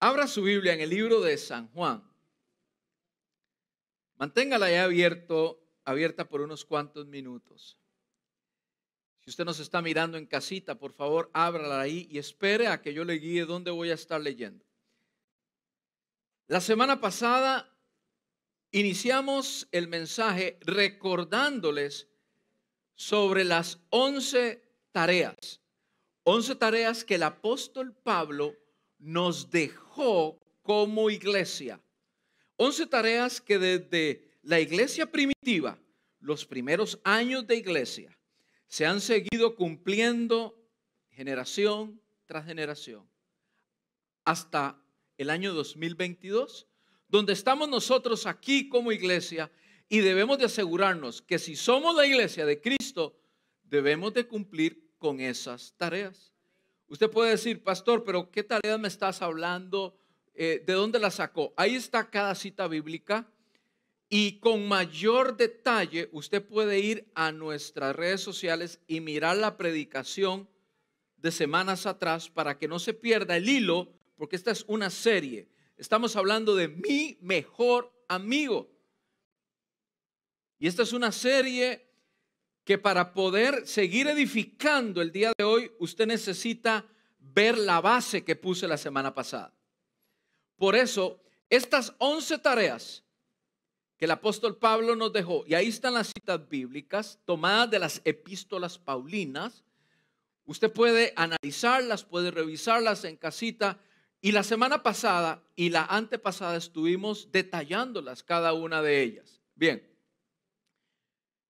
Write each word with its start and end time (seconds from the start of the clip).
Abra 0.00 0.28
su 0.28 0.42
Biblia 0.42 0.74
en 0.74 0.80
el 0.80 0.90
libro 0.90 1.20
de 1.20 1.36
San 1.36 1.68
Juan. 1.68 2.08
Manténgala 4.16 4.70
ya 4.70 4.84
abierto, 4.84 5.60
abierta 5.84 6.28
por 6.28 6.40
unos 6.40 6.64
cuantos 6.64 7.06
minutos. 7.06 7.76
Si 9.20 9.30
usted 9.30 9.44
nos 9.44 9.58
está 9.58 9.82
mirando 9.82 10.16
en 10.16 10.26
casita, 10.26 10.78
por 10.78 10.92
favor, 10.92 11.30
ábrala 11.32 11.80
ahí 11.80 12.06
y 12.10 12.18
espere 12.18 12.68
a 12.68 12.80
que 12.80 12.94
yo 12.94 13.04
le 13.04 13.14
guíe 13.14 13.44
dónde 13.44 13.72
voy 13.72 13.90
a 13.90 13.94
estar 13.94 14.20
leyendo. 14.20 14.64
La 16.46 16.60
semana 16.60 17.00
pasada 17.00 17.76
iniciamos 18.70 19.66
el 19.72 19.88
mensaje 19.88 20.58
recordándoles 20.62 22.06
sobre 22.94 23.44
las 23.44 23.80
once 23.90 24.62
tareas. 24.92 25.60
Once 26.22 26.54
tareas 26.54 27.04
que 27.04 27.16
el 27.16 27.24
apóstol 27.24 27.94
Pablo 27.94 28.54
nos 28.98 29.50
dejó 29.50 29.87
como 30.62 31.10
iglesia. 31.10 31.80
Once 32.56 32.86
tareas 32.86 33.40
que 33.40 33.58
desde 33.58 34.28
la 34.42 34.60
iglesia 34.60 35.10
primitiva, 35.10 35.78
los 36.20 36.44
primeros 36.44 37.00
años 37.04 37.46
de 37.46 37.56
iglesia, 37.56 38.16
se 38.68 38.86
han 38.86 39.00
seguido 39.00 39.56
cumpliendo 39.56 40.54
generación 41.10 42.00
tras 42.26 42.46
generación 42.46 43.08
hasta 44.24 44.80
el 45.16 45.30
año 45.30 45.52
2022, 45.54 46.68
donde 47.08 47.32
estamos 47.32 47.68
nosotros 47.68 48.26
aquí 48.26 48.68
como 48.68 48.92
iglesia 48.92 49.50
y 49.88 50.00
debemos 50.00 50.38
de 50.38 50.44
asegurarnos 50.44 51.22
que 51.22 51.38
si 51.38 51.56
somos 51.56 51.96
la 51.96 52.06
iglesia 52.06 52.44
de 52.44 52.60
Cristo, 52.60 53.18
debemos 53.64 54.12
de 54.12 54.28
cumplir 54.28 54.92
con 54.98 55.20
esas 55.20 55.74
tareas. 55.76 56.34
Usted 56.88 57.10
puede 57.10 57.32
decir, 57.32 57.62
pastor, 57.62 58.02
pero 58.02 58.30
¿qué 58.30 58.42
tarea 58.42 58.78
me 58.78 58.88
estás 58.88 59.20
hablando? 59.20 59.98
Eh, 60.34 60.62
¿De 60.66 60.72
dónde 60.72 60.98
la 60.98 61.10
sacó? 61.10 61.52
Ahí 61.56 61.76
está 61.76 62.08
cada 62.10 62.34
cita 62.34 62.66
bíblica. 62.66 63.30
Y 64.08 64.38
con 64.38 64.66
mayor 64.66 65.36
detalle, 65.36 66.08
usted 66.12 66.42
puede 66.42 66.78
ir 66.78 67.10
a 67.14 67.30
nuestras 67.30 67.94
redes 67.94 68.22
sociales 68.22 68.80
y 68.86 69.00
mirar 69.00 69.36
la 69.36 69.58
predicación 69.58 70.48
de 71.18 71.30
semanas 71.30 71.84
atrás 71.84 72.30
para 72.30 72.58
que 72.58 72.68
no 72.68 72.78
se 72.78 72.94
pierda 72.94 73.36
el 73.36 73.48
hilo, 73.48 73.92
porque 74.16 74.36
esta 74.36 74.50
es 74.50 74.64
una 74.66 74.88
serie. 74.88 75.48
Estamos 75.76 76.16
hablando 76.16 76.56
de 76.56 76.68
mi 76.68 77.18
mejor 77.20 77.92
amigo. 78.08 78.70
Y 80.58 80.68
esta 80.68 80.84
es 80.84 80.94
una 80.94 81.12
serie 81.12 81.87
que 82.68 82.76
para 82.76 83.14
poder 83.14 83.66
seguir 83.66 84.08
edificando 84.08 85.00
el 85.00 85.10
día 85.10 85.32
de 85.38 85.42
hoy, 85.42 85.72
usted 85.78 86.06
necesita 86.06 86.84
ver 87.18 87.56
la 87.56 87.80
base 87.80 88.24
que 88.24 88.36
puse 88.36 88.68
la 88.68 88.76
semana 88.76 89.14
pasada. 89.14 89.54
Por 90.54 90.76
eso, 90.76 91.18
estas 91.48 91.94
11 91.96 92.36
tareas 92.40 93.04
que 93.96 94.04
el 94.04 94.10
apóstol 94.10 94.58
Pablo 94.58 94.94
nos 94.96 95.14
dejó, 95.14 95.44
y 95.46 95.54
ahí 95.54 95.68
están 95.68 95.94
las 95.94 96.08
citas 96.08 96.46
bíblicas 96.46 97.18
tomadas 97.24 97.70
de 97.70 97.78
las 97.78 98.02
epístolas 98.04 98.76
paulinas, 98.76 99.64
usted 100.44 100.70
puede 100.70 101.14
analizarlas, 101.16 102.04
puede 102.04 102.30
revisarlas 102.30 103.02
en 103.04 103.16
casita, 103.16 103.78
y 104.20 104.32
la 104.32 104.42
semana 104.42 104.82
pasada 104.82 105.42
y 105.56 105.70
la 105.70 105.86
antepasada 105.86 106.58
estuvimos 106.58 107.32
detallándolas 107.32 108.22
cada 108.22 108.52
una 108.52 108.82
de 108.82 109.00
ellas. 109.00 109.40
Bien, 109.54 109.87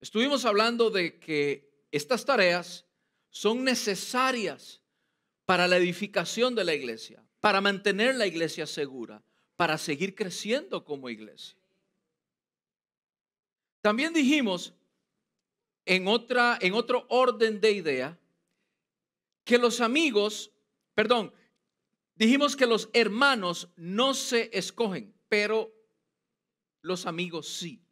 Estuvimos 0.01 0.45
hablando 0.45 0.91
de 0.91 1.19
que 1.19 1.69
estas 1.91 2.25
tareas 2.25 2.87
son 3.31 3.65
necesarias 3.65 4.81
para 5.45 5.67
la 5.67 5.77
edificación 5.77 6.55
de 6.55 6.65
la 6.65 6.75
iglesia, 6.75 7.25
para 7.41 7.61
mantener 7.61 8.15
la 8.15 8.27
iglesia 8.27 8.67
segura, 8.67 9.23
para 9.57 9.79
seguir 9.79 10.15
creciendo 10.15 10.85
como 10.85 11.09
iglesia. 11.09 11.59
También 13.81 14.13
dijimos 14.13 14.75
en, 15.85 16.07
otra, 16.07 16.59
en 16.61 16.75
otro 16.75 17.07
orden 17.09 17.61
de 17.61 17.73
idea 17.73 18.19
que 19.45 19.59
los 19.59 19.81
amigos, 19.81 20.53
perdón, 20.95 21.33
dijimos 22.15 22.55
que 22.55 22.67
los 22.67 22.91
hermanos 22.93 23.69
no 23.77 24.13
se 24.13 24.51
escogen, 24.53 25.15
pero 25.29 25.73
los 26.83 27.07
amigos 27.07 27.49
sí. 27.49 27.83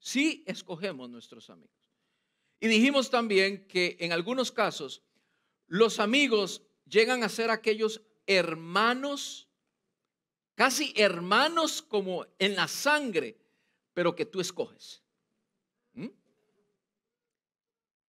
Sí 0.00 0.42
escogemos 0.46 1.08
nuestros 1.10 1.50
amigos. 1.50 1.76
Y 2.58 2.68
dijimos 2.68 3.10
también 3.10 3.68
que 3.68 3.96
en 4.00 4.12
algunos 4.12 4.50
casos 4.50 5.02
los 5.66 6.00
amigos 6.00 6.62
llegan 6.86 7.22
a 7.22 7.28
ser 7.28 7.50
aquellos 7.50 8.02
hermanos, 8.26 9.48
casi 10.54 10.92
hermanos 10.96 11.82
como 11.82 12.26
en 12.38 12.56
la 12.56 12.66
sangre, 12.66 13.38
pero 13.92 14.16
que 14.16 14.26
tú 14.26 14.40
escoges. 14.40 15.02
¿Mm? 15.92 16.08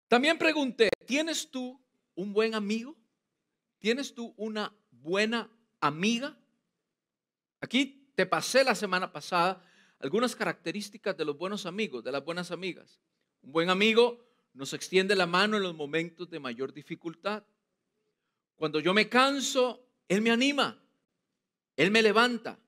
También 0.07 0.37
pregunté, 0.37 0.89
¿tienes 1.05 1.51
tú 1.51 1.79
un 2.15 2.33
buen 2.33 2.55
amigo? 2.55 2.97
¿Tienes 3.79 4.13
tú 4.13 4.33
una 4.37 4.73
buena 4.91 5.49
amiga? 5.81 6.37
Aquí 7.59 8.09
te 8.15 8.25
pasé 8.25 8.63
la 8.63 8.75
semana 8.75 9.11
pasada 9.11 9.61
algunas 10.01 10.35
características 10.35 11.15
de 11.15 11.25
los 11.25 11.37
buenos 11.37 11.65
amigos, 11.65 12.03
de 12.03 12.11
las 12.11 12.23
buenas 12.23 12.51
amigas. 12.51 12.99
Un 13.43 13.51
buen 13.51 13.69
amigo 13.69 14.19
nos 14.53 14.73
extiende 14.73 15.15
la 15.15 15.27
mano 15.27 15.57
en 15.57 15.63
los 15.63 15.75
momentos 15.75 16.29
de 16.29 16.39
mayor 16.39 16.73
dificultad. 16.73 17.43
Cuando 18.55 18.79
yo 18.79 18.93
me 18.93 19.07
canso, 19.09 19.85
Él 20.07 20.21
me 20.21 20.31
anima, 20.31 20.81
Él 21.75 21.91
me 21.91 22.01
levanta, 22.01 22.59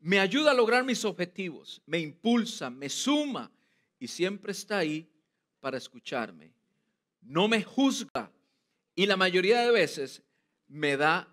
me 0.00 0.18
ayuda 0.18 0.52
a 0.52 0.54
lograr 0.54 0.84
mis 0.84 1.04
objetivos, 1.04 1.82
me 1.86 1.98
impulsa, 1.98 2.70
me 2.70 2.88
suma 2.88 3.50
y 3.98 4.08
siempre 4.08 4.52
está 4.52 4.78
ahí 4.78 5.08
para 5.60 5.76
escucharme. 5.76 6.52
No 7.20 7.48
me 7.48 7.62
juzga 7.62 8.32
y 8.94 9.06
la 9.06 9.16
mayoría 9.16 9.60
de 9.60 9.70
veces 9.70 10.22
me 10.68 10.96
da 10.96 11.28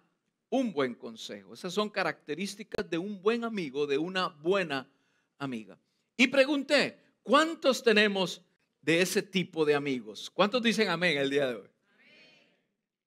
un 0.49 0.73
buen 0.73 0.95
consejo. 0.95 1.53
Esas 1.53 1.73
son 1.73 1.89
características 1.89 2.89
de 2.89 2.97
un 2.97 3.21
buen 3.21 3.43
amigo, 3.43 3.87
de 3.87 3.97
una 3.97 4.27
buena 4.27 4.89
amiga. 5.37 5.79
Y 6.15 6.27
pregunté, 6.27 6.99
¿cuántos 7.23 7.83
tenemos 7.83 8.41
de 8.81 9.01
ese 9.01 9.21
tipo 9.21 9.65
de 9.65 9.75
amigos? 9.75 10.29
¿Cuántos 10.29 10.61
dicen 10.61 10.89
amén 10.89 11.17
el 11.17 11.29
día 11.29 11.47
de 11.47 11.55
hoy? 11.55 11.69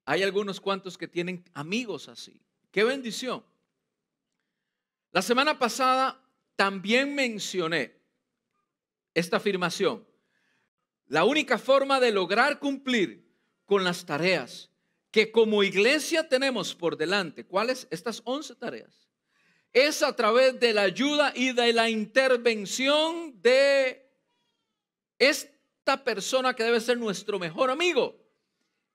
Hay 0.04 0.22
algunos 0.22 0.60
cuantos 0.60 0.96
que 0.96 1.08
tienen 1.08 1.44
amigos 1.54 2.08
así. 2.08 2.40
Qué 2.70 2.84
bendición. 2.84 3.44
La 5.12 5.22
semana 5.22 5.58
pasada 5.58 6.22
también 6.56 7.14
mencioné 7.14 8.00
esta 9.14 9.38
afirmación. 9.38 10.06
La 11.06 11.24
única 11.24 11.58
forma 11.58 11.98
de 11.98 12.12
lograr 12.12 12.60
cumplir 12.60 13.28
con 13.64 13.82
las 13.82 14.06
tareas 14.06 14.70
que 15.10 15.32
como 15.32 15.64
iglesia 15.64 16.28
tenemos 16.28 16.74
por 16.74 16.96
delante, 16.96 17.44
¿cuáles? 17.44 17.88
Estas 17.90 18.22
11 18.24 18.54
tareas 18.54 19.09
es 19.72 20.02
a 20.02 20.14
través 20.14 20.58
de 20.58 20.72
la 20.72 20.82
ayuda 20.82 21.32
y 21.34 21.52
de 21.52 21.72
la 21.72 21.88
intervención 21.88 23.40
de 23.40 24.08
esta 25.18 26.02
persona 26.02 26.54
que 26.54 26.64
debe 26.64 26.80
ser 26.80 26.98
nuestro 26.98 27.38
mejor 27.38 27.70
amigo, 27.70 28.16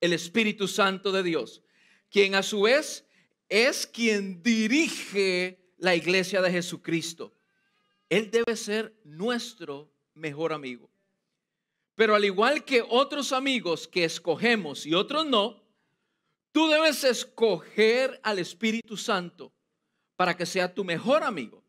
el 0.01 0.13
Espíritu 0.13 0.67
Santo 0.67 1.11
de 1.11 1.23
Dios, 1.23 1.61
quien 2.09 2.35
a 2.35 2.43
su 2.43 2.61
vez 2.61 3.05
es 3.47 3.87
quien 3.87 4.41
dirige 4.43 5.59
la 5.77 5.95
iglesia 5.95 6.41
de 6.41 6.51
Jesucristo. 6.51 7.33
Él 8.09 8.29
debe 8.29 8.55
ser 8.55 8.93
nuestro 9.03 9.91
mejor 10.13 10.51
amigo. 10.51 10.89
Pero 11.95 12.15
al 12.15 12.25
igual 12.25 12.65
que 12.65 12.83
otros 12.87 13.31
amigos 13.31 13.87
que 13.87 14.03
escogemos 14.03 14.85
y 14.85 14.93
otros 14.93 15.25
no, 15.25 15.63
tú 16.51 16.67
debes 16.67 17.03
escoger 17.05 18.19
al 18.23 18.39
Espíritu 18.39 18.97
Santo 18.97 19.54
para 20.15 20.35
que 20.35 20.45
sea 20.45 20.73
tu 20.73 20.83
mejor 20.83 21.23
amigo. 21.23 21.63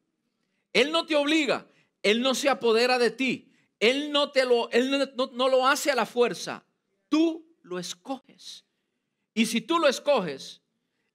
Él 0.73 0.93
no 0.93 1.07
te 1.07 1.17
obliga, 1.17 1.67
Él 2.03 2.21
no 2.21 2.35
se 2.35 2.49
apodera 2.49 2.99
de 2.99 3.11
ti, 3.11 3.51
Él 3.81 4.13
no, 4.13 4.31
te 4.31 4.45
lo, 4.45 4.71
él 4.71 4.91
no, 5.33 5.49
lo 5.49 5.67
hace 5.67 5.91
a 5.91 5.95
la 5.95 6.07
fuerza, 6.07 6.65
tú 7.09 7.47
lo 7.63 7.79
escoges. 7.79 8.65
Y 9.35 9.47
si 9.47 9.61
tú 9.61 9.79
lo 9.79 9.89
escoges, 9.89 10.63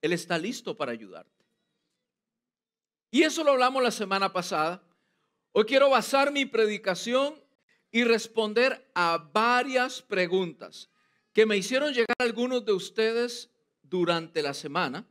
Él 0.02 0.14
está 0.14 0.38
listo 0.38 0.76
para 0.76 0.92
ayudarte. 0.92 1.32
Y 3.12 3.24
eso 3.24 3.44
lo 3.44 3.52
hablamos 3.52 3.84
la 3.84 3.92
semana 3.92 4.32
pasada. 4.32 4.84
Hoy 5.52 5.66
quiero 5.66 5.90
basar 5.90 6.32
mi 6.32 6.46
predicación 6.46 7.36
y 7.92 8.04
responder 8.04 8.90
a 8.96 9.18
varias 9.34 10.02
preguntas 10.02 10.90
que 11.34 11.46
me 11.46 11.58
hicieron 11.58 11.94
llegar 11.94 12.16
algunos 12.20 12.66
de 12.66 12.72
ustedes 12.72 13.50
durante 13.84 14.42
la 14.42 14.54
semana 14.54 15.06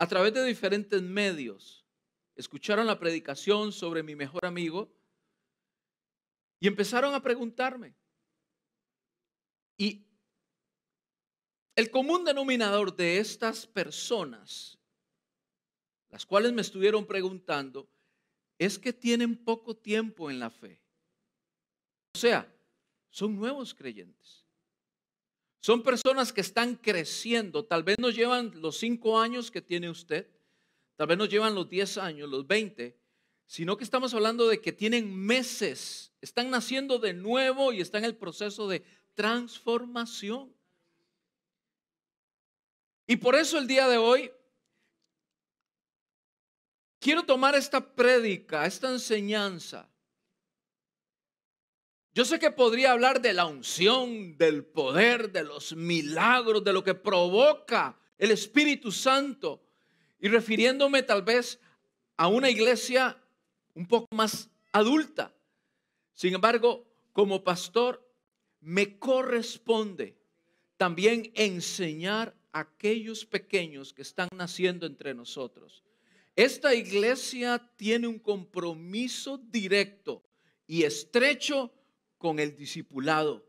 a 0.00 0.08
través 0.08 0.34
de 0.34 0.44
diferentes 0.44 1.00
medios, 1.00 1.86
escucharon 2.34 2.88
la 2.88 2.98
predicación 2.98 3.70
sobre 3.70 4.02
mi 4.02 4.16
mejor 4.16 4.44
amigo 4.44 4.92
y 6.58 6.66
empezaron 6.66 7.14
a 7.14 7.22
preguntarme. 7.22 7.94
Y 9.76 10.04
el 11.76 11.92
común 11.92 12.24
denominador 12.24 12.96
de 12.96 13.18
estas 13.18 13.64
personas 13.68 14.80
las 16.10 16.26
cuales 16.26 16.52
me 16.52 16.62
estuvieron 16.62 17.06
preguntando, 17.06 17.88
es 18.58 18.78
que 18.78 18.92
tienen 18.92 19.36
poco 19.36 19.76
tiempo 19.76 20.30
en 20.30 20.40
la 20.40 20.50
fe. 20.50 20.80
O 22.14 22.18
sea, 22.18 22.52
son 23.10 23.36
nuevos 23.36 23.74
creyentes. 23.74 24.39
Son 25.60 25.82
personas 25.82 26.32
que 26.32 26.40
están 26.40 26.74
creciendo. 26.74 27.64
Tal 27.64 27.82
vez 27.82 27.98
nos 27.98 28.14
llevan 28.14 28.50
los 28.60 28.78
cinco 28.78 29.20
años 29.20 29.50
que 29.50 29.60
tiene 29.60 29.90
usted. 29.90 30.26
Tal 30.96 31.06
vez 31.06 31.18
nos 31.18 31.28
llevan 31.28 31.54
los 31.54 31.68
diez 31.68 31.98
años, 31.98 32.28
los 32.28 32.46
veinte. 32.46 32.98
Sino 33.46 33.76
que 33.76 33.84
estamos 33.84 34.14
hablando 34.14 34.48
de 34.48 34.60
que 34.60 34.72
tienen 34.72 35.14
meses. 35.14 36.12
Están 36.22 36.50
naciendo 36.50 36.98
de 36.98 37.12
nuevo 37.12 37.72
y 37.72 37.80
están 37.80 38.04
en 38.04 38.10
el 38.10 38.16
proceso 38.16 38.68
de 38.68 38.82
transformación. 39.14 40.54
Y 43.06 43.16
por 43.16 43.34
eso 43.34 43.58
el 43.58 43.66
día 43.66 43.86
de 43.86 43.98
hoy 43.98 44.30
quiero 47.00 47.24
tomar 47.24 47.54
esta 47.54 47.94
prédica, 47.94 48.64
esta 48.64 48.88
enseñanza 48.88 49.89
yo 52.20 52.26
sé 52.26 52.38
que 52.38 52.50
podría 52.50 52.92
hablar 52.92 53.22
de 53.22 53.32
la 53.32 53.46
unción, 53.46 54.36
del 54.36 54.62
poder, 54.62 55.32
de 55.32 55.42
los 55.42 55.74
milagros, 55.74 56.62
de 56.62 56.74
lo 56.74 56.84
que 56.84 56.92
provoca 56.92 57.98
el 58.18 58.30
Espíritu 58.30 58.92
Santo 58.92 59.62
y 60.20 60.28
refiriéndome 60.28 61.02
tal 61.02 61.22
vez 61.22 61.58
a 62.18 62.28
una 62.28 62.50
iglesia 62.50 63.16
un 63.72 63.88
poco 63.88 64.14
más 64.14 64.50
adulta. 64.70 65.34
Sin 66.12 66.34
embargo, 66.34 66.86
como 67.14 67.42
pastor, 67.42 68.06
me 68.60 68.98
corresponde 68.98 70.14
también 70.76 71.32
enseñar 71.34 72.36
a 72.52 72.60
aquellos 72.60 73.24
pequeños 73.24 73.94
que 73.94 74.02
están 74.02 74.28
naciendo 74.36 74.84
entre 74.84 75.14
nosotros. 75.14 75.82
Esta 76.36 76.74
iglesia 76.74 77.66
tiene 77.76 78.08
un 78.08 78.18
compromiso 78.18 79.38
directo 79.38 80.22
y 80.66 80.82
estrecho 80.82 81.72
con 82.20 82.38
el 82.38 82.54
discipulado, 82.54 83.48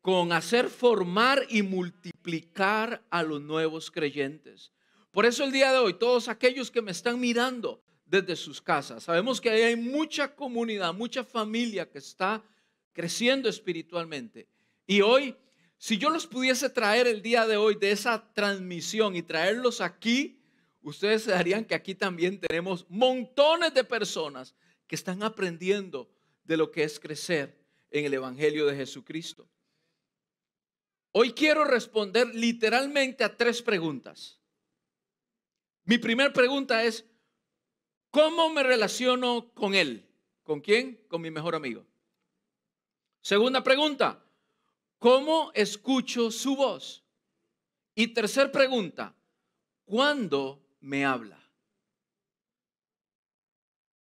con 0.00 0.32
hacer 0.32 0.68
formar 0.68 1.46
y 1.48 1.62
multiplicar 1.62 3.06
a 3.10 3.22
los 3.22 3.40
nuevos 3.40 3.92
creyentes. 3.92 4.72
Por 5.12 5.24
eso 5.24 5.44
el 5.44 5.52
día 5.52 5.70
de 5.70 5.78
hoy, 5.78 5.94
todos 5.94 6.26
aquellos 6.26 6.68
que 6.68 6.82
me 6.82 6.90
están 6.90 7.20
mirando 7.20 7.80
desde 8.04 8.34
sus 8.34 8.60
casas, 8.60 9.04
sabemos 9.04 9.40
que 9.40 9.50
hay 9.50 9.76
mucha 9.76 10.34
comunidad, 10.34 10.92
mucha 10.92 11.22
familia 11.22 11.88
que 11.88 11.98
está 11.98 12.42
creciendo 12.92 13.48
espiritualmente. 13.48 14.48
Y 14.84 15.00
hoy, 15.00 15.36
si 15.78 15.96
yo 15.96 16.10
los 16.10 16.26
pudiese 16.26 16.68
traer 16.70 17.06
el 17.06 17.22
día 17.22 17.46
de 17.46 17.56
hoy 17.56 17.76
de 17.76 17.92
esa 17.92 18.32
transmisión 18.34 19.14
y 19.14 19.22
traerlos 19.22 19.80
aquí, 19.80 20.42
ustedes 20.82 21.22
se 21.22 21.30
darían 21.30 21.64
que 21.64 21.76
aquí 21.76 21.94
también 21.94 22.40
tenemos 22.40 22.84
montones 22.88 23.72
de 23.74 23.84
personas 23.84 24.56
que 24.88 24.96
están 24.96 25.22
aprendiendo 25.22 26.10
de 26.42 26.56
lo 26.56 26.72
que 26.72 26.82
es 26.82 26.98
crecer 26.98 27.61
en 27.92 28.06
el 28.06 28.14
Evangelio 28.14 28.66
de 28.66 28.76
Jesucristo. 28.76 29.48
Hoy 31.12 31.32
quiero 31.32 31.64
responder 31.64 32.34
literalmente 32.34 33.22
a 33.22 33.36
tres 33.36 33.60
preguntas. 33.60 34.40
Mi 35.84 35.98
primera 35.98 36.32
pregunta 36.32 36.84
es, 36.84 37.04
¿cómo 38.10 38.48
me 38.48 38.62
relaciono 38.62 39.52
con 39.52 39.74
Él? 39.74 40.08
¿Con 40.42 40.60
quién? 40.60 41.04
Con 41.08 41.20
mi 41.20 41.30
mejor 41.30 41.54
amigo. 41.54 41.86
Segunda 43.20 43.62
pregunta, 43.62 44.24
¿cómo 44.98 45.52
escucho 45.54 46.30
su 46.30 46.56
voz? 46.56 47.04
Y 47.94 48.08
tercera 48.08 48.50
pregunta, 48.50 49.14
¿cuándo 49.84 50.66
me 50.80 51.04
habla? 51.04 51.41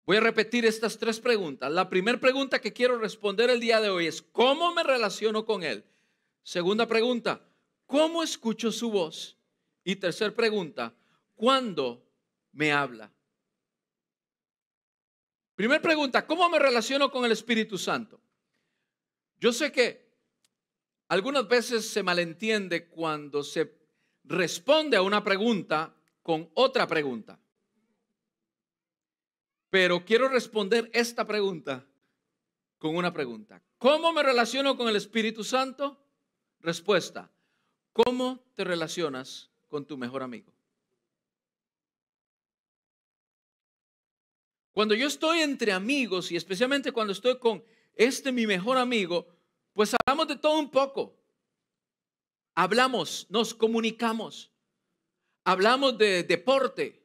Voy 0.09 0.17
a 0.17 0.21
repetir 0.21 0.65
estas 0.65 0.97
tres 0.97 1.21
preguntas. 1.21 1.71
La 1.71 1.91
primera 1.91 2.19
pregunta 2.19 2.63
que 2.63 2.73
quiero 2.73 2.97
responder 2.97 3.51
el 3.51 3.61
día 3.61 3.79
de 3.79 3.91
hoy 3.91 4.07
es, 4.07 4.23
¿cómo 4.23 4.73
me 4.73 4.83
relaciono 4.83 5.45
con 5.45 5.63
Él? 5.63 5.85
Segunda 6.43 6.87
pregunta, 6.87 7.47
¿cómo 7.85 8.23
escucho 8.23 8.73
su 8.73 8.91
voz? 8.91 9.37
Y 9.85 9.97
tercera 9.97 10.35
pregunta, 10.35 10.95
¿cuándo 11.35 12.03
me 12.53 12.73
habla? 12.73 13.13
Primera 15.55 15.83
pregunta, 15.83 16.27
¿cómo 16.27 16.49
me 16.49 16.59
relaciono 16.59 17.11
con 17.11 17.27
el 17.27 17.33
Espíritu 17.33 17.77
Santo? 17.77 18.19
Yo 19.39 19.53
sé 19.53 19.71
que 19.71 20.09
algunas 21.09 21.47
veces 21.47 21.87
se 21.87 22.03
malentiende 22.03 22.89
cuando 22.89 23.45
se 23.45 23.75
responde 24.25 24.97
a 24.97 25.03
una 25.03 25.23
pregunta 25.23 25.95
con 26.23 26.51
otra 26.55 26.87
pregunta. 26.87 27.39
Pero 29.71 30.05
quiero 30.05 30.29
responder 30.29 30.91
esta 30.95 31.27
pregunta 31.27 31.87
con 32.79 32.97
una 32.97 33.13
pregunta. 33.13 33.63
¿Cómo 33.79 34.13
me 34.13 34.23
relaciono 34.23 34.77
con 34.77 34.89
el 34.89 34.97
Espíritu 34.97 35.45
Santo? 35.45 36.01
Respuesta. 36.61 37.31
¿Cómo 37.93 38.45
te 38.55 38.65
relacionas 38.65 39.51
con 39.69 39.85
tu 39.87 39.99
mejor 39.99 40.23
amigo? 40.23 40.53
Cuando 44.73 44.95
yo 44.95 45.09
estoy 45.09 45.41
entre 45.41 45.73
amigos 45.73 46.31
y 46.31 46.37
especialmente 46.37 46.93
cuando 46.93 47.13
estoy 47.13 47.39
con 47.39 47.65
este 47.95 48.31
mi 48.31 48.47
mejor 48.47 48.79
amigo, 48.79 49.27
pues 49.73 49.95
hablamos 49.95 50.29
de 50.29 50.37
todo 50.37 50.59
un 50.59 50.71
poco. 50.71 51.17
Hablamos, 52.55 53.27
nos 53.29 53.55
comunicamos. 53.55 54.51
Hablamos 55.45 55.99
de 55.99 56.23
deporte, 56.23 57.05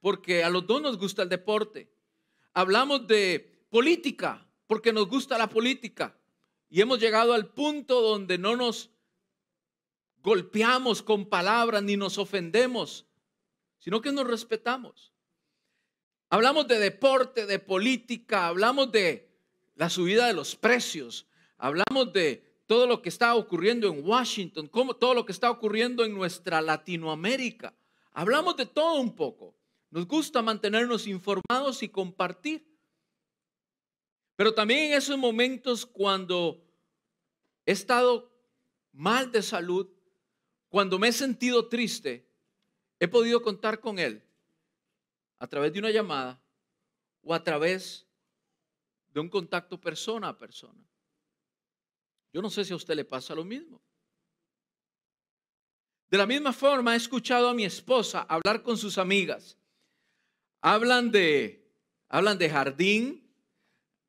porque 0.00 0.42
a 0.42 0.50
los 0.50 0.66
dos 0.66 0.82
nos 0.82 0.98
gusta 0.98 1.22
el 1.22 1.28
deporte 1.28 1.92
hablamos 2.54 3.06
de 3.06 3.66
política, 3.70 4.46
porque 4.66 4.92
nos 4.92 5.08
gusta 5.08 5.38
la 5.38 5.48
política. 5.48 6.16
Y 6.68 6.80
hemos 6.80 6.98
llegado 6.98 7.32
al 7.32 7.48
punto 7.48 8.00
donde 8.00 8.38
no 8.38 8.56
nos 8.56 8.90
golpeamos 10.22 11.02
con 11.02 11.26
palabras 11.26 11.82
ni 11.82 11.96
nos 11.96 12.16
ofendemos, 12.18 13.06
sino 13.78 14.00
que 14.00 14.12
nos 14.12 14.26
respetamos. 14.26 15.12
Hablamos 16.30 16.66
de 16.68 16.78
deporte, 16.78 17.44
de 17.44 17.58
política, 17.58 18.46
hablamos 18.46 18.90
de 18.90 19.28
la 19.74 19.90
subida 19.90 20.26
de 20.26 20.32
los 20.32 20.56
precios, 20.56 21.26
hablamos 21.58 22.12
de 22.12 22.62
todo 22.66 22.86
lo 22.86 23.02
que 23.02 23.10
está 23.10 23.34
ocurriendo 23.34 23.88
en 23.88 24.06
Washington, 24.06 24.66
como 24.68 24.94
todo 24.94 25.12
lo 25.12 25.26
que 25.26 25.32
está 25.32 25.50
ocurriendo 25.50 26.04
en 26.04 26.14
nuestra 26.14 26.62
Latinoamérica. 26.62 27.74
Hablamos 28.12 28.56
de 28.56 28.64
todo 28.64 29.00
un 29.00 29.14
poco. 29.14 29.54
Nos 29.92 30.06
gusta 30.06 30.40
mantenernos 30.40 31.06
informados 31.06 31.82
y 31.82 31.88
compartir. 31.90 32.66
Pero 34.36 34.54
también 34.54 34.84
en 34.84 34.92
esos 34.94 35.18
momentos 35.18 35.84
cuando 35.84 36.66
he 37.66 37.72
estado 37.72 38.32
mal 38.92 39.30
de 39.30 39.42
salud, 39.42 39.86
cuando 40.70 40.98
me 40.98 41.08
he 41.08 41.12
sentido 41.12 41.68
triste, 41.68 42.26
he 42.98 43.06
podido 43.06 43.42
contar 43.42 43.80
con 43.80 43.98
Él 43.98 44.26
a 45.38 45.46
través 45.46 45.74
de 45.74 45.80
una 45.80 45.90
llamada 45.90 46.42
o 47.20 47.34
a 47.34 47.44
través 47.44 48.08
de 49.10 49.20
un 49.20 49.28
contacto 49.28 49.78
persona 49.78 50.28
a 50.30 50.38
persona. 50.38 50.82
Yo 52.32 52.40
no 52.40 52.48
sé 52.48 52.64
si 52.64 52.72
a 52.72 52.76
usted 52.76 52.94
le 52.94 53.04
pasa 53.04 53.34
lo 53.34 53.44
mismo. 53.44 53.82
De 56.08 56.16
la 56.16 56.26
misma 56.26 56.54
forma, 56.54 56.94
he 56.94 56.96
escuchado 56.96 57.50
a 57.50 57.54
mi 57.54 57.66
esposa 57.66 58.22
hablar 58.22 58.62
con 58.62 58.78
sus 58.78 58.96
amigas 58.96 59.58
Hablan 60.64 61.10
de, 61.10 61.68
hablan 62.08 62.38
de 62.38 62.48
jardín, 62.48 63.28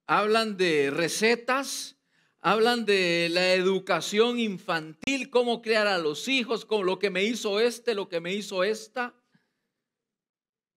hablan 0.06 0.56
de 0.56 0.92
recetas, 0.92 1.98
hablan 2.42 2.86
de 2.86 3.28
la 3.32 3.54
educación 3.54 4.40
infantil, 4.40 5.32
cómo 5.32 5.64
crear 5.64 5.88
a 5.88 5.98
los 5.98 6.28
hijos, 6.28 6.64
con 6.66 6.86
lo 6.86 7.00
que 7.00 7.10
me 7.10 7.24
hizo 7.24 7.60
este, 7.60 7.96
lo 7.96 8.08
que 8.08 8.20
me 8.20 8.36
hizo 8.36 8.64
esta. 8.64 9.16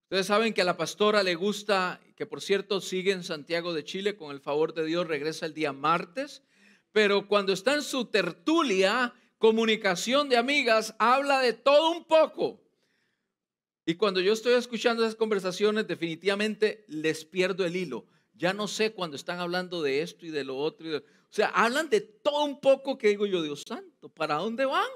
Ustedes 0.04 0.28
saben 0.28 0.54
que 0.54 0.62
a 0.62 0.64
la 0.64 0.78
pastora 0.78 1.22
le 1.22 1.34
gusta, 1.34 2.00
que 2.16 2.24
por 2.24 2.40
cierto 2.40 2.80
sigue 2.80 3.12
en 3.12 3.22
Santiago 3.22 3.74
de 3.74 3.84
Chile, 3.84 4.16
con 4.16 4.30
el 4.30 4.40
favor 4.40 4.72
de 4.72 4.86
Dios 4.86 5.06
regresa 5.06 5.44
el 5.44 5.52
día 5.52 5.74
martes, 5.74 6.42
pero 6.90 7.28
cuando 7.28 7.52
está 7.52 7.74
en 7.74 7.82
su 7.82 8.06
tertulia, 8.06 9.12
comunicación 9.36 10.30
de 10.30 10.38
amigas, 10.38 10.94
habla 10.98 11.40
de 11.40 11.52
todo 11.52 11.90
un 11.90 12.04
poco. 12.04 12.65
Y 13.88 13.94
cuando 13.94 14.20
yo 14.20 14.32
estoy 14.32 14.54
escuchando 14.54 15.04
esas 15.04 15.14
conversaciones, 15.14 15.86
definitivamente 15.86 16.84
les 16.88 17.24
pierdo 17.24 17.64
el 17.64 17.76
hilo. 17.76 18.04
Ya 18.34 18.52
no 18.52 18.66
sé 18.66 18.92
cuando 18.92 19.14
están 19.14 19.38
hablando 19.38 19.80
de 19.80 20.02
esto 20.02 20.26
y 20.26 20.30
de 20.30 20.42
lo 20.42 20.56
otro. 20.58 20.98
o 20.98 21.02
sea, 21.30 21.46
hablan 21.48 21.88
de 21.88 22.00
todo 22.00 22.44
un 22.44 22.60
poco 22.60 22.98
que 22.98 23.08
digo 23.08 23.26
yo, 23.26 23.42
Dios 23.42 23.62
santo, 23.66 24.08
¿para 24.08 24.34
dónde 24.34 24.64
van? 24.64 24.90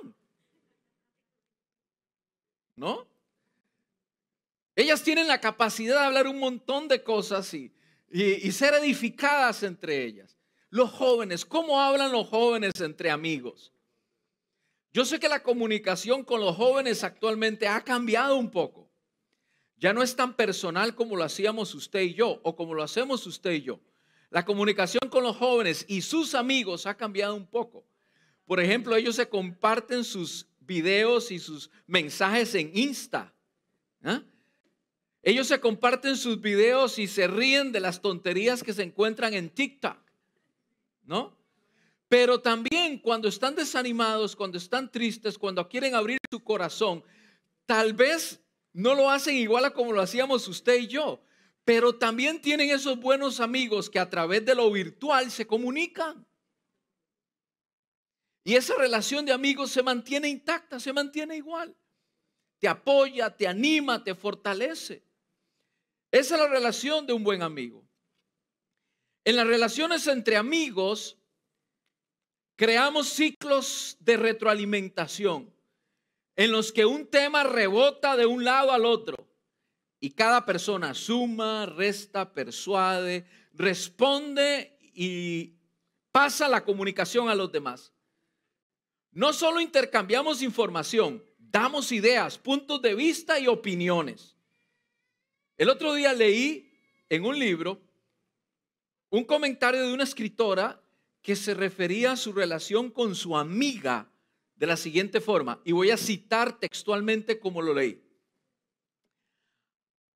¿No? 2.75 3.07
Ellas 4.75 5.05
tienen 5.05 5.29
la 5.29 5.41
capacidad 5.41 6.01
de 6.01 6.07
hablar 6.07 6.27
un 6.27 6.41
montón 6.41 6.89
de 6.89 7.05
cosas 7.05 7.55
y, 7.55 7.73
y 8.11 8.51
ser 8.51 8.75
edificadas 8.75 9.63
entre 9.63 10.05
ellas. 10.05 10.37
Los 10.69 10.91
jóvenes, 10.91 11.45
¿cómo 11.45 11.81
hablan 11.81 12.11
los 12.11 12.27
jóvenes 12.27 12.73
entre 12.81 13.11
amigos? 13.11 13.73
Yo 14.93 15.05
sé 15.05 15.21
que 15.21 15.29
la 15.29 15.43
comunicación 15.43 16.25
con 16.25 16.41
los 16.41 16.57
jóvenes 16.57 17.05
actualmente 17.05 17.69
ha 17.69 17.83
cambiado 17.83 18.37
un 18.37 18.51
poco. 18.51 18.89
ya 19.77 19.95
no 19.95 20.03
es 20.03 20.15
tan 20.15 20.35
personal 20.35 20.95
como 20.95 21.17
lo 21.17 21.25
hacíamos 21.25 21.75
usted 21.75 22.03
y 22.03 22.13
yo 22.13 22.39
o 22.43 22.55
como 22.55 22.75
lo 22.75 22.83
hacemos 22.83 23.27
usted 23.27 23.53
y 23.53 23.63
yo. 23.63 23.81
La 24.29 24.45
comunicación 24.45 25.09
con 25.09 25.23
los 25.25 25.37
jóvenes 25.37 25.87
y 25.89 26.03
sus 26.03 26.35
amigos 26.35 26.85
ha 26.85 26.97
cambiado 26.99 27.35
un 27.35 27.47
poco. 27.47 27.87
Por 28.45 28.61
ejemplo, 28.61 28.95
ellos 28.95 29.17
se 29.17 29.29
comparten 29.29 30.05
sus 30.05 30.47
videos 30.61 31.31
y 31.31 31.39
sus 31.39 31.71
mensajes 31.87 32.55
en 32.55 32.71
Insta. 32.77 33.35
¿ah? 34.03 34.23
Ellos 35.23 35.47
se 35.47 35.61
comparten 35.61 36.17
sus 36.17 36.41
videos 36.41 36.99
y 36.99 37.07
se 37.07 37.27
ríen 37.27 37.73
de 37.73 37.81
las 37.81 38.03
tonterías 38.03 38.63
que 38.63 38.73
se 38.73 38.83
encuentran 38.83 39.35
en 39.35 39.49
TikTok. 39.49 39.99
¿No? 41.05 41.40
Pero 42.11 42.41
también 42.41 42.99
cuando 42.99 43.29
están 43.29 43.55
desanimados, 43.55 44.35
cuando 44.35 44.59
están 44.59 44.91
tristes, 44.91 45.39
cuando 45.39 45.69
quieren 45.69 45.95
abrir 45.95 46.19
su 46.29 46.43
corazón, 46.43 47.05
tal 47.67 47.93
vez 47.93 48.43
no 48.73 48.97
lo 48.97 49.09
hacen 49.09 49.37
igual 49.37 49.65
a 49.65 49.71
como 49.71 49.93
lo 49.93 50.03
hacíamos 50.03 50.49
usted 50.49 50.81
y 50.81 50.89
yo, 50.89 51.23
pero 51.65 51.95
también 51.95 52.43
tienen 52.43 52.69
esos 52.71 52.99
buenos 52.99 53.39
amigos 53.39 53.89
que 53.89 54.01
a 54.01 54.11
través 54.11 54.45
de 54.45 54.57
lo 54.57 54.69
virtual 54.73 55.31
se 55.31 55.47
comunican. 55.47 56.27
Y 58.43 58.57
esa 58.57 58.75
relación 58.75 59.25
de 59.25 59.33
amigos 59.33 59.71
se 59.71 59.85
mantiene 59.85 60.29
intacta, 60.29 60.81
se 60.81 60.93
mantiene 60.93 61.37
igual. 61.37 61.77
Te 62.59 62.67
apoya, 62.67 63.37
te 63.37 63.47
anima, 63.47 64.03
te 64.03 64.17
fortalece. 64.17 65.05
Esa 66.11 66.35
es 66.35 66.41
la 66.41 66.49
relación 66.49 67.07
de 67.07 67.13
un 67.13 67.23
buen 67.23 67.41
amigo. 67.41 67.89
En 69.25 69.37
las 69.37 69.47
relaciones 69.47 70.09
entre 70.09 70.37
amigos, 70.37 71.20
creamos 72.61 73.09
ciclos 73.09 73.97
de 74.01 74.19
retroalimentación 74.19 75.51
en 76.37 76.53
los 76.53 76.73
que 76.73 76.85
un 76.85 77.07
tema 77.07 77.43
rebota 77.43 78.19
de 78.19 78.27
un 78.27 78.45
lado 78.45 78.71
al 78.73 78.85
otro 78.85 79.17
y 79.99 80.11
cada 80.11 80.45
persona 80.45 80.93
suma, 80.93 81.65
resta, 81.65 82.35
persuade, 82.35 83.25
responde 83.55 84.77
y 84.93 85.55
pasa 86.13 86.49
la 86.49 86.63
comunicación 86.63 87.31
a 87.31 87.35
los 87.35 87.51
demás. 87.51 87.95
No 89.11 89.33
solo 89.33 89.63
intercambiamos 89.63 90.43
información, 90.43 91.25
damos 91.39 91.91
ideas, 91.93 92.37
puntos 92.37 92.83
de 92.83 92.95
vista 92.95 93.41
y 93.41 93.47
opiniones. 93.47 94.37
El 95.57 95.71
otro 95.71 95.95
día 95.95 96.13
leí 96.13 96.71
en 97.09 97.25
un 97.25 97.39
libro 97.39 97.81
un 99.09 99.25
comentario 99.25 99.81
de 99.81 99.95
una 99.95 100.05
escritora 100.05 100.80
que 101.23 101.37
se 101.37 101.55
refería 101.55 102.13
a 102.13 102.17
su 102.17 102.33
relación 102.33 102.91
con 102.91 103.15
su 103.15 103.37
amiga 103.37 104.11
de 104.57 104.67
la 104.67 104.77
siguiente 104.77 105.21
forma, 105.21 105.61
y 105.65 105.73
voy 105.73 105.91
a 105.91 105.97
citar 105.97 106.59
textualmente 106.59 107.39
como 107.39 107.63
lo 107.63 107.73
leí. 107.73 108.03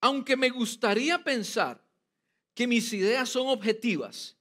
Aunque 0.00 0.36
me 0.36 0.50
gustaría 0.50 1.24
pensar 1.24 1.82
que 2.54 2.66
mis 2.66 2.92
ideas 2.92 3.28
son 3.28 3.48
objetivas, 3.48 4.36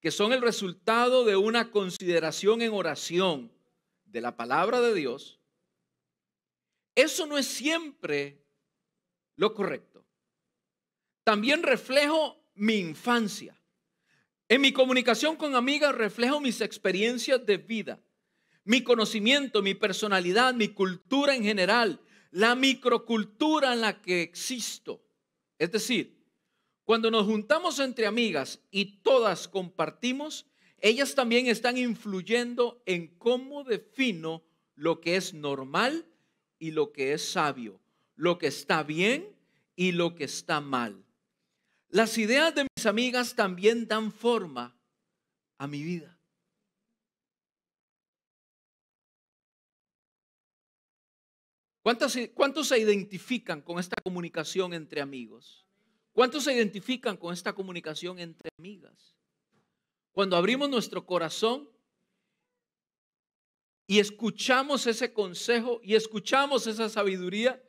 que 0.00 0.10
son 0.10 0.32
el 0.32 0.40
resultado 0.40 1.24
de 1.24 1.36
una 1.36 1.70
consideración 1.70 2.62
en 2.62 2.72
oración 2.72 3.52
de 4.06 4.20
la 4.20 4.36
palabra 4.36 4.80
de 4.80 4.94
Dios, 4.94 5.38
eso 6.94 7.26
no 7.26 7.36
es 7.36 7.46
siempre 7.46 8.42
lo 9.36 9.54
correcto. 9.54 10.04
También 11.24 11.62
reflejo 11.62 12.42
mi 12.54 12.76
infancia 12.76 13.58
en 14.54 14.60
mi 14.60 14.72
comunicación 14.72 15.34
con 15.34 15.56
amigas 15.56 15.94
reflejo 15.94 16.40
mis 16.40 16.60
experiencias 16.60 17.44
de 17.44 17.56
vida, 17.56 18.00
mi 18.62 18.82
conocimiento, 18.82 19.62
mi 19.62 19.74
personalidad, 19.74 20.54
mi 20.54 20.68
cultura 20.68 21.34
en 21.34 21.42
general, 21.42 22.00
la 22.30 22.54
microcultura 22.54 23.72
en 23.72 23.80
la 23.80 24.00
que 24.00 24.22
existo. 24.22 25.04
Es 25.58 25.72
decir, 25.72 26.24
cuando 26.84 27.10
nos 27.10 27.26
juntamos 27.26 27.80
entre 27.80 28.06
amigas 28.06 28.60
y 28.70 29.00
todas 29.02 29.48
compartimos, 29.48 30.46
ellas 30.78 31.16
también 31.16 31.48
están 31.48 31.76
influyendo 31.76 32.80
en 32.86 33.08
cómo 33.18 33.64
defino 33.64 34.44
lo 34.76 35.00
que 35.00 35.16
es 35.16 35.34
normal 35.34 36.06
y 36.60 36.70
lo 36.70 36.92
que 36.92 37.12
es 37.12 37.28
sabio, 37.28 37.80
lo 38.14 38.38
que 38.38 38.46
está 38.46 38.84
bien 38.84 39.34
y 39.74 39.92
lo 39.92 40.14
que 40.14 40.24
está 40.24 40.60
mal. 40.60 41.04
Las 41.88 42.18
ideas 42.18 42.54
de 42.54 42.66
amigas 42.86 43.34
también 43.34 43.86
dan 43.86 44.12
forma 44.12 44.76
a 45.58 45.66
mi 45.66 45.82
vida. 45.82 46.18
¿Cuántos, 51.82 52.16
¿Cuántos, 52.32 52.68
se 52.68 52.78
identifican 52.78 53.60
con 53.60 53.78
esta 53.78 53.96
comunicación 54.02 54.72
entre 54.72 55.02
amigos? 55.02 55.66
¿Cuántos 56.12 56.44
se 56.44 56.54
identifican 56.54 57.16
con 57.16 57.34
esta 57.34 57.52
comunicación 57.52 58.18
entre 58.18 58.48
amigas? 58.58 59.14
Cuando 60.12 60.36
abrimos 60.36 60.70
nuestro 60.70 61.04
corazón 61.04 61.68
y 63.86 63.98
escuchamos 63.98 64.86
ese 64.86 65.12
consejo 65.12 65.80
y 65.82 65.94
escuchamos 65.94 66.66
esa 66.66 66.88
sabiduría, 66.88 67.62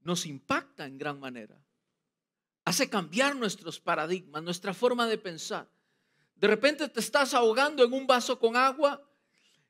nos 0.00 0.26
impacta 0.26 0.84
en 0.84 0.98
gran 0.98 1.18
manera 1.18 1.63
hace 2.74 2.90
cambiar 2.90 3.36
nuestros 3.36 3.78
paradigmas, 3.78 4.42
nuestra 4.42 4.74
forma 4.74 5.06
de 5.06 5.16
pensar. 5.16 5.70
De 6.34 6.48
repente 6.48 6.88
te 6.88 6.98
estás 6.98 7.32
ahogando 7.32 7.84
en 7.84 7.92
un 7.92 8.04
vaso 8.04 8.40
con 8.40 8.56
agua 8.56 9.00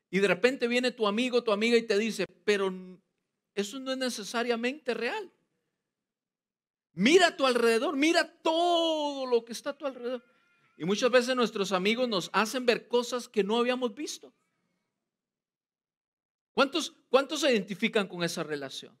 y 0.09 0.17
de 0.17 0.27
repente 0.27 0.67
viene 0.67 0.89
tu 0.91 1.05
amigo, 1.05 1.43
tu 1.43 1.51
amiga 1.51 1.77
y 1.77 1.83
te 1.83 1.99
dice, 1.99 2.25
pero 2.43 2.73
eso 3.53 3.79
no 3.79 3.91
es 3.91 3.97
necesariamente 3.99 4.95
real. 4.95 5.31
Mira 6.93 7.27
a 7.27 7.37
tu 7.37 7.45
alrededor, 7.45 7.95
mira 7.95 8.27
todo 8.41 9.27
lo 9.27 9.45
que 9.45 9.51
está 9.51 9.71
a 9.71 9.77
tu 9.77 9.85
alrededor. 9.85 10.23
Y 10.75 10.85
muchas 10.85 11.11
veces 11.11 11.35
nuestros 11.35 11.71
amigos 11.73 12.09
nos 12.09 12.31
hacen 12.33 12.65
ver 12.65 12.87
cosas 12.87 13.29
que 13.29 13.43
no 13.43 13.57
habíamos 13.57 13.93
visto. 13.93 14.33
¿Cuántos, 16.53 16.91
cuántos 17.09 17.41
se 17.41 17.51
identifican 17.51 18.07
con 18.07 18.23
esa 18.23 18.41
relación? 18.41 18.97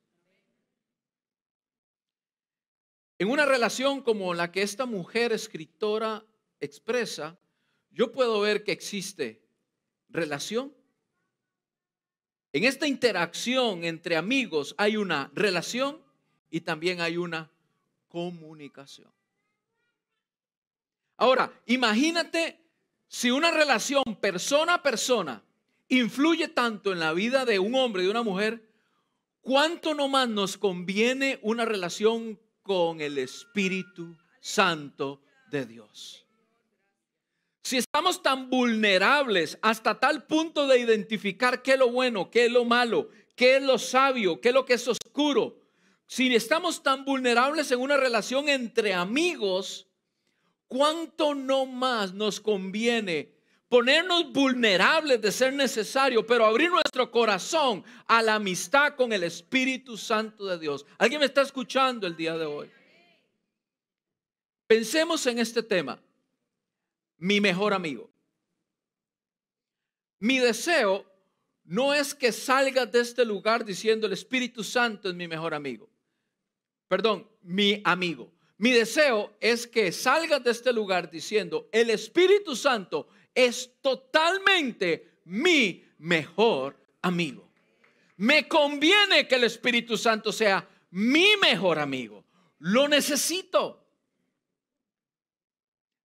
En 3.17 3.29
una 3.29 3.45
relación 3.45 4.01
como 4.01 4.33
la 4.33 4.51
que 4.51 4.61
esta 4.61 4.85
mujer 4.85 5.31
escritora 5.31 6.25
expresa, 6.59 7.37
yo 7.91 8.11
puedo 8.11 8.41
ver 8.41 8.63
que 8.63 8.73
existe 8.73 9.41
relación. 10.09 10.73
En 12.51 12.65
esta 12.65 12.87
interacción 12.87 13.85
entre 13.85 14.17
amigos 14.17 14.75
hay 14.77 14.97
una 14.97 15.31
relación 15.33 16.01
y 16.49 16.61
también 16.61 16.99
hay 16.99 17.17
una 17.17 17.51
comunicación. 18.09 19.11
Ahora, 21.17 21.53
imagínate 21.65 22.59
si 23.07 23.31
una 23.31 23.51
relación 23.51 24.03
persona 24.19 24.75
a 24.75 24.83
persona 24.83 25.41
influye 25.87 26.49
tanto 26.49 26.91
en 26.91 26.99
la 26.99 27.13
vida 27.13 27.45
de 27.45 27.59
un 27.59 27.75
hombre 27.75 28.01
y 28.01 28.05
de 28.05 28.11
una 28.11 28.23
mujer, 28.23 28.69
¿cuánto 29.39 29.93
nomás 29.93 30.27
nos 30.27 30.57
conviene 30.57 31.39
una 31.41 31.63
relación 31.63 32.39
con 32.65 32.99
el 32.99 33.19
Espíritu 33.19 34.17
Santo 34.41 35.21
de 35.51 35.67
Dios. 35.67 36.25
Si 37.61 37.77
estamos 37.77 38.23
tan 38.23 38.49
vulnerables 38.49 39.59
hasta 39.61 39.99
tal 39.99 40.25
punto 40.25 40.67
de 40.67 40.79
identificar 40.79 41.61
qué 41.61 41.73
es 41.73 41.79
lo 41.79 41.91
bueno, 41.91 42.31
qué 42.31 42.45
es 42.45 42.51
lo 42.51 42.65
malo, 42.65 43.09
qué 43.35 43.57
es 43.57 43.63
lo 43.63 43.77
sabio, 43.77 44.41
qué 44.41 44.49
es 44.49 44.55
lo 44.55 44.65
que 44.65 44.73
es 44.73 44.87
oscuro, 44.87 45.61
si 46.07 46.33
estamos 46.33 46.81
tan 46.81 47.05
vulnerables 47.05 47.71
en 47.71 47.79
una 47.79 47.97
relación 47.97 48.49
entre 48.49 48.95
amigos, 48.95 49.87
¿cuánto 50.67 51.35
no 51.35 51.67
más 51.67 52.13
nos 52.13 52.39
conviene 52.39 53.34
ponernos 53.69 54.31
vulnerables 54.31 55.21
de 55.21 55.31
ser 55.31 55.53
necesario, 55.53 56.25
pero 56.25 56.45
abrir 56.45 56.69
nuestro 56.69 57.09
corazón 57.09 57.83
a 58.07 58.21
la 58.21 58.35
amistad 58.35 58.95
con 58.95 59.11
el 59.11 59.23
Espíritu 59.23 59.97
Santo 59.97 60.45
de 60.45 60.59
Dios. 60.59 60.85
¿Alguien 60.97 61.19
me 61.19 61.25
está 61.25 61.41
escuchando 61.41 62.05
el 62.07 62.15
día 62.15 62.37
de 62.37 62.45
hoy? 62.45 62.69
Pensemos 64.67 65.25
en 65.27 65.39
este 65.39 65.63
tema. 65.63 66.01
Mi 67.17 67.39
mejor 67.39 67.73
amigo. 67.73 68.09
Mi 70.19 70.39
deseo 70.39 71.05
no 71.63 71.93
es 71.93 72.13
que 72.13 72.31
salgas 72.31 72.91
de 72.91 72.99
este 72.99 73.25
lugar 73.25 73.65
diciendo 73.65 74.07
el 74.07 74.13
Espíritu 74.13 74.63
Santo 74.63 75.09
es 75.09 75.15
mi 75.15 75.27
mejor 75.27 75.53
amigo. 75.53 75.89
Perdón, 76.87 77.27
mi 77.41 77.81
amigo. 77.83 78.31
Mi 78.57 78.71
deseo 78.71 79.35
es 79.39 79.67
que 79.67 79.91
salgas 79.91 80.43
de 80.43 80.51
este 80.51 80.71
lugar 80.71 81.09
diciendo 81.09 81.67
el 81.71 81.89
Espíritu 81.89 82.55
Santo 82.55 83.07
es 83.35 83.69
totalmente 83.81 85.19
mi 85.25 85.83
mejor 85.99 86.79
amigo. 87.01 87.51
Me 88.17 88.47
conviene 88.47 89.27
que 89.27 89.35
el 89.35 89.43
Espíritu 89.43 89.97
Santo 89.97 90.31
sea 90.31 90.67
mi 90.91 91.35
mejor 91.41 91.77
amigo. 91.77 92.25
Lo 92.59 92.87
necesito. 92.87 93.85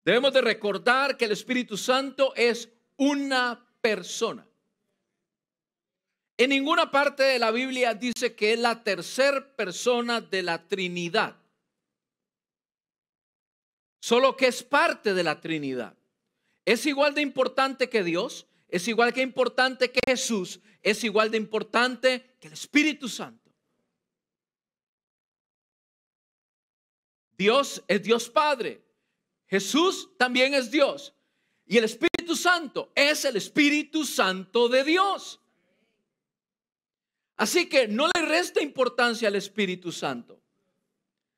Debemos 0.04 0.32
de 0.32 0.40
recordar 0.40 1.16
que 1.16 1.26
el 1.26 1.32
Espíritu 1.32 1.76
Santo 1.76 2.34
es 2.34 2.68
una 2.96 3.64
persona. 3.80 4.46
En 6.36 6.50
ninguna 6.50 6.90
parte 6.90 7.22
de 7.22 7.38
la 7.38 7.50
Biblia 7.50 7.94
dice 7.94 8.34
que 8.34 8.54
es 8.54 8.58
la 8.58 8.82
tercera 8.82 9.54
persona 9.54 10.20
de 10.20 10.42
la 10.42 10.66
Trinidad. 10.66 11.36
Solo 14.00 14.36
que 14.36 14.46
es 14.46 14.62
parte 14.62 15.12
de 15.12 15.22
la 15.22 15.38
Trinidad. 15.38 15.99
Es 16.64 16.86
igual 16.86 17.14
de 17.14 17.22
importante 17.22 17.88
que 17.88 18.04
Dios, 18.04 18.46
es 18.68 18.86
igual 18.88 19.12
de 19.12 19.22
importante 19.22 19.90
que 19.90 20.00
Jesús, 20.06 20.60
es 20.82 21.02
igual 21.04 21.30
de 21.30 21.36
importante 21.36 22.36
que 22.40 22.48
el 22.48 22.54
Espíritu 22.54 23.08
Santo. 23.08 23.50
Dios 27.36 27.82
es 27.88 28.02
Dios 28.02 28.28
Padre. 28.28 28.82
Jesús 29.46 30.10
también 30.18 30.54
es 30.54 30.70
Dios. 30.70 31.14
Y 31.66 31.78
el 31.78 31.84
Espíritu 31.84 32.36
Santo 32.36 32.92
es 32.94 33.24
el 33.24 33.36
Espíritu 33.36 34.04
Santo 34.04 34.68
de 34.68 34.84
Dios. 34.84 35.40
Así 37.36 37.68
que 37.68 37.88
no 37.88 38.08
le 38.14 38.26
resta 38.26 38.62
importancia 38.62 39.28
al 39.28 39.36
Espíritu 39.36 39.90
Santo. 39.90 40.38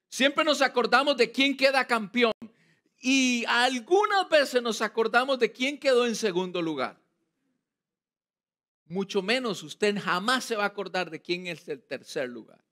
Siempre 0.08 0.44
nos 0.44 0.60
acordamos 0.60 1.16
de 1.16 1.30
quién 1.30 1.56
queda 1.56 1.86
campeón 1.86 2.32
y 3.04 3.44
algunas 3.49 4.28
veces 4.28 4.62
nos 4.62 4.80
acordamos 4.80 5.37
de 5.40 5.50
quién 5.50 5.76
quedó 5.76 6.06
en 6.06 6.14
segundo 6.14 6.62
lugar. 6.62 6.97
Mucho 8.87 9.21
menos 9.23 9.64
usted 9.64 9.99
jamás 9.99 10.44
se 10.44 10.54
va 10.54 10.62
a 10.62 10.68
acordar 10.68 11.11
de 11.11 11.21
quién 11.21 11.49
es 11.49 11.68
el 11.68 11.82
tercer 11.82 12.28
lugar. 12.28 12.62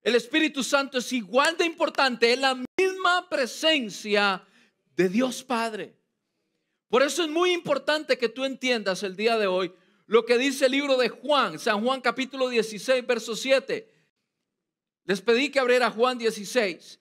El 0.00 0.14
Espíritu 0.14 0.62
Santo 0.62 0.98
es 0.98 1.12
igual 1.12 1.56
de 1.56 1.64
importante, 1.64 2.32
es 2.32 2.38
la 2.38 2.54
misma 2.78 3.28
presencia 3.28 4.46
de 4.94 5.08
Dios 5.08 5.42
Padre. 5.42 5.96
Por 6.88 7.02
eso 7.02 7.24
es 7.24 7.28
muy 7.28 7.52
importante 7.52 8.16
que 8.16 8.28
tú 8.28 8.44
entiendas 8.44 9.02
el 9.02 9.16
día 9.16 9.36
de 9.36 9.48
hoy 9.48 9.74
lo 10.06 10.24
que 10.24 10.38
dice 10.38 10.66
el 10.66 10.72
libro 10.72 10.96
de 10.96 11.08
Juan, 11.08 11.58
San 11.58 11.82
Juan 11.82 12.00
capítulo 12.00 12.48
16, 12.48 13.04
verso 13.04 13.34
7. 13.34 13.90
Les 15.04 15.20
pedí 15.20 15.50
que 15.50 15.58
abriera 15.58 15.90
Juan 15.90 16.16
16, 16.16 17.00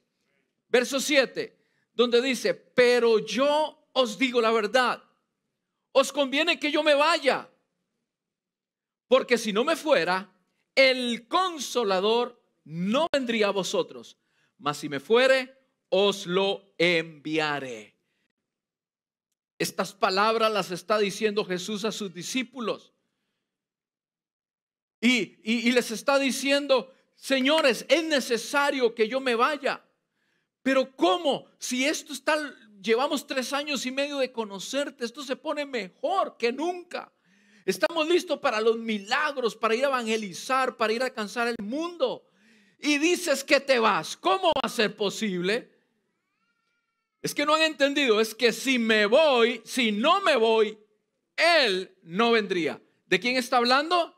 verso 0.69 0.99
7, 0.99 1.62
donde 1.93 2.21
dice, 2.21 2.53
pero 2.53 3.19
yo 3.19 3.89
os 3.93 4.17
digo 4.17 4.41
la 4.41 4.51
verdad, 4.51 5.03
os 5.91 6.11
conviene 6.11 6.59
que 6.59 6.71
yo 6.71 6.83
me 6.83 6.95
vaya, 6.95 7.49
porque 9.07 9.37
si 9.37 9.53
no 9.53 9.63
me 9.63 9.75
fuera, 9.75 10.33
el 10.75 11.27
consolador 11.27 12.41
no 12.63 13.07
vendría 13.11 13.47
a 13.47 13.51
vosotros, 13.51 14.17
mas 14.57 14.77
si 14.77 14.89
me 14.89 14.99
fuere, 14.99 15.55
os 15.89 16.25
lo 16.25 16.73
enviaré. 16.77 17.93
Estas 19.59 19.93
palabras 19.93 20.51
las 20.51 20.71
está 20.71 20.97
diciendo 20.97 21.45
Jesús 21.45 21.85
a 21.85 21.91
sus 21.91 22.13
discípulos. 22.13 22.91
Y, 24.99 25.37
y, 25.43 25.71
les 25.71 25.91
está 25.91 26.17
diciendo, 26.17 26.93
señores, 27.15 27.85
es 27.89 28.03
necesario 28.05 28.95
que 28.95 29.07
yo 29.07 29.19
me 29.19 29.35
vaya. 29.35 29.85
Pero 30.63 30.95
¿cómo? 30.95 31.45
Si 31.59 31.85
esto 31.85 32.13
está, 32.13 32.35
llevamos 32.81 33.27
tres 33.27 33.53
años 33.53 33.85
y 33.85 33.91
medio 33.91 34.17
de 34.17 34.31
conocerte, 34.31 35.05
esto 35.05 35.23
se 35.23 35.35
pone 35.35 35.65
mejor 35.65 36.37
que 36.37 36.51
nunca. 36.51 37.13
Estamos 37.65 38.07
listos 38.07 38.39
para 38.39 38.59
los 38.59 38.77
milagros, 38.77 39.55
para 39.55 39.75
ir 39.75 39.85
a 39.85 39.89
evangelizar, 39.89 40.75
para 40.75 40.93
ir 40.93 41.01
a 41.01 41.05
alcanzar 41.05 41.47
el 41.47 41.55
mundo 41.61 42.25
y 42.83 42.97
dices 42.97 43.45
que 43.45 43.61
te 43.61 43.79
vas, 43.79 44.17
¿cómo 44.17 44.47
va 44.47 44.61
a 44.63 44.69
ser 44.69 44.97
posible? 44.97 45.71
Es 47.21 47.33
que 47.33 47.45
no 47.45 47.55
han 47.55 47.61
entendido, 47.61 48.19
es 48.19 48.35
que 48.35 48.51
si 48.51 48.77
me 48.77 49.05
voy, 49.05 49.61
si 49.63 49.93
no 49.93 50.19
me 50.19 50.35
voy, 50.35 50.77
Él 51.37 51.95
no 52.03 52.33
vendría. 52.33 52.81
¿De 53.05 53.21
quién 53.21 53.37
está 53.37 53.55
hablando? 53.55 54.13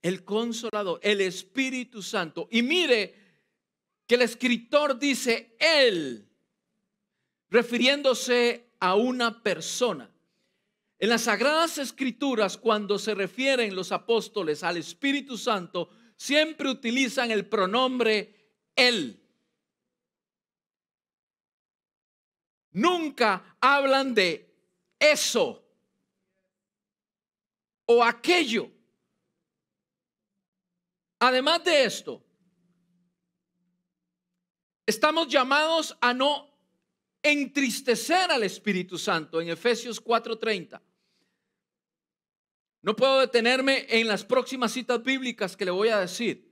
El 0.00 0.24
consolador, 0.24 1.00
el 1.02 1.20
Espíritu 1.20 2.00
Santo. 2.00 2.46
Y 2.52 2.62
mire 2.62 3.17
que 4.08 4.14
el 4.16 4.22
escritor 4.22 4.98
dice 4.98 5.54
Él, 5.60 6.26
refiriéndose 7.50 8.72
a 8.80 8.94
una 8.96 9.42
persona. 9.42 10.10
En 10.98 11.10
las 11.10 11.22
sagradas 11.22 11.78
escrituras, 11.78 12.56
cuando 12.56 12.98
se 12.98 13.14
refieren 13.14 13.76
los 13.76 13.92
apóstoles 13.92 14.64
al 14.64 14.78
Espíritu 14.78 15.36
Santo, 15.36 15.90
siempre 16.16 16.68
utilizan 16.70 17.30
el 17.30 17.46
pronombre 17.46 18.34
él. 18.74 19.22
Nunca 22.72 23.56
hablan 23.60 24.14
de 24.14 24.52
eso 24.98 25.64
o 27.86 28.02
aquello. 28.02 28.70
Además 31.20 31.62
de 31.64 31.84
esto, 31.84 32.22
estamos 34.88 35.28
llamados 35.28 35.94
a 36.00 36.14
no 36.14 36.48
entristecer 37.22 38.30
al 38.30 38.42
Espíritu 38.42 38.96
Santo 38.96 39.38
en 39.38 39.50
Efesios 39.50 40.02
4:30. 40.02 40.80
No 42.80 42.96
puedo 42.96 43.20
detenerme 43.20 43.86
en 43.90 44.08
las 44.08 44.24
próximas 44.24 44.72
citas 44.72 45.02
bíblicas 45.02 45.58
que 45.58 45.66
le 45.66 45.72
voy 45.72 45.90
a 45.90 45.98
decir, 45.98 46.50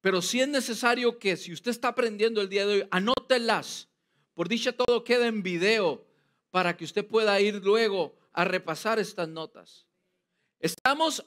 pero 0.00 0.22
sí 0.22 0.40
es 0.40 0.48
necesario 0.48 1.18
que 1.18 1.36
si 1.36 1.52
usted 1.52 1.70
está 1.70 1.88
aprendiendo 1.88 2.40
el 2.40 2.48
día 2.48 2.64
de 2.64 2.74
hoy, 2.74 2.88
anótelas. 2.90 3.88
Por 4.32 4.48
dicha 4.48 4.72
todo 4.72 5.04
queda 5.04 5.26
en 5.26 5.42
video 5.42 6.06
para 6.50 6.74
que 6.74 6.84
usted 6.84 7.06
pueda 7.06 7.38
ir 7.38 7.56
luego 7.56 8.16
a 8.32 8.46
repasar 8.46 8.98
estas 8.98 9.28
notas. 9.28 9.86
Estamos 10.58 11.22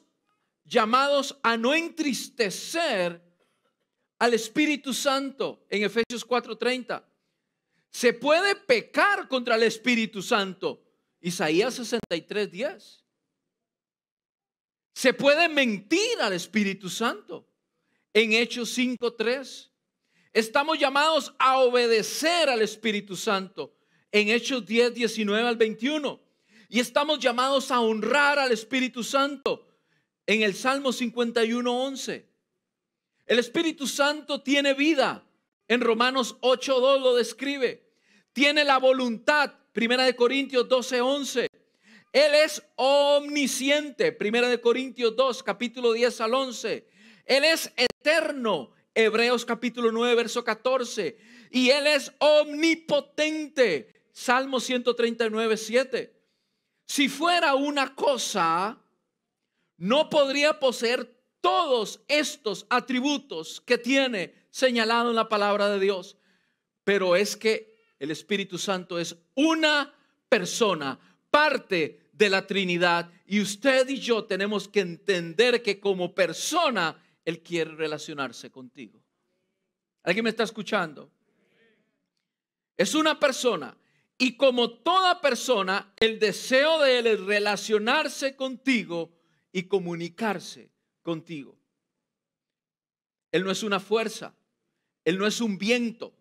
llamados 0.64 1.38
a 1.44 1.56
no 1.56 1.72
entristecer 1.72 3.31
al 4.22 4.34
Espíritu 4.34 4.94
Santo 4.94 5.66
en 5.68 5.82
Efesios 5.82 6.24
4:30. 6.24 7.02
Se 7.90 8.12
puede 8.12 8.54
pecar 8.54 9.26
contra 9.26 9.56
el 9.56 9.64
Espíritu 9.64 10.22
Santo. 10.22 10.80
Isaías 11.20 11.74
63:10. 11.74 13.02
Se 14.94 15.12
puede 15.12 15.48
mentir 15.48 16.20
al 16.20 16.34
Espíritu 16.34 16.88
Santo. 16.88 17.48
En 18.14 18.32
Hechos 18.32 18.70
5.3. 18.78 19.72
Estamos 20.32 20.78
llamados 20.78 21.34
a 21.40 21.58
obedecer 21.58 22.48
al 22.48 22.62
Espíritu 22.62 23.16
Santo. 23.16 23.74
En 24.12 24.28
Hechos 24.28 24.64
10, 24.64 24.94
19 24.94 25.48
al 25.48 25.56
21. 25.56 26.20
Y 26.68 26.78
estamos 26.78 27.18
llamados 27.18 27.72
a 27.72 27.80
honrar 27.80 28.38
al 28.38 28.52
Espíritu 28.52 29.02
Santo. 29.02 29.66
En 30.26 30.42
el 30.42 30.54
Salmo 30.54 30.92
51, 30.92 31.72
11. 31.72 32.31
El 33.32 33.38
Espíritu 33.38 33.86
Santo 33.86 34.42
tiene 34.42 34.74
vida. 34.74 35.24
En 35.66 35.80
Romanos 35.80 36.36
8, 36.42 36.80
2 36.80 37.00
lo 37.00 37.14
describe. 37.14 37.82
Tiene 38.34 38.62
la 38.62 38.76
voluntad. 38.76 39.54
Primera 39.72 40.04
de 40.04 40.14
Corintios 40.14 40.68
12, 40.68 41.00
11. 41.00 41.48
Él 42.12 42.34
es 42.34 42.62
omnisciente. 42.76 44.12
Primera 44.12 44.50
de 44.50 44.60
Corintios 44.60 45.16
2, 45.16 45.42
capítulo 45.44 45.94
10 45.94 46.20
al 46.20 46.34
11. 46.34 46.86
Él 47.24 47.44
es 47.46 47.72
eterno. 47.74 48.72
Hebreos 48.94 49.46
capítulo 49.46 49.90
9, 49.92 50.14
verso 50.14 50.44
14. 50.44 51.16
Y 51.52 51.70
Él 51.70 51.86
es 51.86 52.12
omnipotente. 52.18 54.10
Salmo 54.12 54.60
139, 54.60 55.56
7. 55.56 56.14
Si 56.84 57.08
fuera 57.08 57.54
una 57.54 57.94
cosa, 57.94 58.78
no 59.78 60.10
podría 60.10 60.60
poseer 60.60 61.21
todos 61.42 62.00
estos 62.08 62.66
atributos 62.70 63.60
que 63.60 63.76
tiene 63.76 64.32
señalado 64.50 65.10
en 65.10 65.16
la 65.16 65.28
palabra 65.28 65.68
de 65.68 65.78
Dios. 65.78 66.16
Pero 66.84 67.14
es 67.16 67.36
que 67.36 67.76
el 67.98 68.10
Espíritu 68.10 68.56
Santo 68.56 68.98
es 68.98 69.14
una 69.34 69.92
persona, 70.28 70.98
parte 71.30 72.10
de 72.12 72.30
la 72.30 72.46
Trinidad 72.46 73.10
y 73.26 73.40
usted 73.40 73.88
y 73.88 73.98
yo 73.98 74.24
tenemos 74.24 74.68
que 74.68 74.80
entender 74.80 75.62
que 75.62 75.78
como 75.80 76.14
persona 76.14 76.96
Él 77.24 77.42
quiere 77.42 77.74
relacionarse 77.74 78.50
contigo. 78.50 79.02
¿Alguien 80.04 80.24
me 80.24 80.30
está 80.30 80.44
escuchando? 80.44 81.10
Es 82.76 82.94
una 82.94 83.18
persona 83.18 83.76
y 84.18 84.36
como 84.36 84.70
toda 84.70 85.20
persona, 85.20 85.92
el 85.98 86.18
deseo 86.18 86.80
de 86.80 86.98
Él 86.98 87.06
es 87.08 87.20
relacionarse 87.20 88.36
contigo 88.36 89.12
y 89.52 89.64
comunicarse 89.64 90.71
contigo. 91.02 91.58
Él 93.30 93.44
no 93.44 93.50
es 93.50 93.62
una 93.62 93.80
fuerza, 93.80 94.34
Él 95.04 95.18
no 95.18 95.26
es 95.26 95.40
un 95.40 95.58
viento, 95.58 96.14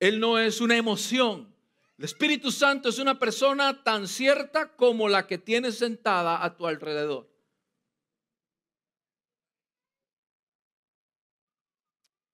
Él 0.00 0.20
no 0.20 0.38
es 0.38 0.60
una 0.60 0.76
emoción, 0.76 1.54
el 1.98 2.04
Espíritu 2.04 2.52
Santo 2.52 2.90
es 2.90 2.98
una 2.98 3.18
persona 3.18 3.82
tan 3.82 4.06
cierta 4.06 4.76
como 4.76 5.08
la 5.08 5.26
que 5.26 5.38
tienes 5.38 5.78
sentada 5.78 6.44
a 6.44 6.54
tu 6.54 6.66
alrededor. 6.66 7.30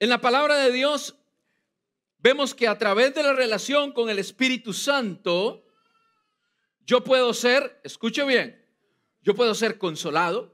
En 0.00 0.08
la 0.08 0.20
palabra 0.20 0.56
de 0.56 0.72
Dios 0.72 1.14
vemos 2.18 2.56
que 2.56 2.66
a 2.66 2.76
través 2.76 3.14
de 3.14 3.22
la 3.22 3.34
relación 3.34 3.92
con 3.92 4.10
el 4.10 4.18
Espíritu 4.18 4.72
Santo, 4.72 5.64
yo 6.80 7.04
puedo 7.04 7.32
ser, 7.32 7.80
escuche 7.84 8.24
bien, 8.24 8.68
yo 9.20 9.36
puedo 9.36 9.54
ser 9.54 9.78
consolado, 9.78 10.51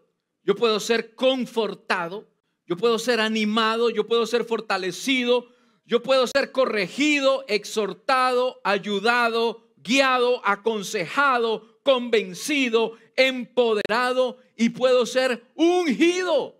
yo 0.49 0.57
puedo 0.57 0.81
ser 0.81 1.15
confortado, 1.15 2.27
yo 2.65 2.79
puedo 2.79 2.99
ser 2.99 3.21
animado, 3.21 3.91
yo 3.91 4.07
puedo 4.07 4.25
ser 4.25 4.47
fortalecido, 4.47 5.55
yo 5.85 6.03
puedo 6.03 6.27
ser 6.27 6.53
corregido, 6.53 7.45
exhortado, 7.49 8.59
ayudado, 8.65 9.75
guiado, 9.77 10.41
aconsejado, 10.47 11.83
convencido, 11.83 12.97
empoderado 13.15 14.39
y 14.57 14.71
puedo 14.71 15.05
ser 15.05 15.53
ungido. 15.55 16.59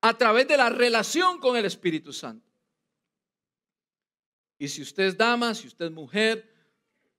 A 0.00 0.16
través 0.16 0.48
de 0.48 0.56
la 0.56 0.70
relación 0.70 1.40
con 1.40 1.58
el 1.58 1.66
Espíritu 1.66 2.10
Santo. 2.10 2.50
Y 4.56 4.68
si 4.68 4.80
usted 4.80 5.02
es 5.02 5.18
dama, 5.18 5.54
si 5.54 5.66
usted 5.66 5.84
es 5.84 5.92
mujer, 5.92 6.50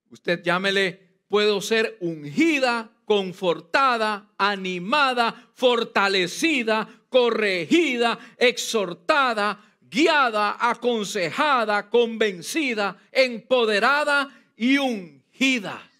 usted 0.09 0.41
llámele, 0.41 1.21
puedo 1.27 1.61
ser 1.61 1.95
ungida, 2.01 2.91
confortada, 3.05 4.31
animada, 4.37 5.49
fortalecida, 5.53 6.87
corregida, 7.09 8.17
exhortada, 8.37 9.59
guiada, 9.81 10.57
aconsejada, 10.59 11.89
convencida, 11.89 12.97
empoderada 13.11 14.29
y 14.57 14.77
ungida. 14.77 15.91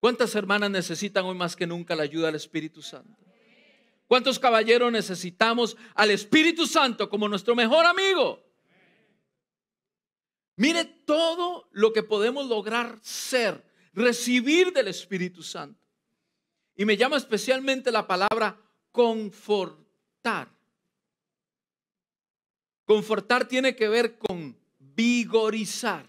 ¿Cuántas 0.00 0.34
hermanas 0.34 0.70
necesitan 0.70 1.24
hoy 1.24 1.34
más 1.34 1.56
que 1.56 1.66
nunca 1.66 1.96
la 1.96 2.04
ayuda 2.04 2.26
del 2.26 2.36
Espíritu 2.36 2.80
Santo? 2.80 3.18
¿Cuántos 4.06 4.38
caballeros 4.38 4.92
necesitamos 4.92 5.76
al 5.94 6.12
Espíritu 6.12 6.66
Santo 6.66 7.08
como 7.08 7.28
nuestro 7.28 7.56
mejor 7.56 7.86
amigo? 7.86 8.40
Mire 10.56 10.84
todo 10.84 11.68
lo 11.72 11.92
que 11.92 12.02
podemos 12.02 12.46
lograr 12.46 12.98
ser, 13.02 13.62
recibir 13.96 14.72
del 14.72 14.88
Espíritu 14.88 15.42
Santo. 15.42 15.80
Y 16.76 16.84
me 16.84 16.96
llama 16.96 17.16
especialmente 17.16 17.90
la 17.90 18.06
palabra 18.06 18.56
confortar. 18.92 20.48
Confortar 22.84 23.48
tiene 23.48 23.74
que 23.74 23.88
ver 23.88 24.18
con 24.18 24.56
vigorizar, 24.78 26.06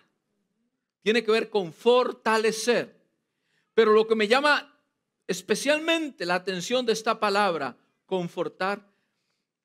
tiene 1.02 1.24
que 1.24 1.32
ver 1.32 1.50
con 1.50 1.74
fortalecer. 1.74 2.96
Pero 3.74 3.94
lo 3.94 4.06
que 4.06 4.16
me 4.16 4.28
llama 4.28 4.78
especialmente 5.26 6.26
la 6.26 6.36
atención 6.36 6.86
de 6.86 6.94
esta 6.94 7.20
palabra, 7.20 7.78
confortar, 8.06 8.86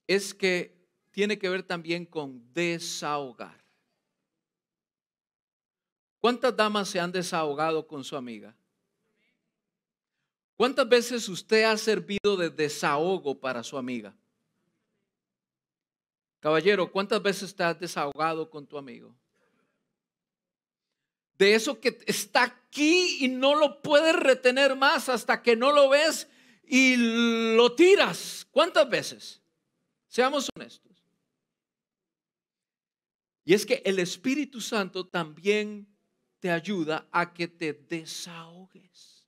es 0.06 0.32
que 0.32 0.80
tiene 1.10 1.38
que 1.38 1.48
ver 1.48 1.62
también 1.62 2.06
con 2.06 2.52
desahogar. 2.52 3.61
¿Cuántas 6.22 6.56
damas 6.56 6.88
se 6.88 6.98
han 6.98 7.12
desahogado 7.12 7.86
con 7.86 8.02
su 8.02 8.16
amiga? 8.16 8.56
¿Cuántas 10.56 10.88
veces 10.88 11.28
usted 11.28 11.64
ha 11.64 11.76
servido 11.76 12.38
de 12.38 12.48
desahogo 12.48 13.38
para 13.38 13.62
su 13.62 13.76
amiga? 13.76 14.16
Caballero, 16.40 16.90
¿cuántas 16.90 17.22
veces 17.22 17.54
te 17.54 17.62
has 17.62 17.78
desahogado 17.78 18.48
con 18.48 18.66
tu 18.66 18.78
amigo? 18.78 19.14
de 21.42 21.56
eso 21.56 21.80
que 21.80 21.98
está 22.06 22.44
aquí 22.44 23.18
y 23.18 23.26
no 23.26 23.56
lo 23.56 23.82
puedes 23.82 24.14
retener 24.14 24.76
más 24.76 25.08
hasta 25.08 25.42
que 25.42 25.56
no 25.56 25.72
lo 25.72 25.88
ves 25.88 26.28
y 26.62 26.94
lo 27.56 27.74
tiras. 27.74 28.46
¿Cuántas 28.52 28.88
veces? 28.88 29.42
Seamos 30.06 30.48
honestos. 30.54 31.02
Y 33.44 33.54
es 33.54 33.66
que 33.66 33.82
el 33.84 33.98
Espíritu 33.98 34.60
Santo 34.60 35.08
también 35.08 35.91
te 36.42 36.50
ayuda 36.50 37.08
a 37.12 37.32
que 37.32 37.46
te 37.46 37.72
desahogues. 37.72 39.24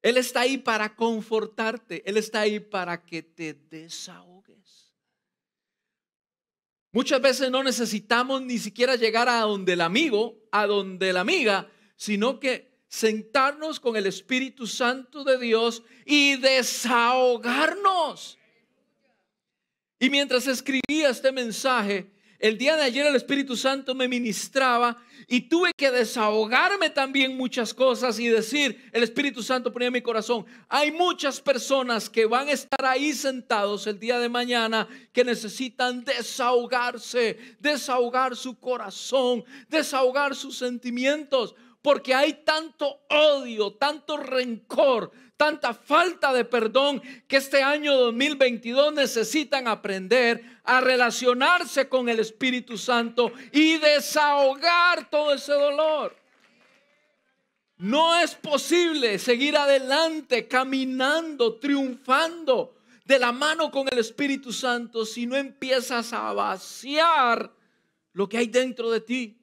Él 0.00 0.16
está 0.18 0.42
ahí 0.42 0.56
para 0.56 0.94
confortarte, 0.94 2.08
Él 2.08 2.16
está 2.16 2.42
ahí 2.42 2.60
para 2.60 3.04
que 3.04 3.24
te 3.24 3.54
desahogues. 3.54 4.94
Muchas 6.92 7.20
veces 7.20 7.50
no 7.50 7.64
necesitamos 7.64 8.40
ni 8.42 8.58
siquiera 8.58 8.94
llegar 8.94 9.28
a 9.28 9.40
donde 9.40 9.72
el 9.72 9.80
amigo, 9.80 10.38
a 10.52 10.64
donde 10.64 11.12
la 11.12 11.22
amiga, 11.22 11.68
sino 11.96 12.38
que 12.38 12.84
sentarnos 12.86 13.80
con 13.80 13.96
el 13.96 14.06
Espíritu 14.06 14.68
Santo 14.68 15.24
de 15.24 15.38
Dios 15.38 15.82
y 16.06 16.36
desahogarnos. 16.36 18.38
Y 19.98 20.08
mientras 20.08 20.46
escribía 20.46 21.08
este 21.08 21.32
mensaje, 21.32 22.13
el 22.44 22.58
día 22.58 22.76
de 22.76 22.82
ayer 22.82 23.06
el 23.06 23.16
Espíritu 23.16 23.56
Santo 23.56 23.94
me 23.94 24.06
ministraba 24.06 24.98
y 25.26 25.48
tuve 25.48 25.70
que 25.74 25.90
desahogarme 25.90 26.90
también 26.90 27.38
muchas 27.38 27.72
cosas 27.72 28.18
y 28.18 28.28
decir, 28.28 28.90
el 28.92 29.02
Espíritu 29.02 29.42
Santo 29.42 29.72
ponía 29.72 29.86
en 29.86 29.94
mi 29.94 30.02
corazón, 30.02 30.44
hay 30.68 30.92
muchas 30.92 31.40
personas 31.40 32.10
que 32.10 32.26
van 32.26 32.48
a 32.48 32.52
estar 32.52 32.84
ahí 32.84 33.14
sentados 33.14 33.86
el 33.86 33.98
día 33.98 34.18
de 34.18 34.28
mañana 34.28 34.86
que 35.14 35.24
necesitan 35.24 36.04
desahogarse, 36.04 37.38
desahogar 37.60 38.36
su 38.36 38.58
corazón, 38.58 39.42
desahogar 39.70 40.34
sus 40.34 40.58
sentimientos, 40.58 41.54
porque 41.80 42.14
hay 42.14 42.44
tanto 42.44 43.06
odio, 43.08 43.72
tanto 43.72 44.18
rencor, 44.18 45.12
tanta 45.38 45.72
falta 45.72 46.30
de 46.34 46.44
perdón 46.44 47.00
que 47.26 47.38
este 47.38 47.62
año 47.62 47.96
2022 47.96 48.92
necesitan 48.92 49.66
aprender 49.66 50.53
a 50.64 50.80
relacionarse 50.80 51.88
con 51.88 52.08
el 52.08 52.18
Espíritu 52.20 52.76
Santo 52.76 53.32
y 53.52 53.76
desahogar 53.78 55.08
todo 55.10 55.34
ese 55.34 55.52
dolor. 55.52 56.16
No 57.76 58.16
es 58.16 58.34
posible 58.34 59.18
seguir 59.18 59.56
adelante 59.56 60.48
caminando, 60.48 61.58
triunfando 61.58 62.76
de 63.04 63.18
la 63.18 63.32
mano 63.32 63.70
con 63.70 63.86
el 63.92 63.98
Espíritu 63.98 64.52
Santo 64.52 65.04
si 65.04 65.26
no 65.26 65.36
empiezas 65.36 66.12
a 66.12 66.32
vaciar 66.32 67.52
lo 68.12 68.28
que 68.28 68.38
hay 68.38 68.46
dentro 68.46 68.90
de 68.90 69.00
ti. 69.00 69.38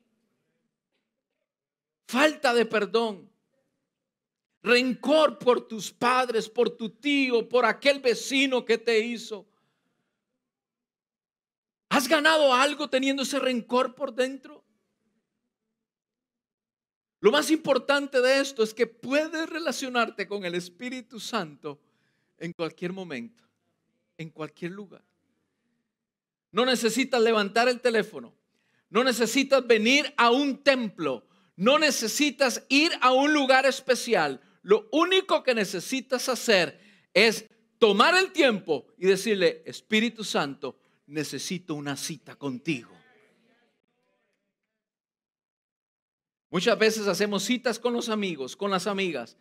Falta 2.08 2.54
de 2.54 2.66
perdón 2.66 3.32
rencor 4.64 5.40
por 5.40 5.68
tus 5.68 5.92
padres, 5.92 6.48
por 6.48 6.70
tu 6.70 6.90
tío, 6.90 7.48
por 7.48 7.66
aquel 7.66 8.00
vecino 8.00 8.64
que 8.64 8.78
te 8.78 9.00
hizo. 9.00 9.46
¿Has 11.92 12.08
ganado 12.08 12.54
algo 12.54 12.90
teniendo 12.90 13.24
ese 13.24 13.38
rencor 13.38 13.96
por 13.96 14.14
dentro? 14.14 14.64
Lo 17.20 17.32
más 17.32 17.52
importante 17.52 18.22
de 18.22 18.40
esto 18.40 18.64
es 18.64 18.74
que 18.74 18.88
puedes 18.88 19.50
relacionarte 19.50 20.26
con 20.26 20.46
el 20.46 20.56
Espíritu 20.56 21.20
Santo 21.20 21.82
en 22.38 22.54
cualquier 22.54 22.94
momento, 22.94 23.44
en 24.18 24.30
cualquier 24.30 24.72
lugar. 24.72 25.04
No 26.54 26.66
necesitas 26.66 27.22
levantar 27.22 27.68
el 27.68 27.82
teléfono, 27.82 28.34
no 28.90 29.04
necesitas 29.04 29.68
venir 29.68 30.14
a 30.16 30.32
un 30.32 30.64
templo, 30.64 31.28
no 31.58 31.78
necesitas 31.78 32.64
ir 32.70 32.94
a 33.02 33.12
un 33.12 33.34
lugar 33.34 33.66
especial. 33.66 34.40
Lo 34.62 34.88
único 34.94 35.44
que 35.44 35.54
necesitas 35.54 36.30
hacer 36.30 36.80
es 37.14 37.50
tomar 37.80 38.16
el 38.16 38.32
tiempo 38.32 38.88
y 38.98 39.08
decirle, 39.08 39.62
Espíritu 39.66 40.24
Santo, 40.24 40.80
necesito 41.12 41.76
una 41.76 41.98
cita 41.98 42.36
contigo. 42.36 42.90
Muchas 46.50 46.78
veces 46.78 47.08
hacemos 47.08 47.44
citas 47.44 47.80
con 47.80 47.94
los 47.94 48.10
amigos, 48.10 48.56
con 48.56 48.72
las 48.72 48.88
amigas, 48.88 49.38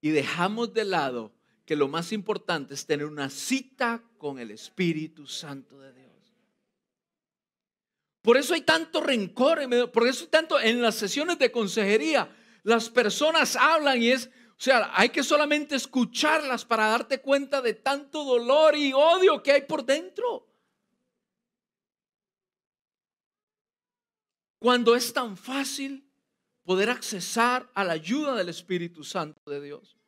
y 0.00 0.10
dejamos 0.10 0.74
de 0.74 0.84
lado 0.84 1.32
que 1.64 1.76
lo 1.76 1.88
más 1.88 2.12
importante 2.12 2.74
es 2.74 2.86
tener 2.86 3.06
una 3.06 3.30
cita 3.30 4.02
con 4.18 4.38
el 4.38 4.50
Espíritu 4.50 5.26
Santo 5.26 5.78
de 5.78 5.92
Dios. 5.92 6.04
Por 8.20 8.36
eso 8.36 8.54
hay 8.54 8.62
tanto 8.62 9.00
rencor, 9.00 9.60
por 9.90 10.06
eso 10.06 10.24
hay 10.24 10.30
tanto 10.30 10.60
en 10.60 10.82
las 10.82 10.94
sesiones 10.94 11.38
de 11.38 11.50
consejería, 11.50 12.34
las 12.62 12.88
personas 12.88 13.56
hablan 13.56 14.02
y 14.02 14.10
es, 14.10 14.26
o 14.26 14.60
sea, 14.60 14.90
hay 14.94 15.10
que 15.10 15.22
solamente 15.22 15.76
escucharlas 15.76 16.64
para 16.64 16.88
darte 16.88 17.20
cuenta 17.20 17.60
de 17.60 17.74
tanto 17.74 18.24
dolor 18.24 18.76
y 18.76 18.92
odio 18.94 19.42
que 19.42 19.52
hay 19.52 19.62
por 19.62 19.84
dentro. 19.84 20.46
Cuando 24.64 24.96
es 24.96 25.12
tan 25.12 25.36
fácil 25.36 26.10
poder 26.62 26.88
accesar 26.88 27.70
a 27.74 27.84
la 27.84 27.92
ayuda 27.92 28.34
del 28.34 28.48
Espíritu 28.48 29.04
Santo 29.04 29.50
de 29.50 29.60
Dios. 29.60 29.98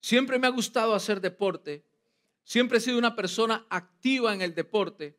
Siempre 0.00 0.40
me 0.40 0.48
ha 0.48 0.50
gustado 0.50 0.94
hacer 0.94 1.20
deporte. 1.20 1.84
Siempre 2.42 2.78
he 2.78 2.80
sido 2.80 2.98
una 2.98 3.14
persona 3.14 3.64
activa 3.70 4.34
en 4.34 4.42
el 4.42 4.52
deporte. 4.52 5.16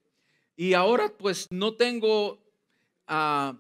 Y 0.58 0.74
ahora 0.74 1.08
pues 1.18 1.48
no 1.52 1.76
tengo 1.76 2.44
ah, 3.08 3.58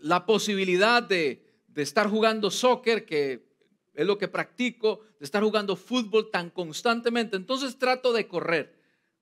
la 0.00 0.26
posibilidad 0.26 1.04
de, 1.04 1.62
de 1.68 1.82
estar 1.82 2.10
jugando 2.10 2.50
soccer, 2.50 3.06
que 3.06 3.46
es 3.94 4.04
lo 4.04 4.18
que 4.18 4.26
practico, 4.26 5.02
de 5.20 5.24
estar 5.24 5.44
jugando 5.44 5.76
fútbol 5.76 6.32
tan 6.32 6.50
constantemente. 6.50 7.36
Entonces 7.36 7.78
trato 7.78 8.12
de 8.12 8.26
correr. 8.26 8.76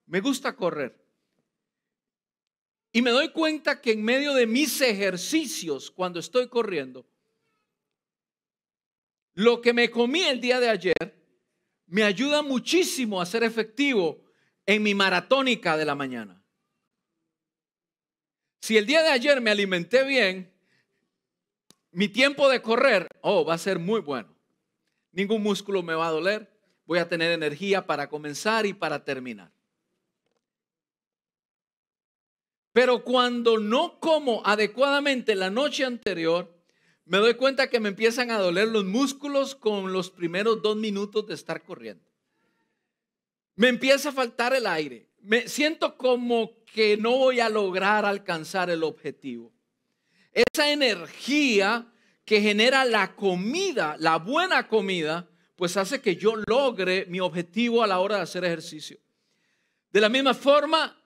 Me 0.07 0.23
gusta 0.23 0.57
correr. 0.57 1.00
Y 2.93 3.03
me 3.03 3.11
doy 3.11 3.31
cuenta 3.31 3.81
que 3.81 3.93
en 3.93 4.03
medio 4.03 4.35
de 4.35 4.47
mis 4.47 4.81
ejercicios, 4.81 5.91
cuando 5.91 6.19
estoy 6.19 6.49
corriendo, 6.49 7.07
lo 9.35 9.61
que 9.61 9.73
me 9.73 9.91
comí 9.91 10.23
el 10.23 10.41
día 10.41 10.59
de 10.59 10.69
ayer 10.69 11.21
me 11.87 12.03
ayuda 12.03 12.43
muchísimo 12.43 13.21
a 13.21 13.27
ser 13.27 13.43
efectivo 13.43 14.25
en 14.67 14.83
mi 14.83 14.95
maratónica 14.95 15.77
de 15.77 15.85
la 15.85 15.95
mañana. 15.95 16.43
Si 18.61 18.77
el 18.77 18.87
día 18.87 19.03
de 19.03 19.09
ayer 19.09 19.41
me 19.41 19.51
alimenté 19.51 20.05
bien, 20.05 20.53
mi 21.93 22.09
tiempo 22.09 22.49
de 22.49 22.63
correr, 22.63 23.09
oh, 23.23 23.45
va 23.45 23.55
a 23.55 23.59
ser 23.59 23.79
muy 23.79 24.01
bueno. 24.01 24.37
Ningún 25.13 25.43
músculo 25.43 25.83
me 25.83 25.95
va 25.95 26.09
a 26.09 26.13
doler. 26.13 26.49
Voy 26.87 26.99
a 26.99 27.09
tener 27.09 27.33
energía 27.33 27.87
para 27.87 28.09
comenzar 28.09 28.67
y 28.67 28.73
para 28.73 29.05
terminar. 29.05 29.51
Pero 32.73 33.03
cuando 33.03 33.59
no 33.59 33.99
como 33.99 34.43
adecuadamente 34.45 35.35
la 35.35 35.51
noche 35.51 35.85
anterior, 35.85 36.55
me 37.05 37.19
doy 37.19 37.35
cuenta 37.35 37.69
que 37.69 37.81
me 37.81 37.89
empiezan 37.89 38.31
a 38.31 38.39
doler 38.39 38.69
los 38.69 38.85
músculos 38.85 39.57
con 39.57 39.93
los 39.93 40.11
primeros 40.11 40.63
dos 40.63 40.77
minutos 40.77 41.27
de 41.27 41.35
estar 41.35 41.63
corriendo. 41.63 42.05
Me 43.57 43.69
empieza 43.69 44.11
a 44.11 44.13
faltar 44.13 44.55
el 44.55 44.67
aire. 44.67 45.09
Me 45.21 45.49
siento 45.49 45.97
como 45.97 46.63
que 46.73 46.97
no 46.97 47.19
voy 47.19 47.41
a 47.41 47.49
lograr 47.49 48.05
alcanzar 48.05 48.71
el 48.71 48.85
objetivo. 48.85 49.53
Esa 50.33 50.71
energía 50.71 51.93
que 52.25 52.41
genera 52.41 52.85
la 52.85 53.17
comida, 53.17 53.97
la 53.99 54.19
buena 54.19 54.69
comida, 54.69 55.29
pues 55.57 55.77
hace 55.77 56.01
que 56.01 56.15
yo 56.15 56.37
logre 56.47 57.07
mi 57.09 57.19
objetivo 57.19 57.83
a 57.83 57.89
la 57.89 57.99
hora 57.99 58.17
de 58.17 58.23
hacer 58.23 58.45
ejercicio. 58.45 59.01
De 59.91 60.01
la 60.01 60.09
misma 60.09 60.33
forma, 60.33 61.00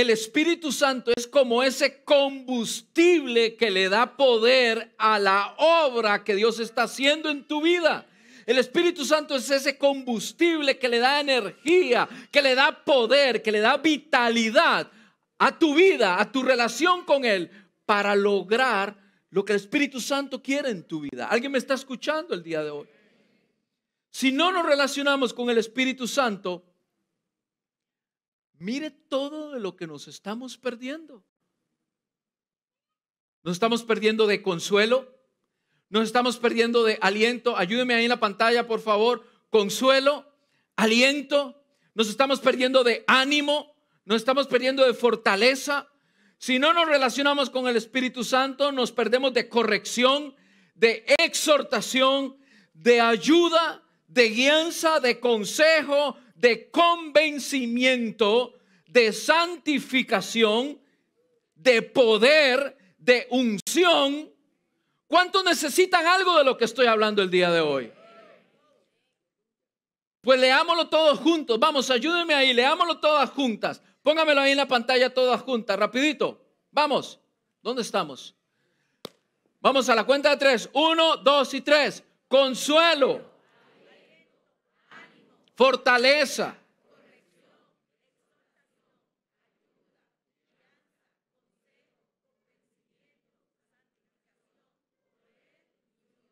el 0.00 0.10
Espíritu 0.10 0.70
Santo 0.70 1.10
es 1.16 1.26
como 1.26 1.62
ese 1.64 2.04
combustible 2.04 3.56
que 3.56 3.68
le 3.68 3.88
da 3.88 4.16
poder 4.16 4.94
a 4.96 5.18
la 5.18 5.56
obra 5.58 6.22
que 6.22 6.36
Dios 6.36 6.60
está 6.60 6.84
haciendo 6.84 7.30
en 7.30 7.48
tu 7.48 7.62
vida. 7.62 8.06
El 8.46 8.58
Espíritu 8.58 9.04
Santo 9.04 9.34
es 9.34 9.50
ese 9.50 9.76
combustible 9.76 10.78
que 10.78 10.88
le 10.88 11.00
da 11.00 11.20
energía, 11.20 12.08
que 12.30 12.42
le 12.42 12.54
da 12.54 12.84
poder, 12.84 13.42
que 13.42 13.50
le 13.50 13.58
da 13.58 13.76
vitalidad 13.78 14.88
a 15.36 15.58
tu 15.58 15.74
vida, 15.74 16.20
a 16.20 16.30
tu 16.30 16.44
relación 16.44 17.04
con 17.04 17.24
Él, 17.24 17.50
para 17.84 18.14
lograr 18.14 18.96
lo 19.30 19.44
que 19.44 19.54
el 19.54 19.56
Espíritu 19.56 20.00
Santo 20.00 20.40
quiere 20.40 20.70
en 20.70 20.84
tu 20.84 21.00
vida. 21.00 21.26
¿Alguien 21.26 21.50
me 21.50 21.58
está 21.58 21.74
escuchando 21.74 22.34
el 22.34 22.42
día 22.44 22.62
de 22.62 22.70
hoy? 22.70 22.86
Si 24.12 24.30
no 24.30 24.52
nos 24.52 24.64
relacionamos 24.64 25.34
con 25.34 25.50
el 25.50 25.58
Espíritu 25.58 26.06
Santo, 26.06 26.67
Mire 28.58 28.90
todo 28.90 29.52
de 29.52 29.60
lo 29.60 29.76
que 29.76 29.86
nos 29.86 30.08
estamos 30.08 30.58
perdiendo. 30.58 31.24
Nos 33.42 33.54
estamos 33.54 33.84
perdiendo 33.84 34.26
de 34.26 34.42
consuelo. 34.42 35.14
Nos 35.88 36.04
estamos 36.04 36.38
perdiendo 36.38 36.84
de 36.84 36.98
aliento. 37.00 37.56
Ayúdeme 37.56 37.94
ahí 37.94 38.04
en 38.04 38.10
la 38.10 38.20
pantalla, 38.20 38.66
por 38.66 38.80
favor. 38.80 39.24
Consuelo, 39.50 40.30
aliento. 40.76 41.62
Nos 41.94 42.08
estamos 42.08 42.40
perdiendo 42.40 42.84
de 42.84 43.04
ánimo. 43.06 43.74
Nos 44.04 44.16
estamos 44.16 44.48
perdiendo 44.48 44.84
de 44.84 44.94
fortaleza. 44.94 45.88
Si 46.38 46.58
no 46.58 46.72
nos 46.72 46.88
relacionamos 46.88 47.50
con 47.50 47.68
el 47.68 47.76
Espíritu 47.76 48.24
Santo, 48.24 48.72
nos 48.72 48.92
perdemos 48.92 49.34
de 49.34 49.48
corrección, 49.48 50.34
de 50.74 51.04
exhortación, 51.18 52.36
de 52.74 53.00
ayuda, 53.00 53.82
de 54.06 54.30
guianza, 54.30 55.00
de 55.00 55.20
consejo, 55.20 56.16
de 56.38 56.70
convencimiento, 56.70 58.54
de 58.86 59.12
santificación, 59.12 60.80
de 61.56 61.82
poder, 61.82 62.78
de 62.96 63.26
unción. 63.30 64.30
¿Cuántos 65.08 65.44
necesitan 65.44 66.06
algo 66.06 66.38
de 66.38 66.44
lo 66.44 66.56
que 66.56 66.64
estoy 66.64 66.86
hablando 66.86 67.22
el 67.22 67.30
día 67.30 67.50
de 67.50 67.60
hoy? 67.60 67.92
Pues 70.20 70.38
leámoslo 70.38 70.88
todos 70.88 71.18
juntos. 71.18 71.58
Vamos, 71.58 71.90
ayúdenme 71.90 72.34
ahí, 72.34 72.52
leámoslo 72.52 73.00
todas 73.00 73.30
juntas. 73.30 73.82
Póngamelo 74.02 74.40
ahí 74.40 74.52
en 74.52 74.58
la 74.58 74.68
pantalla 74.68 75.12
todas 75.12 75.40
juntas, 75.42 75.76
rapidito. 75.76 76.40
Vamos, 76.70 77.18
¿dónde 77.62 77.82
estamos? 77.82 78.36
Vamos 79.60 79.88
a 79.88 79.94
la 79.96 80.04
cuenta 80.04 80.30
de 80.30 80.36
tres. 80.36 80.70
Uno, 80.72 81.16
dos 81.16 81.52
y 81.52 81.62
tres. 81.62 82.04
Consuelo 82.28 83.37
fortaleza. 85.58 86.56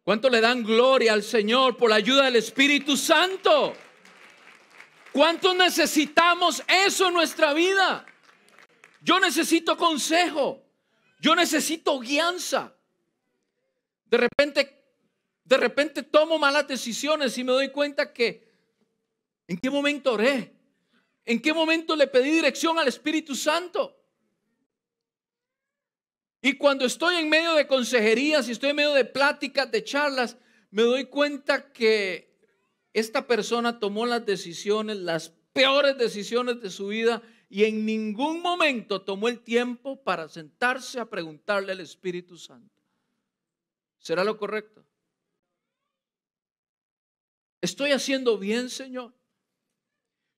¿Cuánto 0.04 0.30
le 0.30 0.40
dan 0.40 0.62
gloria 0.62 1.12
al 1.12 1.24
Señor 1.24 1.76
por 1.76 1.90
la 1.90 1.96
ayuda 1.96 2.26
del 2.26 2.36
Espíritu 2.36 2.96
Santo? 2.96 3.74
¿Cuánto 5.10 5.54
necesitamos 5.54 6.62
eso 6.68 7.08
en 7.08 7.14
nuestra 7.14 7.52
vida? 7.52 8.06
Yo 9.00 9.18
necesito 9.18 9.76
consejo. 9.76 10.62
Yo 11.18 11.34
necesito 11.34 11.98
guianza. 11.98 12.76
De 14.04 14.18
repente, 14.18 14.84
de 15.42 15.56
repente 15.56 16.04
tomo 16.04 16.38
malas 16.38 16.68
decisiones 16.68 17.36
y 17.38 17.42
me 17.42 17.50
doy 17.50 17.72
cuenta 17.72 18.12
que 18.12 18.45
¿En 19.48 19.58
qué 19.58 19.70
momento 19.70 20.12
oré? 20.14 20.52
¿En 21.24 21.40
qué 21.40 21.52
momento 21.52 21.96
le 21.96 22.06
pedí 22.06 22.30
dirección 22.30 22.78
al 22.78 22.88
Espíritu 22.88 23.34
Santo? 23.34 23.96
Y 26.40 26.54
cuando 26.54 26.84
estoy 26.84 27.16
en 27.16 27.28
medio 27.28 27.54
de 27.54 27.66
consejerías 27.66 28.48
y 28.48 28.52
estoy 28.52 28.70
en 28.70 28.76
medio 28.76 28.92
de 28.92 29.04
pláticas, 29.04 29.70
de 29.70 29.82
charlas, 29.82 30.36
me 30.70 30.82
doy 30.82 31.06
cuenta 31.06 31.72
que 31.72 32.38
esta 32.92 33.26
persona 33.26 33.78
tomó 33.78 34.06
las 34.06 34.24
decisiones, 34.24 34.96
las 34.98 35.30
peores 35.52 35.98
decisiones 35.98 36.60
de 36.60 36.70
su 36.70 36.88
vida 36.88 37.22
y 37.48 37.64
en 37.64 37.84
ningún 37.84 38.42
momento 38.42 39.02
tomó 39.02 39.28
el 39.28 39.40
tiempo 39.40 40.02
para 40.02 40.28
sentarse 40.28 41.00
a 41.00 41.08
preguntarle 41.08 41.72
al 41.72 41.80
Espíritu 41.80 42.36
Santo. 42.36 42.74
¿Será 43.98 44.22
lo 44.22 44.36
correcto? 44.36 44.84
¿Estoy 47.60 47.92
haciendo 47.92 48.38
bien, 48.38 48.70
Señor? 48.70 49.12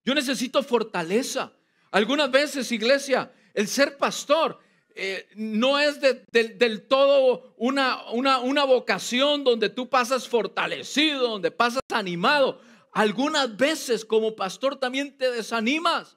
Yo 0.08 0.14
necesito 0.14 0.62
fortaleza. 0.62 1.52
Algunas 1.90 2.30
veces, 2.30 2.72
iglesia, 2.72 3.30
el 3.52 3.68
ser 3.68 3.98
pastor 3.98 4.58
eh, 4.94 5.28
no 5.34 5.78
es 5.78 6.00
del 6.00 6.86
todo 6.88 7.52
una, 7.58 8.10
una, 8.12 8.38
una 8.38 8.64
vocación 8.64 9.44
donde 9.44 9.68
tú 9.68 9.90
pasas 9.90 10.26
fortalecido, 10.26 11.28
donde 11.28 11.50
pasas 11.50 11.82
animado. 11.92 12.58
Algunas 12.90 13.54
veces 13.54 14.02
como 14.02 14.34
pastor 14.34 14.76
también 14.76 15.14
te 15.18 15.30
desanimas. 15.30 16.16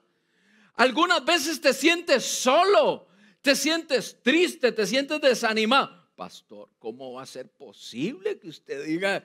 Algunas 0.72 1.22
veces 1.22 1.60
te 1.60 1.74
sientes 1.74 2.24
solo, 2.24 3.06
te 3.42 3.54
sientes 3.54 4.16
triste, 4.22 4.72
te 4.72 4.86
sientes 4.86 5.20
desanimado. 5.20 5.90
Pastor, 6.16 6.70
¿cómo 6.78 7.12
va 7.12 7.24
a 7.24 7.26
ser 7.26 7.50
posible 7.50 8.38
que 8.38 8.48
usted 8.48 8.86
diga, 8.86 9.22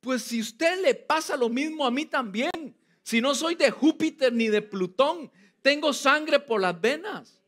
pues 0.00 0.22
si 0.22 0.40
usted 0.40 0.80
le 0.80 0.94
pasa 0.94 1.36
lo 1.36 1.50
mismo 1.50 1.84
a 1.84 1.90
mí 1.90 2.06
también? 2.06 2.77
Si 3.08 3.22
no 3.22 3.34
soy 3.34 3.54
de 3.54 3.70
Júpiter 3.70 4.30
ni 4.34 4.48
de 4.48 4.60
Plutón, 4.60 5.32
tengo 5.62 5.94
sangre 5.94 6.40
por 6.40 6.60
las 6.60 6.78
venas. 6.78 7.40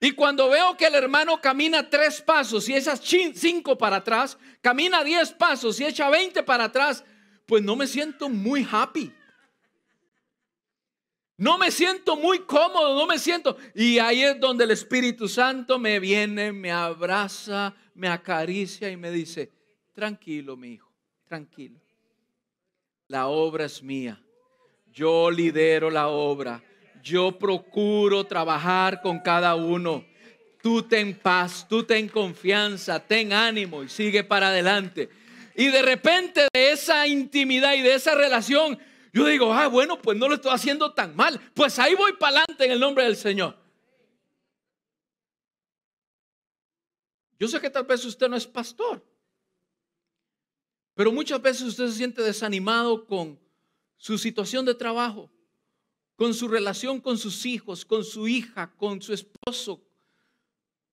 Y 0.00 0.12
cuando 0.12 0.48
veo 0.48 0.74
que 0.74 0.86
el 0.86 0.94
hermano 0.94 1.38
camina 1.38 1.90
tres 1.90 2.22
pasos 2.22 2.66
y 2.70 2.74
echa 2.74 2.96
cinco 2.96 3.76
para 3.76 3.96
atrás, 3.96 4.38
camina 4.62 5.04
diez 5.04 5.32
pasos 5.32 5.78
y 5.80 5.84
echa 5.84 6.08
veinte 6.08 6.42
para 6.42 6.64
atrás, 6.64 7.04
pues 7.44 7.62
no 7.62 7.76
me 7.76 7.86
siento 7.86 8.30
muy 8.30 8.66
happy. 8.72 9.12
No 11.36 11.58
me 11.58 11.70
siento 11.70 12.16
muy 12.16 12.38
cómodo, 12.46 12.94
no 12.94 13.06
me 13.06 13.18
siento. 13.18 13.58
Y 13.74 13.98
ahí 13.98 14.22
es 14.22 14.40
donde 14.40 14.64
el 14.64 14.70
Espíritu 14.70 15.28
Santo 15.28 15.78
me 15.78 16.00
viene, 16.00 16.52
me 16.52 16.72
abraza, 16.72 17.74
me 17.92 18.08
acaricia 18.08 18.88
y 18.88 18.96
me 18.96 19.10
dice, 19.10 19.52
tranquilo, 19.92 20.56
mi 20.56 20.68
hijo, 20.68 20.90
tranquilo 21.26 21.78
la 23.10 23.26
obra 23.26 23.64
es 23.64 23.82
mía. 23.82 24.22
Yo 24.92 25.32
lidero 25.32 25.90
la 25.90 26.06
obra. 26.06 26.62
Yo 27.02 27.36
procuro 27.36 28.24
trabajar 28.24 29.02
con 29.02 29.18
cada 29.18 29.56
uno. 29.56 30.04
Tú 30.62 30.84
ten 30.84 31.18
paz, 31.18 31.66
tú 31.68 31.82
ten 31.82 32.08
confianza, 32.08 33.00
ten 33.00 33.32
ánimo 33.32 33.82
y 33.82 33.88
sigue 33.88 34.22
para 34.22 34.48
adelante. 34.48 35.08
Y 35.56 35.68
de 35.68 35.82
repente 35.82 36.46
de 36.52 36.70
esa 36.70 37.04
intimidad 37.08 37.74
y 37.74 37.82
de 37.82 37.94
esa 37.94 38.14
relación, 38.14 38.78
yo 39.12 39.26
digo, 39.26 39.52
ah, 39.52 39.66
bueno, 39.66 40.00
pues 40.00 40.16
no 40.16 40.28
lo 40.28 40.36
estoy 40.36 40.52
haciendo 40.52 40.92
tan 40.92 41.16
mal. 41.16 41.40
Pues 41.52 41.80
ahí 41.80 41.96
voy 41.96 42.12
para 42.12 42.38
adelante 42.38 42.64
en 42.66 42.70
el 42.70 42.78
nombre 42.78 43.02
del 43.02 43.16
Señor. 43.16 43.56
Yo 47.40 47.48
sé 47.48 47.60
que 47.60 47.70
tal 47.70 47.84
vez 47.86 48.04
usted 48.04 48.28
no 48.28 48.36
es 48.36 48.46
pastor. 48.46 49.09
Pero 51.00 51.12
muchas 51.12 51.40
veces 51.40 51.62
usted 51.62 51.86
se 51.86 51.94
siente 51.94 52.20
desanimado 52.20 53.06
con 53.06 53.40
su 53.96 54.18
situación 54.18 54.66
de 54.66 54.74
trabajo, 54.74 55.30
con 56.14 56.34
su 56.34 56.46
relación 56.46 57.00
con 57.00 57.16
sus 57.16 57.46
hijos, 57.46 57.86
con 57.86 58.04
su 58.04 58.28
hija, 58.28 58.70
con 58.76 59.00
su 59.00 59.14
esposo. 59.14 59.82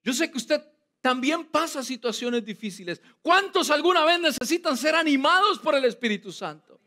Yo 0.05 0.13
sé 0.13 0.31
que 0.31 0.37
usted 0.37 0.63
también 1.01 1.43
pasa 1.43 1.83
situaciones 1.83 2.45
difíciles. 2.45 3.01
¿Cuántos 3.21 3.69
alguna 3.69 4.05
vez 4.05 4.17
necesitan 4.21 4.77
ser 4.77 4.95
animados 4.95 5.59
por 5.59 5.75
el 5.75 5.83
Espíritu 5.83 6.31
Santo? 6.31 6.79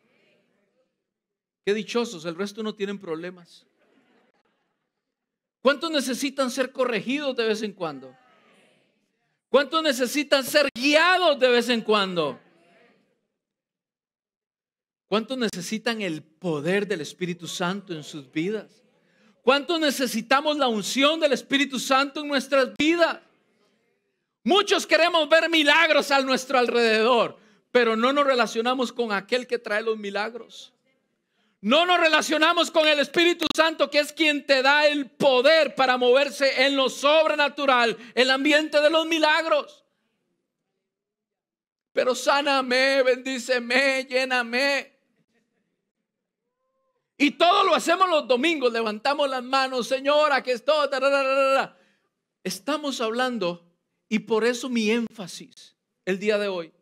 Qué 1.66 1.74
dichosos, 1.74 2.24
el 2.24 2.36
resto 2.36 2.62
no 2.62 2.74
tienen 2.74 2.98
problemas. 2.98 3.66
¿Cuántos 5.60 5.90
necesitan 5.90 6.50
ser 6.50 6.72
corregidos 6.72 7.36
de 7.36 7.44
vez 7.44 7.60
en 7.60 7.74
cuando? 7.74 8.16
¿Cuántos 9.50 9.82
necesitan 9.82 10.42
ser 10.42 10.70
guiados 10.74 11.38
de 11.38 11.50
vez 11.50 11.68
en 11.68 11.82
cuando? 11.82 12.40
¿Cuántos 15.10 15.36
necesitan 15.36 16.02
el 16.02 16.22
poder 16.22 16.86
del 16.86 17.00
Espíritu 17.00 17.48
Santo 17.48 17.92
en 17.92 18.04
sus 18.04 18.30
vidas? 18.30 18.84
¿Cuántos 19.42 19.80
necesitamos 19.80 20.56
la 20.56 20.68
unción 20.68 21.18
del 21.18 21.32
Espíritu 21.32 21.80
Santo 21.80 22.20
en 22.20 22.28
nuestras 22.28 22.68
vidas? 22.78 23.18
Muchos 24.44 24.86
queremos 24.86 25.28
ver 25.28 25.50
milagros 25.50 26.12
a 26.12 26.20
nuestro 26.20 26.58
alrededor, 26.58 27.36
pero 27.72 27.96
no 27.96 28.12
nos 28.12 28.24
relacionamos 28.24 28.92
con 28.92 29.10
aquel 29.10 29.48
que 29.48 29.58
trae 29.58 29.82
los 29.82 29.98
milagros. 29.98 30.72
No 31.60 31.84
nos 31.84 31.98
relacionamos 31.98 32.70
con 32.70 32.86
el 32.86 33.00
Espíritu 33.00 33.46
Santo, 33.52 33.90
que 33.90 33.98
es 33.98 34.12
quien 34.12 34.46
te 34.46 34.62
da 34.62 34.86
el 34.86 35.10
poder 35.10 35.74
para 35.74 35.96
moverse 35.96 36.66
en 36.66 36.76
lo 36.76 36.88
sobrenatural, 36.88 37.98
el 38.14 38.30
ambiente 38.30 38.80
de 38.80 38.90
los 38.90 39.04
milagros. 39.08 39.84
Pero 41.92 42.14
sáname, 42.14 43.02
bendíceme, 43.02 44.06
lléname. 44.08 44.99
Y 47.22 47.32
todo 47.32 47.64
lo 47.64 47.74
hacemos 47.74 48.08
los 48.08 48.26
domingos, 48.26 48.72
levantamos 48.72 49.28
las 49.28 49.42
manos, 49.42 49.86
Señora, 49.86 50.42
que 50.42 50.52
estoy. 50.52 50.88
Estamos 52.42 52.98
hablando, 53.02 53.62
y 54.08 54.20
por 54.20 54.42
eso 54.42 54.70
mi 54.70 54.90
énfasis 54.90 55.76
el 56.06 56.18
día 56.18 56.38
de 56.38 56.48
hoy. 56.48 56.72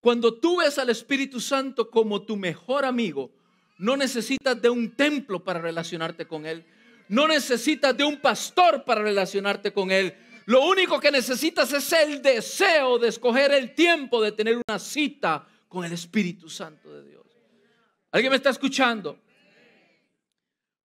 Cuando 0.00 0.32
tú 0.40 0.60
ves 0.60 0.78
al 0.78 0.88
Espíritu 0.88 1.40
Santo 1.40 1.90
como 1.90 2.22
tu 2.22 2.38
mejor 2.38 2.86
amigo, 2.86 3.30
no 3.76 3.98
necesitas 3.98 4.62
de 4.62 4.70
un 4.70 4.96
templo 4.96 5.44
para 5.44 5.60
relacionarte 5.60 6.26
con 6.26 6.46
Él. 6.46 6.64
No 7.08 7.28
necesitas 7.28 7.94
de 7.94 8.04
un 8.04 8.16
pastor 8.16 8.82
para 8.84 9.02
relacionarte 9.02 9.74
con 9.74 9.90
Él. 9.90 10.16
Lo 10.46 10.66
único 10.66 10.98
que 10.98 11.10
necesitas 11.10 11.70
es 11.74 11.92
el 11.92 12.22
deseo 12.22 12.98
de 12.98 13.08
escoger 13.08 13.52
el 13.52 13.74
tiempo 13.74 14.22
de 14.22 14.32
tener 14.32 14.56
una 14.66 14.78
cita 14.78 15.46
con 15.68 15.84
el 15.84 15.92
Espíritu 15.92 16.48
Santo 16.48 16.90
de 16.94 17.02
Dios. 17.02 17.09
¿Alguien 18.10 18.30
me 18.30 18.36
está 18.36 18.50
escuchando? 18.50 19.18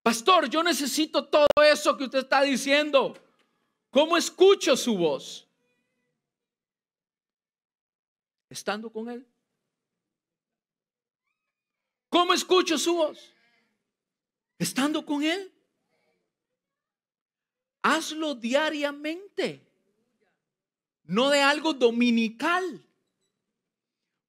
Pastor, 0.04 0.48
yo 0.48 0.62
necesito 0.62 1.28
todo 1.28 1.48
eso 1.64 1.98
que 1.98 2.04
usted 2.04 2.20
está 2.20 2.44
diciendo. 2.44 3.18
¿Cómo 3.90 4.16
escucho 4.18 4.78
su 4.78 4.98
voz? 4.98 5.48
Estando 8.50 8.92
con 8.92 9.10
Él. 9.10 9.26
¿Cómo 12.10 12.34
escucho 12.34 12.78
su 12.78 12.96
voz? 12.96 13.34
Estando 14.60 15.06
con 15.06 15.24
Él. 15.24 15.52
Hazlo 17.82 18.36
diariamente, 18.36 19.64
no 21.04 21.30
de 21.30 21.42
algo 21.42 21.74
dominical. 21.74 22.84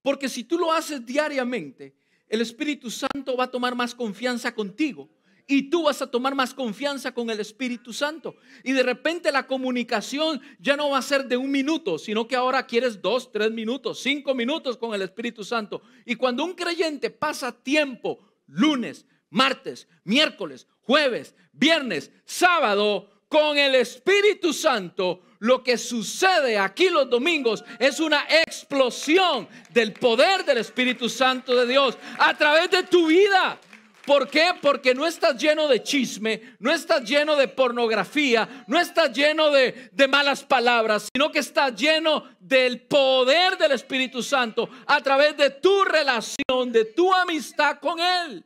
Porque 0.03 0.29
si 0.29 0.45
tú 0.45 0.59
lo 0.59 0.73
haces 0.73 1.05
diariamente, 1.05 1.95
el 2.29 2.41
Espíritu 2.41 2.91
Santo 2.91 3.37
va 3.37 3.45
a 3.45 3.51
tomar 3.51 3.75
más 3.75 3.95
confianza 3.95 4.55
contigo 4.55 5.09
y 5.47 5.71
tú 5.71 5.85
vas 5.85 6.03
a 6.03 6.11
tomar 6.11 6.35
más 6.35 6.53
confianza 6.55 7.13
con 7.13 7.31
el 7.31 7.39
Espíritu 7.39 7.93
Santo. 7.93 8.37
Y 8.65 8.73
de 8.73 8.83
repente 8.83 9.31
la 9.31 9.47
comunicación 9.47 10.41
ya 10.59 10.77
no 10.77 10.91
va 10.91 10.99
a 10.99 11.03
ser 11.03 11.27
de 11.27 11.37
un 11.37 11.51
minuto, 11.51 11.99
sino 11.99 12.27
que 12.27 12.37
ahora 12.37 12.67
quieres 12.67 13.01
dos, 13.01 13.31
tres 13.31 13.53
minutos, 13.53 14.01
cinco 14.01 14.35
minutos 14.35 14.77
con 14.77 14.95
el 14.95 15.03
Espíritu 15.03 15.45
Santo. 15.45 15.83
Y 16.05 16.17
cuando 16.17 16.45
un 16.45 16.55
creyente 16.55 17.11
pasa 17.11 17.53
tiempo, 17.53 18.19
lunes, 18.49 19.07
martes, 19.31 19.89
miércoles, 20.05 20.67
jueves, 20.81 21.35
viernes, 21.53 22.11
sábado, 22.25 23.16
con 23.29 23.59
el 23.59 23.75
Espíritu 23.75 24.53
Santo, 24.53 25.23
lo 25.41 25.63
que 25.63 25.77
sucede 25.77 26.59
aquí 26.59 26.89
los 26.89 27.11
domingos 27.11 27.65
es 27.79 28.01
una 28.01 28.27
explosión 28.29 29.49
del 29.71 29.93
poder 29.93 30.45
del 30.45 30.59
Espíritu 30.59 31.09
Santo 31.09 31.55
de 31.55 31.67
Dios 31.67 31.99
a 32.19 32.37
través 32.37 32.71
de 32.71 32.85
tu 32.85 33.07
vida. 33.07 33.59
¿Por 34.07 34.29
qué? 34.29 34.53
Porque 34.63 34.95
no 34.95 35.05
estás 35.05 35.37
lleno 35.37 35.67
de 35.67 35.83
chisme, 35.83 36.57
no 36.61 36.73
estás 36.73 37.03
lleno 37.03 37.35
de 37.35 37.49
pornografía, 37.49 38.65
no 38.69 38.79
estás 38.79 39.13
lleno 39.13 39.51
de, 39.51 39.91
de, 39.91 40.07
malas 40.07 40.45
palabras, 40.45 41.09
sino 41.13 41.33
que 41.33 41.41
estás 41.41 41.75
lleno 41.75 42.23
del 42.39 42.83
poder 42.83 43.59
del 43.59 43.73
Espíritu 43.73 44.23
Santo 44.23 44.71
a 44.87 45.01
través 45.01 45.37
de 45.37 45.51
tu 45.51 45.83
relación, 45.83 46.71
de 46.71 46.85
tu 46.85 47.13
amistad 47.13 47.79
con 47.81 47.99
Él. 47.99 48.45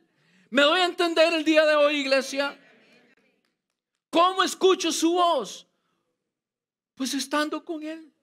¿Me 0.49 0.63
doy 0.63 0.79
a 0.79 0.85
entender 0.85 1.31
el 1.31 1.45
día 1.45 1.63
de 1.67 1.75
hoy, 1.75 1.97
iglesia? 1.97 2.57
¿Cómo 4.11 4.43
escucho 4.43 4.91
su 4.91 5.13
voz? 5.13 5.65
Pues 6.95 7.13
estando 7.13 7.63
con 7.63 7.81
Él. 7.81 8.13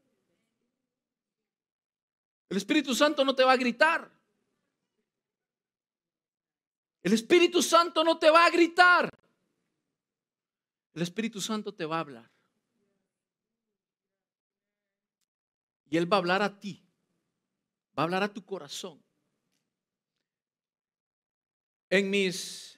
El 2.50 2.56
Espíritu 2.58 2.94
Santo 2.94 3.24
no 3.24 3.34
te 3.34 3.42
va 3.42 3.52
a 3.52 3.56
gritar. 3.56 4.08
El 7.02 7.12
Espíritu 7.14 7.62
Santo 7.62 8.04
no 8.04 8.18
te 8.18 8.30
va 8.30 8.44
a 8.44 8.50
gritar. 8.50 9.10
El 10.92 11.02
Espíritu 11.02 11.40
Santo 11.40 11.74
te 11.74 11.86
va 11.86 11.96
a 11.96 12.00
hablar. 12.00 12.30
Y 15.88 15.96
Él 15.96 16.10
va 16.10 16.18
a 16.18 16.20
hablar 16.20 16.42
a 16.42 16.58
ti. 16.58 16.84
Va 17.98 18.02
a 18.02 18.04
hablar 18.04 18.22
a 18.22 18.32
tu 18.32 18.44
corazón. 18.44 19.02
En 21.88 22.10
mis 22.10 22.77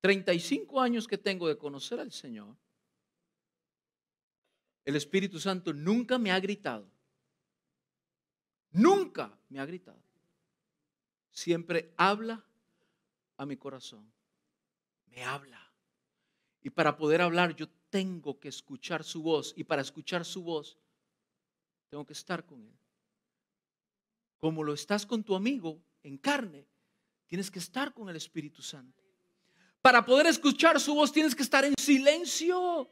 35 0.00 0.80
años 0.80 1.06
que 1.06 1.18
tengo 1.18 1.48
de 1.48 1.58
conocer 1.58 2.00
al 2.00 2.12
Señor, 2.12 2.56
el 4.84 4.96
Espíritu 4.96 5.38
Santo 5.38 5.72
nunca 5.72 6.18
me 6.18 6.30
ha 6.32 6.40
gritado. 6.40 6.88
Nunca 8.70 9.38
me 9.48 9.60
ha 9.60 9.66
gritado. 9.66 10.02
Siempre 11.30 11.92
habla 11.96 12.44
a 13.36 13.44
mi 13.44 13.56
corazón. 13.56 14.10
Me 15.08 15.24
habla. 15.24 15.60
Y 16.62 16.70
para 16.70 16.96
poder 16.96 17.20
hablar 17.20 17.54
yo 17.54 17.68
tengo 17.90 18.38
que 18.38 18.48
escuchar 18.48 19.04
su 19.04 19.22
voz. 19.22 19.52
Y 19.56 19.64
para 19.64 19.82
escuchar 19.82 20.24
su 20.24 20.42
voz 20.42 20.78
tengo 21.88 22.06
que 22.06 22.12
estar 22.12 22.44
con 22.46 22.64
él. 22.64 22.78
Como 24.38 24.62
lo 24.62 24.72
estás 24.72 25.04
con 25.04 25.24
tu 25.24 25.34
amigo 25.34 25.82
en 26.02 26.16
carne, 26.16 26.66
tienes 27.26 27.50
que 27.50 27.58
estar 27.58 27.92
con 27.92 28.08
el 28.08 28.16
Espíritu 28.16 28.62
Santo. 28.62 29.07
Para 29.82 30.04
poder 30.04 30.26
escuchar 30.26 30.80
su 30.80 30.94
voz 30.94 31.12
tienes 31.12 31.34
que 31.34 31.42
estar 31.42 31.64
en 31.64 31.74
silencio 31.78 32.88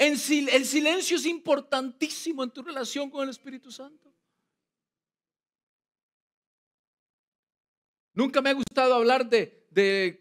el 0.00 0.16
silencio 0.64 1.18
es 1.18 1.26
importantísimo 1.26 2.42
en 2.42 2.50
tu 2.50 2.62
relación 2.62 3.10
con 3.10 3.24
el 3.24 3.28
Espíritu 3.28 3.70
Santo. 3.70 4.10
Nunca 8.14 8.40
me 8.40 8.48
ha 8.48 8.54
gustado 8.54 8.94
hablar 8.94 9.28
de, 9.28 9.68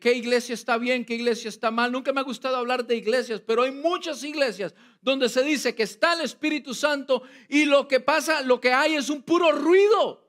qué 0.02 0.14
iglesia 0.14 0.54
está 0.54 0.78
bien, 0.78 1.06
qué 1.06 1.16
iglesia 1.16 1.48
está 1.48 1.72
mal. 1.72 1.94
Nunca 1.94 2.12
me 2.12 2.20
ha 2.20 2.26
gustado 2.26 2.58
hablar 2.58 2.86
de 2.86 2.98
iglesias, 2.98 3.40
pero 3.40 3.64
hay 3.64 3.72
muchas 3.72 4.22
iglesias 4.24 4.76
donde 5.02 5.30
se 5.30 5.44
dice 5.44 5.74
que 5.74 5.84
está 5.84 6.12
el 6.12 6.22
Espíritu 6.22 6.74
Santo 6.74 7.24
y 7.48 7.64
lo 7.64 7.88
que 7.88 8.02
pasa, 8.02 8.42
lo 8.42 8.60
que 8.60 8.74
hay 8.74 8.96
es 8.96 9.10
un 9.10 9.22
puro 9.22 9.54
ruido. 9.54 10.29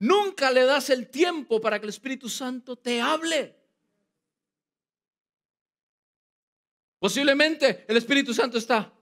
Nunca 0.00 0.50
le 0.50 0.64
das 0.64 0.88
el 0.88 1.08
tiempo 1.08 1.60
para 1.60 1.78
que 1.78 1.84
el 1.84 1.90
Espíritu 1.90 2.28
Santo 2.28 2.74
te 2.76 3.00
hable. 3.00 3.54
Posiblemente 6.98 7.84
el 7.86 7.98
Espíritu 7.98 8.32
Santo 8.32 8.56
está. 8.56 8.92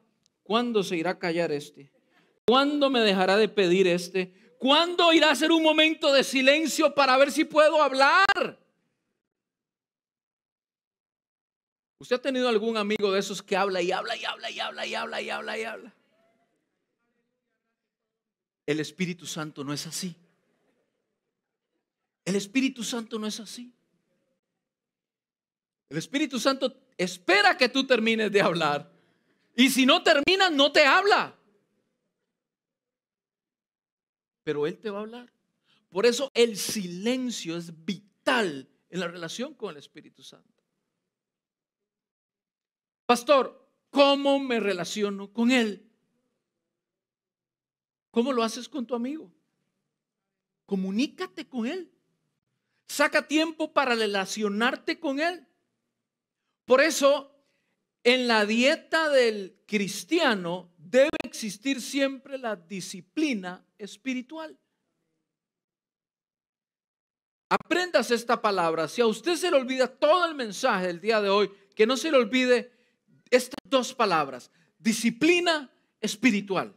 ¿Cuándo 0.43 0.83
se 0.83 0.97
irá 0.97 1.13
a 1.13 1.19
callar 1.19 1.53
este? 1.53 1.93
¿Cuándo 2.47 2.91
me 2.91 3.01
dejará 3.01 3.37
de 3.37 3.49
pedir 3.49 3.87
este? 3.87 4.57
¿Cuándo 4.59 5.13
irá 5.13 5.31
a 5.31 5.37
ser 5.37 5.53
un 5.53 5.63
momento 5.63 6.13
de 6.13 6.25
silencio 6.25 6.93
para 6.93 7.17
ver 7.17 7.31
si 7.31 7.45
puedo 7.45 7.81
hablar? 7.81 8.59
¿Usted 12.01 12.17
ha 12.17 12.23
tenido 12.23 12.49
algún 12.49 12.77
amigo 12.77 13.13
de 13.13 13.21
esos 13.21 13.41
que 13.41 13.57
habla 13.57 13.81
y 13.83 13.93
habla 13.93 14.17
y 14.17 14.25
habla 14.25 14.51
y 14.51 14.59
habla 14.59 14.87
y 14.87 14.95
habla 14.95 15.23
y 15.23 15.31
habla 15.31 15.59
y 15.59 15.63
habla? 15.63 15.95
El 18.67 18.81
Espíritu 18.81 19.27
Santo 19.27 19.63
no 19.63 19.73
es 19.73 19.87
así. 19.87 20.17
El 22.29 22.37
Espíritu 22.37 22.85
Santo 22.85 23.19
no 23.19 23.27
es 23.27 23.41
así. 23.41 23.73
El 25.89 25.97
Espíritu 25.97 26.39
Santo 26.39 26.79
espera 26.99 27.57
que 27.57 27.71
tú 27.71 27.87
termines 27.87 28.31
de 28.31 28.43
hablar. 28.43 28.93
Y 29.57 29.71
si 29.71 29.87
no 29.87 30.03
terminas, 30.03 30.53
no 30.53 30.71
te 30.71 30.85
habla. 30.85 31.35
Pero 34.45 34.67
Él 34.67 34.77
te 34.77 34.91
va 34.91 34.99
a 34.99 35.01
hablar. 35.01 35.33
Por 35.89 36.05
eso 36.05 36.31
el 36.35 36.59
silencio 36.59 37.57
es 37.57 37.73
vital 37.87 38.69
en 38.91 39.01
la 39.01 39.09
relación 39.09 39.55
con 39.55 39.71
el 39.71 39.79
Espíritu 39.79 40.23
Santo. 40.23 40.63
Pastor, 43.07 43.67
¿cómo 43.89 44.39
me 44.39 44.61
relaciono 44.61 45.33
con 45.33 45.51
Él? 45.51 45.91
¿Cómo 48.11 48.35
lo 48.35 48.43
haces 48.43 48.69
con 48.69 48.87
tu 48.87 48.95
amigo? 48.95 49.33
Comunícate 50.67 51.49
con 51.49 51.67
Él. 51.67 51.91
Saca 52.89 53.27
tiempo 53.29 53.73
para 53.73 53.95
relacionarte 53.95 54.99
con 54.99 55.21
Él. 55.21 55.47
Por 56.65 56.81
eso, 56.81 57.35
en 58.03 58.27
la 58.27 58.47
dieta 58.47 59.11
del 59.11 59.63
cristiano 59.67 60.73
debe 60.79 61.11
existir 61.23 61.81
siempre 61.83 62.39
la 62.39 62.57
disciplina 62.57 63.65
espiritual. 63.77 64.59
Aprendas 67.51 68.11
esta 68.11 68.41
palabra. 68.41 68.89
Si 68.89 69.01
a 69.01 69.07
usted 69.07 69.37
se 69.37 69.51
le 69.51 69.57
olvida 69.57 69.87
todo 69.89 70.27
el 70.27 70.35
mensaje 70.35 70.89
del 70.89 71.01
día 71.01 71.21
de 71.21 71.31
hoy, 71.31 71.51
que 71.75 71.87
no 71.87 71.97
se 71.97 72.11
le 72.11 72.19
olvide 72.19 72.73
estas 73.31 73.59
dos 73.65 73.95
palabras. 73.95 74.51
Disciplina 74.79 75.71
espiritual. 76.01 76.75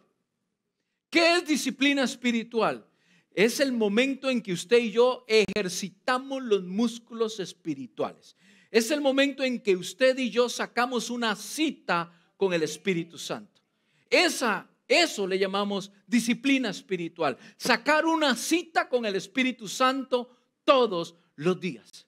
¿Qué 1.09 1.35
es 1.35 1.45
disciplina 1.45 2.03
espiritual? 2.03 2.87
Es 3.33 3.59
el 3.59 3.71
momento 3.71 4.29
en 4.29 4.41
que 4.41 4.53
usted 4.53 4.77
y 4.79 4.91
yo 4.91 5.25
ejercitamos 5.27 6.43
los 6.43 6.63
músculos 6.63 7.39
espirituales. 7.39 8.35
Es 8.69 8.91
el 8.91 9.01
momento 9.01 9.43
en 9.43 9.61
que 9.61 9.75
usted 9.75 10.17
y 10.17 10.29
yo 10.29 10.49
sacamos 10.49 11.09
una 11.09 11.35
cita 11.35 12.11
con 12.35 12.53
el 12.53 12.63
Espíritu 12.63 13.17
Santo. 13.17 13.61
Esa, 14.09 14.69
eso 14.87 15.25
le 15.27 15.39
llamamos 15.39 15.91
disciplina 16.07 16.69
espiritual. 16.69 17.37
Sacar 17.57 18.05
una 18.05 18.35
cita 18.35 18.89
con 18.89 19.05
el 19.05 19.15
Espíritu 19.15 19.67
Santo 19.67 20.37
todos 20.65 21.15
los 21.35 21.59
días. 21.59 22.07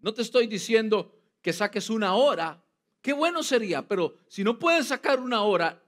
No 0.00 0.12
te 0.12 0.22
estoy 0.22 0.48
diciendo 0.48 1.14
que 1.40 1.52
saques 1.52 1.90
una 1.90 2.14
hora. 2.14 2.64
Qué 3.00 3.12
bueno 3.12 3.42
sería, 3.42 3.86
pero 3.86 4.18
si 4.28 4.42
no 4.42 4.58
puedes 4.58 4.88
sacar 4.88 5.20
una 5.20 5.42
hora, 5.42 5.83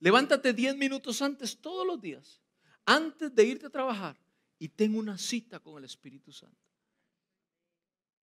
levántate 0.00 0.52
10 0.52 0.76
minutos 0.76 1.22
antes 1.22 1.56
todos 1.60 1.86
los 1.86 2.00
días, 2.00 2.40
antes 2.84 3.34
de 3.34 3.44
irte 3.44 3.66
a 3.66 3.70
trabajar 3.70 4.18
y 4.58 4.68
ten 4.68 4.96
una 4.96 5.16
cita 5.16 5.60
con 5.60 5.78
el 5.78 5.84
Espíritu 5.84 6.32
Santo 6.32 6.70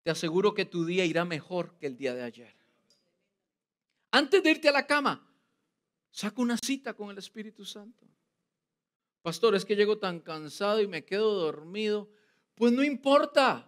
te 0.07 0.11
aseguro 0.11 0.53
que 0.53 0.63
tu 0.63 0.85
día 0.85 1.03
irá 1.03 1.25
mejor 1.25 1.77
que 1.81 1.85
el 1.85 1.97
día 1.97 2.15
de 2.15 2.23
ayer. 2.23 2.55
Antes 4.11 4.41
de 4.41 4.51
irte 4.51 4.69
a 4.69 4.71
la 4.71 4.87
cama, 4.87 5.21
saca 6.11 6.41
una 6.41 6.55
cita 6.55 6.93
con 6.93 7.09
el 7.09 7.17
Espíritu 7.17 7.65
Santo. 7.65 8.07
Pastor, 9.21 9.53
es 9.55 9.65
que 9.65 9.75
llego 9.75 9.97
tan 9.97 10.21
cansado 10.21 10.79
y 10.79 10.87
me 10.87 11.03
quedo 11.03 11.33
dormido. 11.33 12.09
Pues 12.55 12.71
no 12.71 12.85
importa. 12.85 13.67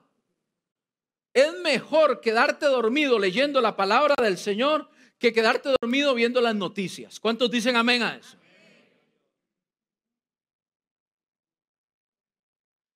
Es 1.33 1.59
mejor 1.59 2.21
quedarte 2.21 2.67
dormido 2.67 3.19
leyendo 3.19 3.59
la 3.59 3.75
palabra 3.75 4.15
del 4.23 4.37
Señor 4.37 4.89
que 5.19 5.31
quedarte 5.33 5.69
dormido 5.79 6.15
viendo 6.15 6.41
las 6.41 6.55
noticias. 6.55 7.19
¿Cuántos 7.19 7.51
dicen 7.51 7.75
amén 7.75 8.01
a 8.01 8.15
eso? 8.15 8.37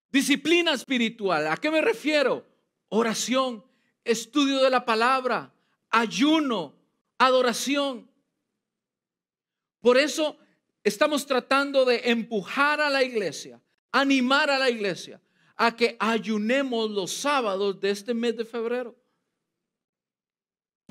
Disciplina 0.09 0.73
espiritual. 0.73 1.47
¿A 1.47 1.57
qué 1.57 1.69
me 1.69 1.81
refiero? 1.81 2.51
oración, 2.95 3.65
estudio 4.03 4.61
de 4.61 4.69
la 4.69 4.85
palabra, 4.85 5.51
ayuno, 5.89 6.75
adoración. 7.17 8.07
Por 9.81 9.97
eso 9.97 10.37
estamos 10.83 11.25
tratando 11.25 11.85
de 11.85 12.01
empujar 12.11 12.81
a 12.81 12.91
la 12.91 13.03
iglesia, 13.03 13.59
animar 13.91 14.51
a 14.51 14.59
la 14.59 14.69
iglesia 14.69 15.19
a 15.55 15.75
que 15.75 15.97
ayunemos 15.99 16.91
los 16.91 17.11
sábados 17.11 17.79
de 17.79 17.89
este 17.89 18.13
mes 18.13 18.37
de 18.37 18.45
febrero. 18.45 18.95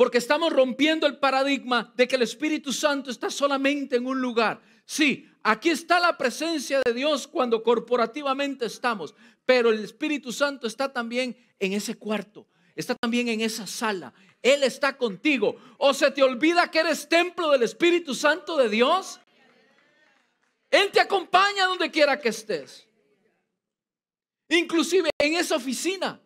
Porque 0.03 0.19
estamos 0.19 0.53
rompiendo 0.53 1.07
el 1.07 1.19
paradigma 1.19 1.93
de 1.95 2.09
que 2.09 2.17
el 2.17 2.23
Espíritu 2.23 2.73
Santo 2.73 3.09
está 3.09 3.31
solamente 3.31 3.95
en 3.95 4.09
un 4.09 4.21
lugar. 4.21 4.61
Sí, 4.85 5.31
aquí 5.45 5.71
está 5.71 6.01
la 6.01 6.19
presencia 6.19 6.81
de 6.85 6.93
Dios 6.93 7.29
cuando 7.29 7.63
corporativamente 7.63 8.67
estamos, 8.67 9.15
pero 9.47 9.71
el 9.71 9.79
Espíritu 9.79 10.33
Santo 10.33 10.67
está 10.67 10.93
también 10.93 11.37
en 11.61 11.73
ese 11.73 11.95
cuarto, 11.95 12.49
está 12.75 12.97
también 12.97 13.29
en 13.29 13.43
esa 13.43 13.65
sala. 13.65 14.13
Él 14.43 14.65
está 14.65 14.97
contigo. 14.97 15.55
¿O 15.79 15.95
se 15.95 16.11
te 16.11 16.25
olvida 16.25 16.69
que 16.69 16.81
eres 16.81 17.09
templo 17.09 17.53
del 17.53 17.63
Espíritu 17.63 18.13
Santo 18.13 18.57
de 18.57 18.69
Dios? 18.69 19.21
Él 20.69 20.91
te 20.91 20.99
acompaña 20.99 21.67
donde 21.67 21.93
quiera 21.93 22.19
que 22.19 22.31
estés. 22.31 22.89
Inclusive 24.49 25.11
en 25.21 25.35
esa 25.37 25.55
oficina. 25.55 26.21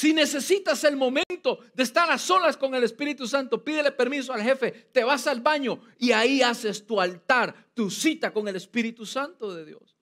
Si 0.00 0.14
necesitas 0.14 0.82
el 0.84 0.96
momento 0.96 1.58
de 1.74 1.82
estar 1.82 2.10
a 2.10 2.16
solas 2.16 2.56
con 2.56 2.74
el 2.74 2.84
Espíritu 2.84 3.28
Santo, 3.28 3.62
pídele 3.62 3.92
permiso 3.92 4.32
al 4.32 4.40
jefe, 4.40 4.72
te 4.72 5.04
vas 5.04 5.26
al 5.26 5.42
baño 5.42 5.82
y 5.98 6.12
ahí 6.12 6.40
haces 6.40 6.86
tu 6.86 6.98
altar, 6.98 7.68
tu 7.74 7.90
cita 7.90 8.32
con 8.32 8.48
el 8.48 8.56
Espíritu 8.56 9.04
Santo 9.04 9.54
de 9.54 9.66
Dios. 9.66 9.98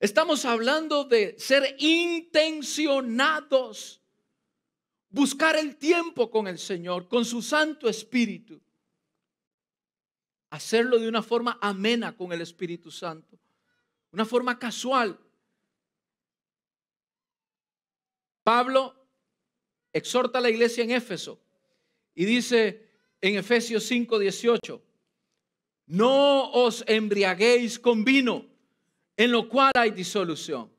Estamos 0.00 0.46
hablando 0.46 1.04
de 1.04 1.38
ser 1.38 1.76
intencionados, 1.80 4.00
buscar 5.10 5.54
el 5.56 5.76
tiempo 5.76 6.30
con 6.30 6.48
el 6.48 6.58
Señor, 6.58 7.08
con 7.08 7.26
su 7.26 7.42
Santo 7.42 7.90
Espíritu. 7.90 8.58
Hacerlo 10.48 10.98
de 10.98 11.10
una 11.10 11.22
forma 11.22 11.58
amena 11.60 12.16
con 12.16 12.32
el 12.32 12.40
Espíritu 12.40 12.90
Santo, 12.90 13.38
una 14.12 14.24
forma 14.24 14.58
casual, 14.58 15.20
Pablo 18.42 18.94
exhorta 19.92 20.38
a 20.38 20.40
la 20.42 20.50
iglesia 20.50 20.84
en 20.84 20.90
Éfeso 20.90 21.40
y 22.14 22.24
dice 22.24 22.90
en 23.20 23.36
Efesios 23.36 23.84
5, 23.84 24.18
18, 24.18 24.82
no 25.86 26.50
os 26.50 26.84
embriaguéis 26.86 27.78
con 27.78 28.04
vino, 28.04 28.46
en 29.16 29.30
lo 29.30 29.48
cual 29.48 29.72
hay 29.74 29.90
disolución. 29.90 30.72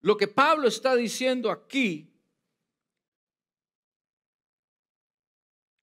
Lo 0.00 0.16
que 0.16 0.26
Pablo 0.26 0.68
está 0.68 0.96
diciendo 0.96 1.50
aquí 1.50 2.12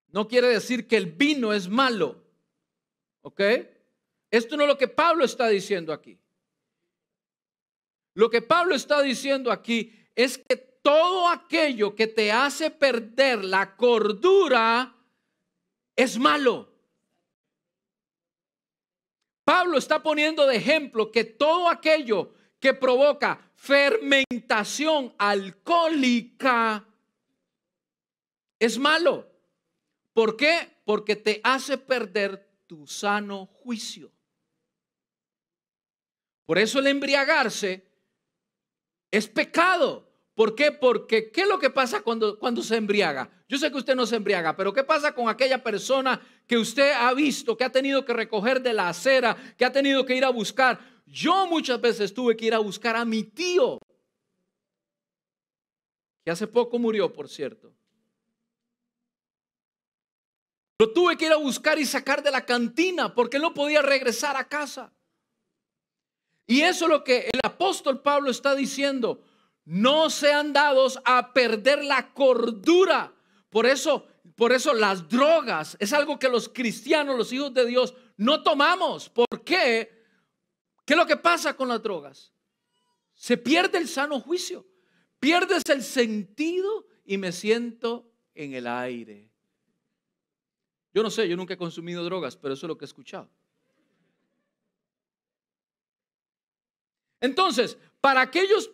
no 0.07 0.27
quiere 0.27 0.47
decir 0.47 0.87
que 0.87 0.97
el 0.97 1.05
vino 1.05 1.53
es 1.53 1.69
malo, 1.69 2.23
¿ok? 3.21 3.41
Esto 4.31 4.57
no 4.57 4.63
es 4.63 4.69
lo 4.69 4.77
que 4.77 4.87
Pablo 4.87 5.23
está 5.23 5.47
diciendo 5.47 5.93
aquí. 5.93 6.19
Lo 8.19 8.29
que 8.29 8.41
Pablo 8.41 8.75
está 8.75 9.01
diciendo 9.01 9.49
aquí 9.49 9.97
es 10.13 10.37
que 10.37 10.57
todo 10.57 11.29
aquello 11.29 11.95
que 11.95 12.05
te 12.05 12.33
hace 12.33 12.69
perder 12.69 13.45
la 13.45 13.77
cordura 13.77 14.93
es 15.95 16.19
malo. 16.19 16.69
Pablo 19.45 19.77
está 19.77 20.03
poniendo 20.03 20.45
de 20.45 20.57
ejemplo 20.57 21.13
que 21.13 21.23
todo 21.23 21.69
aquello 21.69 22.33
que 22.59 22.73
provoca 22.73 23.39
fermentación 23.55 25.15
alcohólica 25.17 26.85
es 28.59 28.77
malo. 28.77 29.31
¿Por 30.11 30.35
qué? 30.35 30.81
Porque 30.83 31.15
te 31.15 31.39
hace 31.41 31.77
perder 31.77 32.49
tu 32.67 32.85
sano 32.85 33.45
juicio. 33.45 34.11
Por 36.45 36.57
eso 36.57 36.79
el 36.79 36.87
embriagarse 36.87 37.88
es 39.11 39.27
pecado. 39.27 40.07
¿Por 40.33 40.55
qué? 40.55 40.71
Porque 40.71 41.31
¿qué 41.31 41.41
es 41.41 41.47
lo 41.47 41.59
que 41.59 41.69
pasa 41.69 42.01
cuando, 42.01 42.39
cuando 42.39 42.63
se 42.63 42.77
embriaga? 42.77 43.29
Yo 43.47 43.57
sé 43.57 43.69
que 43.71 43.77
usted 43.77 43.95
no 43.95 44.05
se 44.05 44.15
embriaga, 44.15 44.55
pero 44.55 44.71
¿qué 44.71 44.83
pasa 44.83 45.13
con 45.13 45.27
aquella 45.27 45.61
persona 45.61 46.21
que 46.47 46.57
usted 46.57 46.93
ha 46.93 47.13
visto, 47.13 47.57
que 47.57 47.65
ha 47.65 47.71
tenido 47.71 48.05
que 48.05 48.13
recoger 48.13 48.61
de 48.61 48.73
la 48.73 48.89
acera, 48.89 49.35
que 49.57 49.65
ha 49.65 49.71
tenido 49.71 50.05
que 50.05 50.15
ir 50.15 50.23
a 50.23 50.29
buscar? 50.29 50.79
Yo 51.05 51.47
muchas 51.47 51.81
veces 51.81 52.13
tuve 52.13 52.37
que 52.37 52.45
ir 52.45 52.53
a 52.53 52.59
buscar 52.59 52.95
a 52.95 53.03
mi 53.03 53.23
tío, 53.23 53.79
que 56.23 56.31
hace 56.31 56.47
poco 56.47 56.79
murió, 56.79 57.11
por 57.11 57.27
cierto. 57.27 57.73
Lo 60.77 60.93
tuve 60.93 61.17
que 61.17 61.25
ir 61.25 61.33
a 61.33 61.37
buscar 61.37 61.77
y 61.79 61.85
sacar 61.85 62.23
de 62.23 62.31
la 62.31 62.45
cantina 62.45 63.13
porque 63.13 63.39
no 63.39 63.53
podía 63.53 63.81
regresar 63.81 64.37
a 64.37 64.47
casa. 64.47 64.93
Y 66.49 66.61
eso 66.61 66.85
es 66.85 66.89
lo 66.89 67.03
que 67.03 67.29
el 67.31 67.39
apóstol 67.43 68.01
Pablo 68.01 68.31
está 68.31 68.55
diciendo. 68.55 69.21
No 69.65 70.09
sean 70.09 70.51
dados 70.51 70.99
a 71.05 71.31
perder 71.31 71.85
la 71.85 72.11
cordura. 72.11 73.13
Por 73.51 73.67
eso, 73.67 74.07
por 74.35 74.51
eso 74.51 74.73
las 74.73 75.07
drogas 75.07 75.77
es 75.79 75.93
algo 75.93 76.17
que 76.17 76.27
los 76.27 76.49
cristianos, 76.49 77.15
los 77.15 77.31
hijos 77.31 77.53
de 77.53 77.67
Dios, 77.67 77.93
no 78.17 78.41
tomamos. 78.41 79.09
¿Por 79.09 79.27
qué? 79.45 79.91
¿Qué 80.83 80.93
es 80.93 80.97
lo 80.97 81.05
que 81.05 81.17
pasa 81.17 81.55
con 81.55 81.67
las 81.67 81.83
drogas? 81.83 82.33
Se 83.13 83.37
pierde 83.37 83.77
el 83.77 83.87
sano 83.87 84.19
juicio. 84.19 84.65
Pierdes 85.19 85.61
el 85.67 85.83
sentido 85.83 86.87
y 87.05 87.19
me 87.19 87.31
siento 87.31 88.11
en 88.33 88.55
el 88.55 88.65
aire. 88.65 89.31
Yo 90.95 91.03
no 91.03 91.11
sé, 91.11 91.29
yo 91.29 91.37
nunca 91.37 91.53
he 91.53 91.57
consumido 91.57 92.03
drogas, 92.03 92.35
pero 92.35 92.55
eso 92.55 92.65
es 92.65 92.69
lo 92.69 92.75
que 92.75 92.85
he 92.85 92.87
escuchado. 92.87 93.29
Entonces, 97.21 97.77
para 98.01 98.21
aquellos, 98.21 98.69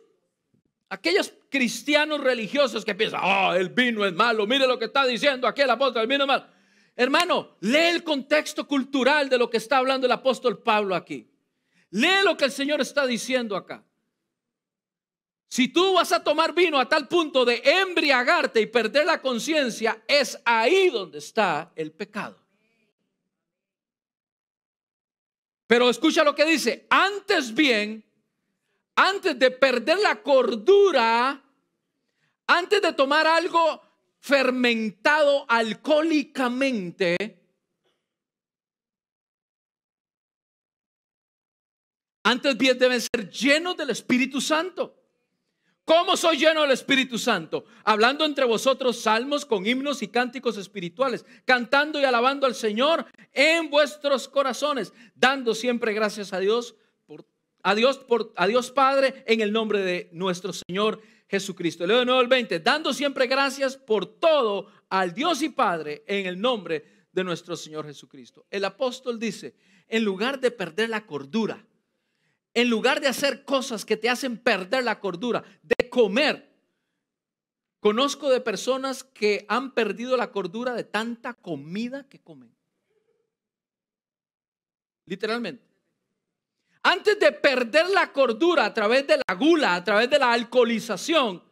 aquellos 0.90 1.34
cristianos 1.50 2.22
religiosos 2.22 2.86
que 2.86 2.96
piensan, 2.96 3.22
oh, 3.24 3.54
el 3.54 3.70
vino 3.70 4.06
es 4.06 4.14
malo, 4.14 4.46
mire 4.46 4.68
lo 4.68 4.78
que 4.78 4.86
está 4.86 5.06
diciendo 5.06 5.48
aquí 5.48 5.62
el 5.62 5.70
apóstol, 5.70 6.04
el 6.04 6.08
vino 6.08 6.24
es 6.24 6.28
malo. 6.28 6.46
Hermano, 6.96 7.58
lee 7.60 7.90
el 7.90 8.04
contexto 8.04 8.68
cultural 8.68 9.28
de 9.28 9.38
lo 9.38 9.50
que 9.50 9.58
está 9.58 9.78
hablando 9.78 10.06
el 10.06 10.14
apóstol 10.14 10.62
Pablo 10.64 10.96
aquí. 10.96 11.30
Lee 11.92 12.24
lo 12.24 12.38
que 12.38 12.46
el 12.46 12.52
Señor 12.52 12.80
está 12.82 13.06
diciendo 13.06 13.56
acá. 13.56 13.84
Si 15.48 15.68
tú 15.68 15.94
vas 15.94 16.12
a 16.12 16.24
tomar 16.24 16.54
vino 16.54 16.80
a 16.80 16.90
tal 16.90 17.08
punto 17.08 17.46
de 17.46 17.62
embriagarte 17.64 18.62
y 18.62 18.66
perder 18.66 19.06
la 19.06 19.22
conciencia, 19.22 20.04
es 20.08 20.40
ahí 20.44 20.90
donde 20.90 21.20
está 21.20 21.72
el 21.76 21.92
pecado. 21.92 22.46
Pero 25.68 25.90
escucha 25.90 26.24
lo 26.24 26.36
que 26.36 26.46
dice, 26.46 26.86
antes 26.90 27.54
bien, 27.54 28.04
antes 28.96 29.38
de 29.38 29.52
perder 29.52 30.00
la 30.00 30.22
cordura, 30.22 31.42
antes 32.48 32.82
de 32.82 32.94
tomar 32.94 33.28
algo 33.28 33.82
fermentado 34.20 35.46
alcohólicamente, 35.48 37.18
antes 42.24 42.58
bien 42.58 42.80
deben 42.80 43.02
ser 43.02 43.30
llenos 43.30 43.78
del 43.78 43.92
Espíritu 43.92 44.42
Santo. 44.42 45.02
¿Cómo 45.84 46.18
soy 46.18 46.38
lleno 46.38 46.64
del 46.64 46.72
Espíritu 46.72 47.20
Santo? 47.20 47.66
Hablando 47.84 48.26
entre 48.26 48.46
vosotros 48.46 49.00
salmos 49.00 49.46
con 49.46 49.68
himnos 49.68 50.02
y 50.02 50.08
cánticos 50.08 50.58
espirituales, 50.58 51.24
cantando 51.46 52.00
y 52.00 52.04
alabando 52.06 52.48
al 52.48 52.56
Señor 52.56 53.06
en 53.32 53.70
vuestros 53.70 54.28
corazones, 54.28 54.94
dando 55.14 55.54
siempre 55.54 55.94
gracias 55.94 56.34
a 56.34 56.40
Dios, 56.40 56.76
a 57.66 57.74
Dios, 57.74 57.98
por, 57.98 58.32
Padre, 58.76 59.24
en 59.26 59.42
el 59.42 59.52
nombre 59.52 59.80
de 59.80 60.10
nuestro 60.14 60.54
Señor 60.54 61.02
Jesucristo. 61.28 61.88
Leo 61.88 61.98
de 61.98 62.06
nuevo 62.06 62.22
el 62.22 62.28
20, 62.28 62.60
dando 62.60 62.94
siempre 62.94 63.26
gracias 63.26 63.76
por 63.76 64.06
todo 64.06 64.68
al 64.88 65.16
Dios 65.16 65.42
y 65.42 65.50
Padre 65.50 66.04
en 66.06 66.28
el 66.28 66.40
nombre 66.40 67.08
de 67.12 67.24
nuestro 67.24 67.56
Señor 67.56 67.88
Jesucristo. 67.88 68.46
El 68.52 68.66
apóstol 68.66 69.20
dice, 69.20 69.56
en 69.88 70.06
lugar 70.06 70.40
de 70.40 70.52
perder 70.52 70.90
la 70.90 71.08
cordura, 71.08 71.66
en 72.54 72.70
lugar 72.70 73.02
de 73.02 73.08
hacer 73.08 73.44
cosas 73.46 73.84
que 73.84 73.98
te 73.98 74.10
hacen 74.10 74.38
perder 74.38 74.84
la 74.84 75.00
cordura, 75.00 75.44
de 75.64 75.90
comer. 75.90 76.48
Conozco 77.80 78.30
de 78.30 78.42
personas 78.42 79.04
que 79.04 79.44
han 79.50 79.74
perdido 79.74 80.18
la 80.18 80.32
cordura 80.32 80.76
de 80.76 80.84
tanta 80.84 81.34
comida 81.34 82.08
que 82.08 82.20
comen. 82.20 82.56
Literalmente. 85.08 85.65
Antes 86.88 87.20
de 87.20 87.32
perder 87.32 87.90
la 87.90 88.14
cordura 88.14 88.64
a 88.64 88.72
través 88.72 89.08
de 89.08 89.18
la 89.18 89.34
gula, 89.34 89.74
a 89.74 89.84
través 89.84 90.08
de 90.08 90.20
la 90.20 90.32
alcoholización, 90.32 91.44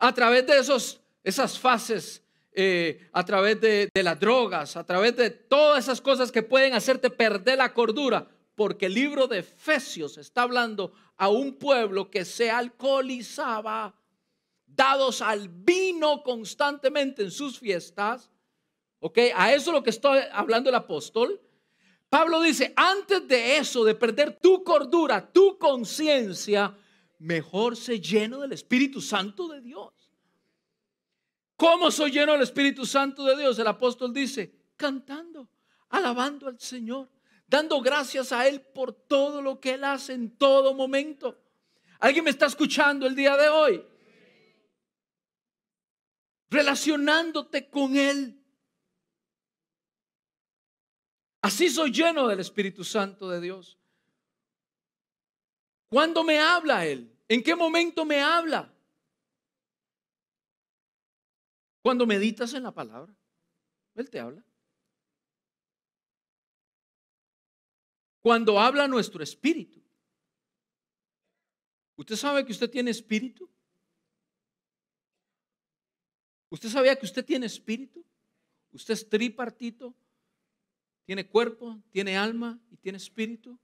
a 0.00 0.12
través 0.12 0.48
de 0.48 0.58
esos, 0.58 1.00
esas 1.22 1.56
fases, 1.56 2.24
eh, 2.50 3.08
a 3.12 3.24
través 3.24 3.60
de, 3.60 3.88
las 3.94 4.18
drogas, 4.18 4.76
a 4.76 4.84
través 4.84 5.14
de 5.14 5.30
todas 5.30 5.84
esas 5.84 6.00
cosas 6.00 6.32
que 6.32 6.42
pueden 6.42 6.74
hacerte 6.74 7.08
perder 7.08 7.58
la 7.58 7.72
cordura, 7.72 8.26
porque 8.56 8.86
el 8.86 8.94
libro 8.94 9.28
de 9.28 9.38
Efesios 9.38 10.18
está 10.18 10.42
hablando 10.42 10.92
a 11.16 11.28
un 11.28 11.54
pueblo 11.54 12.10
que 12.10 12.24
se 12.24 12.50
alcoholizaba, 12.50 13.94
dados 14.66 15.22
al 15.22 15.48
vino 15.48 16.24
constantemente 16.24 17.22
en 17.22 17.30
sus 17.30 17.60
fiestas. 17.60 18.28
¿Ok? 18.98 19.18
A 19.36 19.52
eso 19.52 19.70
es 19.70 19.74
lo 19.74 19.84
que 19.84 19.90
está 19.90 20.20
hablando 20.32 20.68
el 20.68 20.74
apóstol. 20.74 21.40
Pablo 22.08 22.40
dice, 22.40 22.72
antes 22.76 23.26
de 23.28 23.58
eso, 23.58 23.84
de 23.84 23.94
perder 23.94 24.38
tu 24.40 24.64
cordura, 24.64 25.30
tu 25.30 25.58
conciencia, 25.58 26.76
mejor 27.18 27.76
se 27.76 28.00
lleno 28.00 28.40
del 28.40 28.52
Espíritu 28.52 29.00
Santo 29.00 29.48
de 29.48 29.60
Dios. 29.60 29.92
¿Cómo 31.56 31.90
soy 31.90 32.12
lleno 32.12 32.32
del 32.32 32.42
Espíritu 32.42 32.86
Santo 32.86 33.24
de 33.24 33.36
Dios? 33.36 33.58
El 33.58 33.66
apóstol 33.66 34.12
dice, 34.14 34.54
cantando, 34.76 35.48
alabando 35.90 36.48
al 36.48 36.58
Señor 36.58 37.08
dando 37.48 37.80
gracias 37.80 38.30
a 38.30 38.46
Él 38.46 38.60
por 38.60 38.92
todo 38.92 39.42
lo 39.42 39.58
que 39.58 39.72
Él 39.72 39.84
hace 39.84 40.12
en 40.12 40.36
todo 40.36 40.74
momento. 40.74 41.36
¿Alguien 41.98 42.24
me 42.24 42.30
está 42.30 42.46
escuchando 42.46 43.06
el 43.06 43.16
día 43.16 43.36
de 43.36 43.48
hoy? 43.48 43.84
Relacionándote 46.50 47.68
con 47.68 47.96
Él. 47.96 48.37
Así 51.48 51.70
soy 51.70 51.90
lleno 51.90 52.28
del 52.28 52.40
Espíritu 52.40 52.84
Santo 52.84 53.26
de 53.30 53.40
Dios. 53.40 53.78
¿Cuándo 55.88 56.22
me 56.22 56.38
habla 56.38 56.84
Él? 56.84 57.10
¿En 57.26 57.42
qué 57.42 57.54
momento 57.56 58.04
me 58.04 58.20
habla? 58.20 58.70
Cuando 61.80 62.04
meditas 62.04 62.52
en 62.52 62.64
la 62.64 62.70
palabra, 62.70 63.16
Él 63.94 64.10
te 64.10 64.20
habla. 64.20 64.44
Cuando 68.20 68.60
habla 68.60 68.86
nuestro 68.86 69.22
espíritu. 69.22 69.82
¿Usted 71.96 72.16
sabe 72.16 72.44
que 72.44 72.52
usted 72.52 72.68
tiene 72.68 72.90
espíritu? 72.90 73.48
¿Usted 76.50 76.68
sabía 76.68 76.94
que 76.94 77.06
usted 77.06 77.24
tiene 77.24 77.46
espíritu? 77.46 78.04
Usted 78.70 78.92
es 78.92 79.08
tripartito, 79.08 79.94
tiene 81.08 81.26
cuerpo, 81.26 81.82
tiene 81.90 82.18
alma 82.18 82.60
y 82.70 82.76
tiene 82.76 82.98
espíritu. 82.98 83.58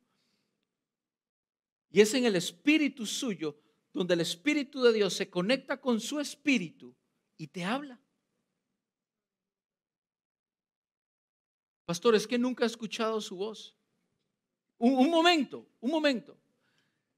Y 1.90 2.00
es 2.00 2.14
en 2.14 2.24
el 2.24 2.36
espíritu 2.36 3.04
suyo 3.04 3.60
donde 3.92 4.14
el 4.14 4.22
espíritu 4.22 4.80
de 4.80 4.94
Dios 4.94 5.12
se 5.12 5.28
conecta 5.28 5.78
con 5.78 6.00
su 6.00 6.20
espíritu 6.20 6.96
y 7.36 7.48
te 7.48 7.62
habla. 7.62 8.00
Pastor, 11.84 12.14
es 12.14 12.26
que 12.26 12.38
nunca 12.38 12.64
he 12.64 12.66
escuchado 12.66 13.20
su 13.20 13.36
voz. 13.36 13.76
Un, 14.78 15.10
momento, 15.10 15.68
un 15.82 15.90
momento. 15.90 16.38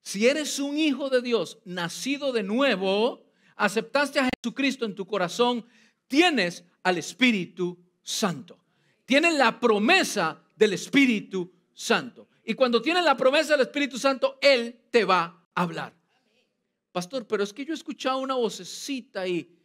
Si 0.03 0.27
eres 0.27 0.59
un 0.59 0.77
hijo 0.77 1.09
de 1.09 1.23
Dios, 1.23 1.61
nacido 1.65 2.33
de 2.33 2.43
nuevo, 2.43 3.31
aceptaste 3.55 4.19
a 4.19 4.29
Jesucristo 4.35 4.87
en 4.87 4.97
tu 4.97 5.07
corazón, 5.07 5.65
tienes 6.09 6.65
al 6.83 6.99
Espíritu 6.99 7.79
Santo. 8.03 8.66
Tienes 9.07 9.35
la 9.35 9.59
promesa 9.59 10.43
del 10.57 10.75
Espíritu 10.75 11.51
Santo. 11.73 12.29
Y 12.45 12.55
cuando 12.55 12.83
tienes 12.83 13.05
la 13.05 13.17
promesa 13.17 13.53
del 13.53 13.63
Espíritu 13.63 13.99
Santo, 13.99 14.39
Él 14.43 14.83
te 14.91 15.05
va 15.05 15.49
a 15.55 15.63
hablar. 15.63 15.95
Pastor, 16.93 17.27
pero 17.27 17.43
es 17.43 17.53
que 17.53 17.65
yo 17.65 17.73
he 17.73 17.77
escuchado 17.77 18.19
una 18.19 18.35
vocecita 18.35 19.27
y 19.27 19.57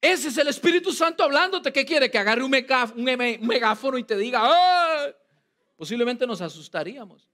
ese 0.00 0.28
es 0.28 0.38
el 0.38 0.48
Espíritu 0.48 0.92
Santo 0.92 1.24
hablándote. 1.24 1.72
¿Qué 1.72 1.84
quiere? 1.84 2.10
Que 2.10 2.18
agarre 2.18 2.44
un, 2.44 2.50
megáfono 2.50 3.98
y 3.98 4.04
te 4.04 4.16
diga, 4.16 4.48
posiblemente 5.76 6.26
nos 6.26 6.40
asustaríamos. 6.40 7.28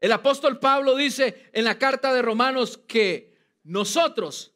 El 0.00 0.12
apóstol 0.12 0.58
Pablo 0.58 0.96
dice 0.96 1.50
en 1.52 1.64
la 1.64 1.78
carta 1.78 2.14
de 2.14 2.22
Romanos 2.22 2.78
que 2.88 3.36
nosotros 3.64 4.54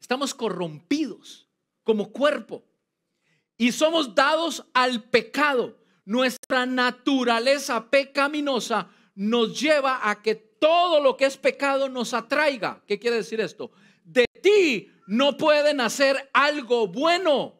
estamos 0.00 0.34
corrompidos 0.34 1.46
como 1.84 2.10
cuerpo 2.10 2.64
y 3.58 3.72
somos 3.72 4.14
dados 4.14 4.64
al 4.74 5.04
pecado. 5.04 5.76
Nuestra 6.04 6.66
naturaleza 6.66 7.90
pecaminosa 7.90 8.88
nos 9.14 9.60
lleva 9.60 10.08
a 10.08 10.22
que 10.22 10.34
todo 10.34 11.00
lo 11.00 11.16
que 11.16 11.24
es 11.24 11.36
pecado 11.36 11.88
nos 11.88 12.14
atraiga. 12.14 12.82
¿Qué 12.86 12.98
quiere 12.98 13.16
decir 13.16 13.40
esto? 13.40 13.70
De 14.04 14.24
ti 14.42 14.90
no 15.06 15.36
puede 15.36 15.74
nacer 15.74 16.30
algo 16.32 16.86
bueno. 16.86 17.54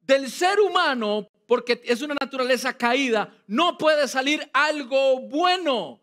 Del 0.00 0.30
ser 0.30 0.58
humano 0.60 1.28
porque 1.48 1.80
es 1.84 2.02
una 2.02 2.14
naturaleza 2.14 2.76
caída, 2.76 3.34
no 3.46 3.78
puede 3.78 4.06
salir 4.06 4.48
algo 4.52 5.20
bueno. 5.20 5.98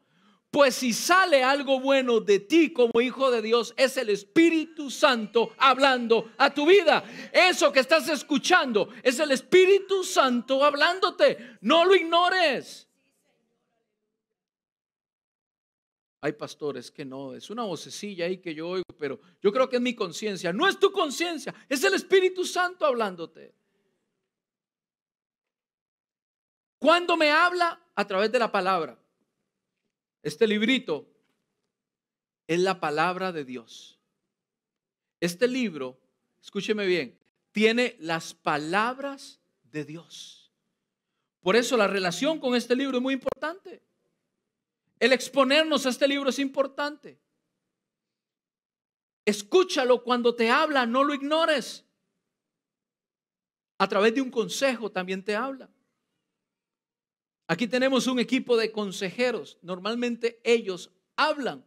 Pues 0.56 0.76
si 0.76 0.94
sale 0.94 1.44
algo 1.44 1.82
bueno 1.82 2.22
de 2.22 2.40
ti 2.40 2.72
como 2.72 3.02
hijo 3.02 3.30
de 3.30 3.42
Dios, 3.42 3.74
es 3.76 3.98
el 3.98 4.08
Espíritu 4.08 4.90
Santo 4.90 5.52
hablando 5.58 6.32
a 6.38 6.54
tu 6.54 6.66
vida. 6.66 7.04
Eso 7.34 7.74
que 7.74 7.82
estás 7.82 8.08
escuchando 8.08 8.88
es 9.04 9.20
el 9.20 9.32
Espíritu 9.32 10.06
Santo 10.06 10.64
hablándote. 10.64 11.58
No 11.60 11.84
lo 11.84 11.94
ignores. 11.94 12.88
Hay 16.22 16.32
pastores 16.32 16.90
que 16.90 17.04
no, 17.04 17.34
es 17.34 17.50
una 17.50 17.64
vocecilla 17.64 18.24
ahí 18.24 18.38
que 18.38 18.56
yo 18.56 18.70
oigo, 18.70 18.86
pero 18.98 19.20
yo 19.42 19.52
creo 19.52 19.68
que 19.68 19.76
es 19.76 19.82
mi 19.82 19.94
conciencia. 19.94 20.54
No 20.54 20.70
es 20.70 20.80
tu 20.80 20.90
conciencia, 20.90 21.54
es 21.68 21.84
el 21.84 21.96
Espíritu 21.96 22.46
Santo 22.46 22.86
hablándote. 22.86 23.54
¿Cuándo 26.80 27.18
me 27.18 27.30
habla? 27.30 27.78
A 27.94 28.08
través 28.08 28.32
de 28.32 28.40
la 28.40 28.50
palabra. 28.50 28.98
Este 30.26 30.48
librito 30.48 31.08
es 32.48 32.60
la 32.60 32.80
palabra 32.80 33.32
de 33.32 33.46
Dios. 33.46 34.00
Este 35.20 35.48
libro, 35.48 36.00
escúcheme 36.42 36.88
bien, 36.88 37.16
tiene 37.52 37.96
las 38.00 38.34
palabras 38.34 39.40
de 39.72 39.86
Dios. 39.86 40.52
Por 41.42 41.56
eso 41.56 41.78
la 41.78 41.86
relación 41.86 42.40
con 42.40 42.56
este 42.56 42.76
libro 42.76 42.98
es 42.98 43.04
muy 43.04 43.14
importante. 43.14 43.84
El 45.00 45.14
exponernos 45.14 45.86
a 45.86 45.90
este 45.90 46.08
libro 46.08 46.32
es 46.32 46.40
importante. 46.40 47.20
Escúchalo 49.26 50.04
cuando 50.04 50.34
te 50.34 50.50
habla, 50.50 50.88
no 50.88 51.04
lo 51.04 51.14
ignores. 51.14 51.86
A 53.78 53.88
través 53.88 54.16
de 54.16 54.22
un 54.22 54.32
consejo 54.32 54.92
también 54.92 55.24
te 55.24 55.36
habla. 55.36 55.70
Aquí 57.48 57.68
tenemos 57.68 58.08
un 58.08 58.20
equipo 58.20 58.58
de 58.58 58.72
consejeros. 58.72 59.58
Normalmente 59.62 60.42
ellos 60.44 60.92
hablan 61.16 61.64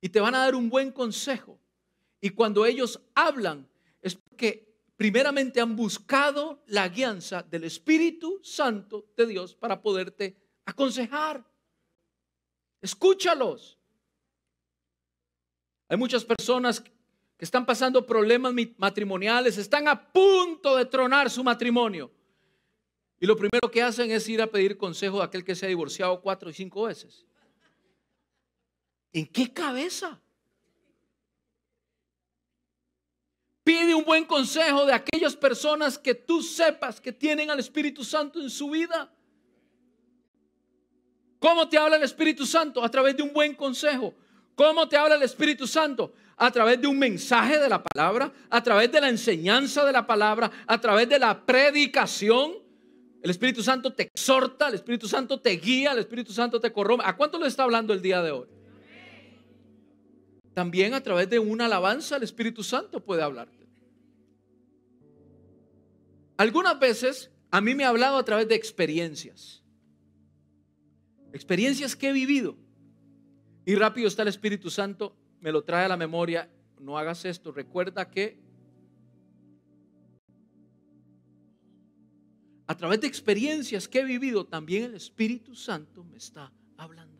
y 0.00 0.08
te 0.08 0.20
van 0.20 0.34
a 0.34 0.40
dar 0.40 0.54
un 0.54 0.68
buen 0.68 0.92
consejo. 0.92 1.58
Y 2.20 2.30
cuando 2.30 2.64
ellos 2.64 3.00
hablan 3.14 3.68
es 4.00 4.14
porque 4.14 4.78
primeramente 4.96 5.60
han 5.60 5.74
buscado 5.74 6.62
la 6.66 6.88
guianza 6.88 7.42
del 7.42 7.64
Espíritu 7.64 8.40
Santo 8.42 9.06
de 9.16 9.26
Dios 9.26 9.54
para 9.54 9.82
poderte 9.82 10.36
aconsejar. 10.64 11.44
Escúchalos. 12.80 13.78
Hay 15.88 15.96
muchas 15.96 16.24
personas 16.24 16.80
que 16.80 17.44
están 17.44 17.66
pasando 17.66 18.06
problemas 18.06 18.54
matrimoniales, 18.76 19.58
están 19.58 19.88
a 19.88 20.12
punto 20.12 20.76
de 20.76 20.86
tronar 20.86 21.28
su 21.28 21.42
matrimonio. 21.42 22.10
Y 23.24 23.26
lo 23.26 23.38
primero 23.38 23.70
que 23.70 23.82
hacen 23.82 24.10
es 24.10 24.28
ir 24.28 24.42
a 24.42 24.46
pedir 24.46 24.76
consejo 24.76 25.22
a 25.22 25.24
aquel 25.24 25.42
que 25.42 25.54
se 25.54 25.64
ha 25.64 25.68
divorciado 25.70 26.20
cuatro 26.20 26.50
y 26.50 26.52
cinco 26.52 26.82
veces. 26.82 27.24
¿En 29.14 29.26
qué 29.26 29.50
cabeza? 29.50 30.20
Pide 33.62 33.94
un 33.94 34.04
buen 34.04 34.26
consejo 34.26 34.84
de 34.84 34.92
aquellas 34.92 35.34
personas 35.36 35.98
que 35.98 36.14
tú 36.14 36.42
sepas 36.42 37.00
que 37.00 37.12
tienen 37.12 37.50
al 37.50 37.58
Espíritu 37.60 38.04
Santo 38.04 38.42
en 38.42 38.50
su 38.50 38.68
vida. 38.68 39.10
¿Cómo 41.38 41.66
te 41.66 41.78
habla 41.78 41.96
el 41.96 42.02
Espíritu 42.02 42.44
Santo? 42.44 42.84
A 42.84 42.90
través 42.90 43.16
de 43.16 43.22
un 43.22 43.32
buen 43.32 43.54
consejo. 43.54 44.12
¿Cómo 44.54 44.86
te 44.86 44.98
habla 44.98 45.14
el 45.14 45.22
Espíritu 45.22 45.66
Santo? 45.66 46.12
A 46.36 46.50
través 46.50 46.78
de 46.78 46.88
un 46.88 46.98
mensaje 46.98 47.58
de 47.58 47.70
la 47.70 47.82
palabra, 47.82 48.30
a 48.50 48.62
través 48.62 48.92
de 48.92 49.00
la 49.00 49.08
enseñanza 49.08 49.82
de 49.82 49.92
la 49.92 50.06
palabra, 50.06 50.50
a 50.66 50.78
través 50.78 51.08
de 51.08 51.18
la 51.18 51.46
predicación. 51.46 52.63
El 53.24 53.30
Espíritu 53.30 53.62
Santo 53.62 53.90
te 53.90 54.02
exhorta, 54.02 54.68
el 54.68 54.74
Espíritu 54.74 55.08
Santo 55.08 55.40
te 55.40 55.52
guía, 55.52 55.92
el 55.92 55.98
Espíritu 56.00 56.30
Santo 56.30 56.60
te 56.60 56.70
corrompe. 56.70 57.06
¿A 57.06 57.16
cuánto 57.16 57.38
le 57.38 57.46
está 57.46 57.62
hablando 57.62 57.94
el 57.94 58.02
día 58.02 58.20
de 58.20 58.32
hoy? 58.32 58.46
También 60.52 60.92
a 60.92 61.02
través 61.02 61.30
de 61.30 61.38
una 61.38 61.64
alabanza 61.64 62.18
el 62.18 62.22
Espíritu 62.22 62.62
Santo 62.62 63.02
puede 63.02 63.22
hablarte. 63.22 63.66
Algunas 66.36 66.78
veces 66.78 67.30
a 67.50 67.62
mí 67.62 67.74
me 67.74 67.86
ha 67.86 67.88
hablado 67.88 68.18
a 68.18 68.24
través 68.26 68.46
de 68.46 68.56
experiencias. 68.56 69.64
Experiencias 71.32 71.96
que 71.96 72.10
he 72.10 72.12
vivido. 72.12 72.58
Y 73.64 73.74
rápido 73.74 74.06
está 74.06 74.20
el 74.20 74.28
Espíritu 74.28 74.68
Santo, 74.68 75.16
me 75.40 75.50
lo 75.50 75.64
trae 75.64 75.86
a 75.86 75.88
la 75.88 75.96
memoria. 75.96 76.50
No 76.78 76.98
hagas 76.98 77.24
esto. 77.24 77.52
Recuerda 77.52 78.10
que 78.10 78.43
a 82.66 82.76
través 82.76 83.00
de 83.00 83.06
experiencias 83.06 83.88
que 83.88 84.00
he 84.00 84.04
vivido, 84.04 84.46
también 84.46 84.84
el 84.84 84.94
Espíritu 84.94 85.54
Santo 85.54 86.02
me 86.04 86.16
está 86.16 86.52
hablando. 86.76 87.14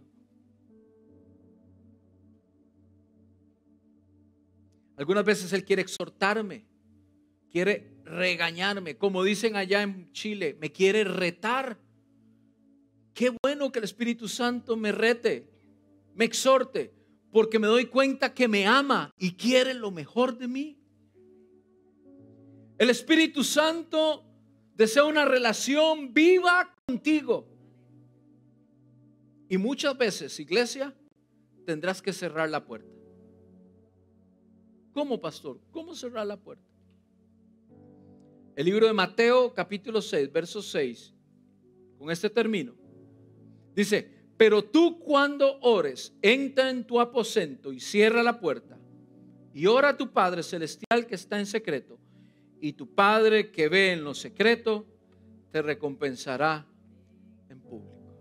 Algunas 4.97 5.24
veces 5.24 5.53
Él 5.53 5.64
quiere 5.64 5.82
exhortarme, 5.82 6.64
quiere 7.51 7.95
regañarme, 8.05 8.97
como 8.97 9.24
dicen 9.24 9.57
allá 9.57 9.82
en 9.82 10.11
Chile, 10.12 10.57
me 10.61 10.70
quiere 10.72 11.05
retar. 11.05 11.78
Qué 13.12 13.34
bueno 13.42 13.70
que 13.70 13.80
el 13.80 13.84
Espíritu 13.84 14.28
Santo 14.28 14.76
me 14.76 14.92
rete, 14.92 15.51
me 16.14 16.24
exhorte, 16.24 16.95
porque 17.32 17.59
me 17.59 17.66
doy 17.66 17.86
cuenta 17.86 18.32
que 18.32 18.47
me 18.47 18.66
ama 18.66 19.11
y 19.18 19.32
quiere 19.32 19.74
lo 19.74 19.90
mejor 19.90 20.38
de 20.38 20.49
mí. 20.49 20.78
El 22.78 22.90
Espíritu 22.90 23.45
Santo 23.45 24.34
desea 24.75 25.05
una 25.05 25.25
relación 25.25 26.12
viva 26.12 26.75
contigo. 26.87 27.47
Y 29.49 29.59
muchas 29.59 29.97
veces, 29.97 30.39
iglesia, 30.41 30.95
tendrás 31.64 32.03
que 32.03 32.12
cerrar 32.12 32.51
la 32.51 32.64
puerta. 32.64 32.91
¿Cómo, 34.93 35.20
pastor? 35.20 35.61
¿Cómo 35.70 35.95
cerrar 35.95 36.27
la 36.27 36.37
puerta? 36.37 36.64
El 38.57 38.66
libro 38.66 38.87
de 38.87 38.93
Mateo, 38.93 39.53
capítulo 39.53 40.01
6, 40.01 40.33
verso 40.33 40.62
6, 40.62 41.12
con 41.99 42.11
este 42.11 42.31
término, 42.31 42.75
dice, 43.75 44.09
pero 44.37 44.62
tú 44.62 45.01
cuando 45.01 45.59
ores, 45.61 46.14
entra 46.22 46.70
en 46.70 46.87
tu 46.87 47.01
aposento 47.01 47.72
y 47.72 47.81
cierra 47.81 48.22
la 48.22 48.39
puerta 48.39 48.79
y 49.53 49.66
ora 49.66 49.91
a 49.91 49.97
tu 49.97 50.12
Padre 50.12 50.43
Celestial 50.43 51.07
que 51.07 51.14
está 51.14 51.39
en 51.39 51.47
secreto, 51.47 51.99
y 52.65 52.73
tu 52.73 52.95
Padre 52.95 53.51
que 53.51 53.69
ve 53.69 53.93
en 53.93 54.03
lo 54.03 54.15
secreto, 54.15 54.87
te 55.51 55.61
recompensará 55.61 56.67
en 57.51 57.61
público. 57.61 58.17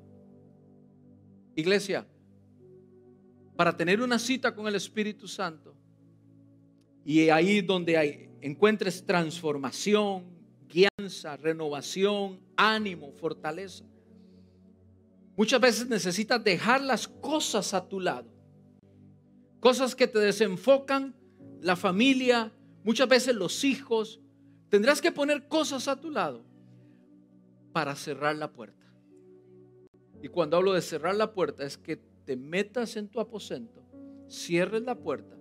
Iglesia, 1.56 2.06
para 3.56 3.78
tener 3.78 4.02
una 4.02 4.20
cita 4.20 4.54
con 4.54 4.68
el 4.68 4.76
Espíritu 4.76 5.30
Santo, 5.30 5.74
y 7.06 7.30
ahí 7.30 7.62
donde 7.62 7.96
hay, 7.96 8.32
encuentres 8.41 9.06
transformación, 9.06 10.26
guianza, 10.68 11.38
renovación, 11.38 12.41
ánimo, 12.58 13.14
fortaleza. 13.14 13.86
Muchas 15.38 15.62
veces 15.62 15.88
necesitas 15.88 16.44
dejar 16.44 16.82
las 16.82 17.08
cosas 17.08 17.74
a 17.74 17.88
tu 17.88 18.02
lado. 18.02 18.30
Cosas 19.62 19.96
que 19.96 20.08
te 20.08 20.20
desenfocan, 20.20 21.16
la 21.62 21.78
familia, 21.78 22.52
muchas 22.84 23.08
veces 23.08 23.36
los 23.36 23.64
hijos. 23.64 24.20
Tendrás 24.74 24.99
que 25.01 25.11
poner 25.11 25.47
cosas 25.47 25.88
a 25.88 26.01
tu 26.01 26.09
lado 26.09 26.43
para 27.71 27.95
cerrar 27.95 28.36
la 28.36 28.51
puerta. 28.51 28.84
Y 30.19 30.30
cuando 30.30 30.57
hablo 30.57 30.74
de 30.74 30.82
cerrar 30.82 31.13
la 31.13 31.32
puerta 31.32 31.63
es 31.63 31.78
que 31.78 31.97
te 32.26 32.36
metas 32.36 32.95
en 32.95 33.07
tu 33.07 33.19
aposento, 33.19 33.86
cierres 34.28 34.82
la 34.82 34.95
puerta 34.95 35.38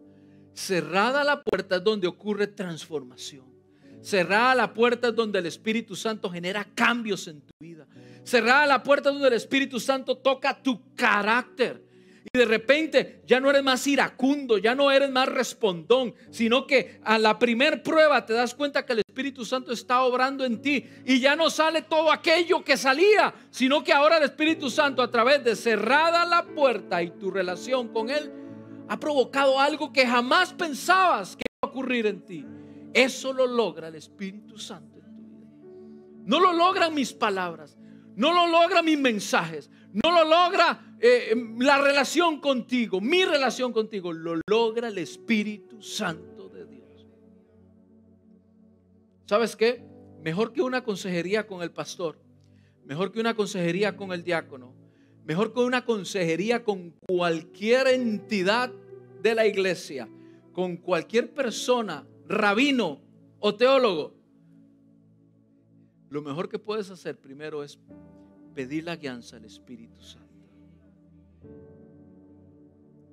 Cerrada 0.55 1.25
la 1.25 1.43
puerta 1.43 1.77
es 1.77 1.85
donde 1.85 2.07
ocurre 2.07 2.47
transformación. 2.47 3.47
Cerrada 4.03 4.55
la 4.55 4.75
puerta 4.75 5.09
es 5.09 5.15
donde 5.15 5.39
el 5.39 5.47
Espíritu 5.47 5.97
Santo 5.97 6.29
genera 6.29 6.67
cambios 6.75 7.27
en 7.29 7.41
tu 7.41 7.53
vida. 7.59 7.87
Cerrada 8.25 8.67
la 8.67 8.83
puerta 8.83 9.09
es 9.09 9.15
donde 9.15 9.29
el 9.29 9.35
Espíritu 9.35 9.81
Santo 9.81 10.19
toca 10.19 10.63
tu 10.63 10.95
carácter. 10.95 11.83
Y 12.25 12.39
de 12.39 12.45
repente 12.45 13.23
ya 13.27 13.41
no 13.41 13.51
eres 13.51 13.63
más 13.63 13.87
iracundo, 13.87 14.59
ya 14.59 14.75
no 14.75 14.91
eres 14.91 15.11
más 15.11 15.29
respondón, 15.29 16.15
sino 16.31 16.67
que 16.67 17.01
a 17.05 17.19
la 17.19 17.39
primer 17.39 17.83
prueba 17.83 18.25
te 18.25 18.33
das 18.33 18.55
cuenta 18.55 18.87
que 18.87 18.93
el 18.93 19.01
Espíritu 19.01 19.45
Santo 19.45 19.73
está 19.73 20.03
obrando 20.03 20.45
en 20.45 20.63
ti 20.63 20.85
y 21.05 21.21
ya 21.21 21.35
no 21.35 21.51
sale 21.51 21.83
todo 21.83 22.13
aquello 22.13 22.65
que 22.65 22.77
salía, 22.77 23.35
sino 23.51 23.83
que 23.83 23.93
ahora 23.93 24.19
el 24.19 24.25
Espíritu 24.25 24.71
Santo 24.71 25.03
a 25.03 25.11
través 25.11 25.43
de 25.43 25.57
cerrada 25.57 26.25
la 26.25 26.45
puerta 26.45 27.03
y 27.03 27.11
tu 27.11 27.31
relación 27.31 27.89
con 27.89 28.09
Él, 28.09 28.33
ha 28.89 29.01
provocado 29.01 29.59
algo 29.59 29.93
que 29.93 30.07
jamás 30.07 30.53
pensabas 30.53 31.37
que 31.37 31.45
iba 31.49 31.69
a 31.69 31.73
ocurrir 31.73 32.07
en 32.07 32.25
ti. 32.25 32.47
Eso 32.95 33.33
lo 33.33 33.47
logra 33.47 33.89
el 33.89 33.97
Espíritu 33.97 34.59
Santo 34.59 34.99
en 34.99 35.17
tu 35.17 35.29
vida. 35.31 35.51
No 36.25 36.39
lo 36.39 36.53
logran 36.53 36.95
mis 36.95 37.13
palabras, 37.13 37.77
no 38.15 38.33
lo 38.33 38.47
logran 38.47 38.85
mis 38.85 38.99
mensajes, 38.99 39.71
no 39.93 40.11
lo 40.11 40.25
logra 40.25 40.92
eh, 41.03 41.35
la 41.59 41.83
relación 41.83 42.41
contigo, 42.41 43.01
mi 43.01 43.25
relación 43.25 43.73
contigo, 43.73 44.13
lo 44.13 44.41
logra 44.49 44.89
el 44.89 44.99
Espíritu 44.99 45.83
Santo 45.83 46.49
de 46.49 46.65
Dios. 46.65 47.07
¿Sabes 49.27 49.57
qué? 49.57 49.85
Mejor 50.23 50.53
que 50.53 50.63
una 50.63 50.85
consejería 50.85 51.47
con 51.47 51.63
el 51.63 51.73
pastor, 51.73 52.19
mejor 52.85 53.13
que 53.13 53.21
una 53.21 53.35
consejería 53.35 53.97
con 53.97 54.13
el 54.13 54.23
diácono, 54.23 54.75
mejor 55.25 55.53
que 55.53 55.61
una 55.61 55.85
consejería 55.85 56.65
con 56.65 56.93
cualquier 57.09 57.89
entidad 57.89 58.73
de 59.21 59.35
la 59.35 59.47
iglesia 59.47 60.09
con 60.53 60.77
cualquier 60.77 61.33
persona, 61.33 62.07
rabino 62.27 63.01
o 63.41 63.55
teólogo, 63.55 64.15
lo 66.11 66.23
mejor 66.23 66.49
que 66.49 66.59
puedes 66.59 66.91
hacer 66.91 67.19
primero 67.19 67.65
es 67.65 67.79
pedir 68.55 68.85
la 68.85 68.97
guianza 68.97 69.37
al 69.37 69.47
Espíritu 69.47 70.01
Santo. 70.03 70.22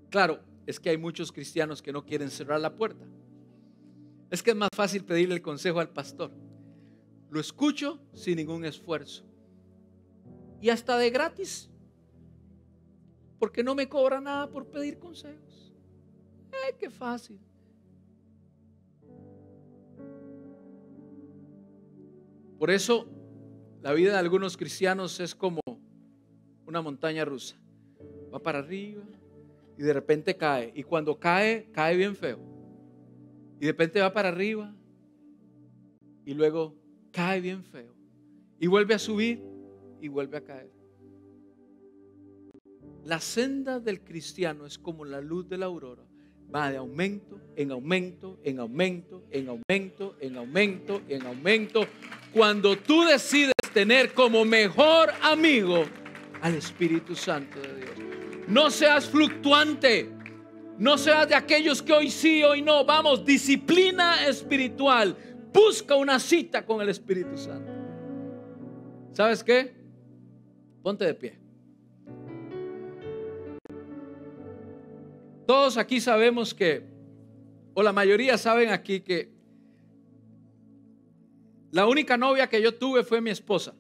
Claro, 0.10 0.40
es 0.66 0.80
que 0.80 0.90
hay 0.90 0.98
muchos 0.98 1.32
cristianos 1.32 1.82
que 1.82 1.92
no 1.92 2.06
quieren 2.06 2.30
cerrar 2.30 2.60
la 2.60 2.76
puerta. 2.76 3.06
Es 4.30 4.44
que 4.44 4.52
es 4.52 4.56
más 4.56 4.70
fácil 4.76 5.04
pedirle 5.04 5.36
el 5.36 5.42
consejo 5.42 5.80
al 5.80 5.90
pastor. 5.90 6.32
Lo 7.30 7.40
escucho 7.40 8.00
sin 8.14 8.38
ningún 8.38 8.66
esfuerzo. 8.66 9.24
Y 10.62 10.70
hasta 10.70 10.98
de 10.98 11.10
gratis. 11.10 11.70
Porque 13.40 13.64
no 13.64 13.76
me 13.76 13.88
cobra 13.88 14.20
nada 14.20 14.50
por 14.50 14.68
pedir 14.68 15.00
consejos. 15.00 15.74
¡Ay, 16.52 16.74
qué 16.78 16.90
fácil! 16.90 17.40
Por 22.58 22.70
eso 22.70 23.08
la 23.82 23.94
vida 23.94 24.12
de 24.12 24.18
algunos 24.18 24.58
cristianos 24.58 25.20
es 25.20 25.34
como 25.34 25.62
una 26.66 26.82
montaña 26.82 27.24
rusa. 27.24 27.56
Va 28.34 28.40
para 28.40 28.60
arriba 28.60 29.04
y 29.80 29.82
de 29.82 29.94
repente 29.94 30.36
cae. 30.36 30.74
Y 30.76 30.84
cuando 30.84 31.18
cae, 31.18 31.70
cae 31.72 31.96
bien 31.96 32.14
feo. 32.14 32.38
Y 33.62 33.66
de 33.66 33.72
repente 33.72 34.02
va 34.02 34.12
para 34.12 34.28
arriba 34.28 34.76
y 36.26 36.34
luego 36.34 36.76
cae 37.14 37.40
bien 37.40 37.64
feo. 37.64 37.96
Y 38.60 38.68
vuelve 38.68 38.94
a 38.94 39.00
subir 39.00 39.42
y 40.02 40.10
vuelve 40.10 40.36
a 40.36 40.44
caer. 40.44 40.70
La 43.06 43.22
senda 43.22 43.80
del 43.80 44.02
cristiano 44.02 44.66
es 44.66 44.78
como 44.78 45.06
la 45.06 45.22
luz 45.22 45.48
de 45.48 45.58
la 45.58 45.68
aurora. 45.68 46.04
Va 46.54 46.70
de 46.70 46.76
aumento, 46.76 47.40
en 47.56 47.72
aumento, 47.72 48.38
en 48.44 48.60
aumento, 48.60 49.24
en 49.32 49.48
aumento, 49.48 50.18
en 50.20 50.36
aumento, 50.36 51.02
en 51.08 51.26
aumento. 51.26 51.88
Cuando 52.34 52.78
tú 52.78 53.06
decides 53.06 53.54
tener 53.74 54.14
como 54.14 54.44
mejor 54.44 55.10
amigo 55.22 55.86
al 56.42 56.56
Espíritu 56.56 57.16
Santo 57.16 57.62
de 57.62 57.76
Dios. 57.76 58.09
No 58.50 58.72
seas 58.72 59.08
fluctuante. 59.08 60.10
No 60.80 60.98
seas 60.98 61.30
de 61.30 61.36
aquellos 61.36 61.82
que 61.82 61.94
hoy 61.94 62.10
sí, 62.10 62.44
hoy 62.44 62.62
no. 62.62 62.84
Vamos, 62.84 63.24
disciplina 63.24 64.26
espiritual. 64.26 65.16
Busca 65.54 65.96
una 65.96 66.20
cita 66.20 66.66
con 66.66 66.82
el 66.82 66.90
Espíritu 66.90 67.38
Santo. 67.38 67.72
¿Sabes 69.12 69.44
qué? 69.44 69.74
Ponte 70.82 71.06
de 71.06 71.14
pie. 71.14 71.40
Todos 75.46 75.78
aquí 75.78 76.00
sabemos 76.00 76.54
que, 76.54 76.84
o 77.74 77.84
la 77.84 77.92
mayoría 77.92 78.38
saben 78.38 78.70
aquí 78.70 79.02
que 79.02 79.32
la 81.72 81.88
única 81.88 82.18
novia 82.18 82.48
que 82.48 82.62
yo 82.62 82.74
tuve 82.74 83.04
fue 83.04 83.22
mi 83.22 83.30
esposa. 83.30 83.74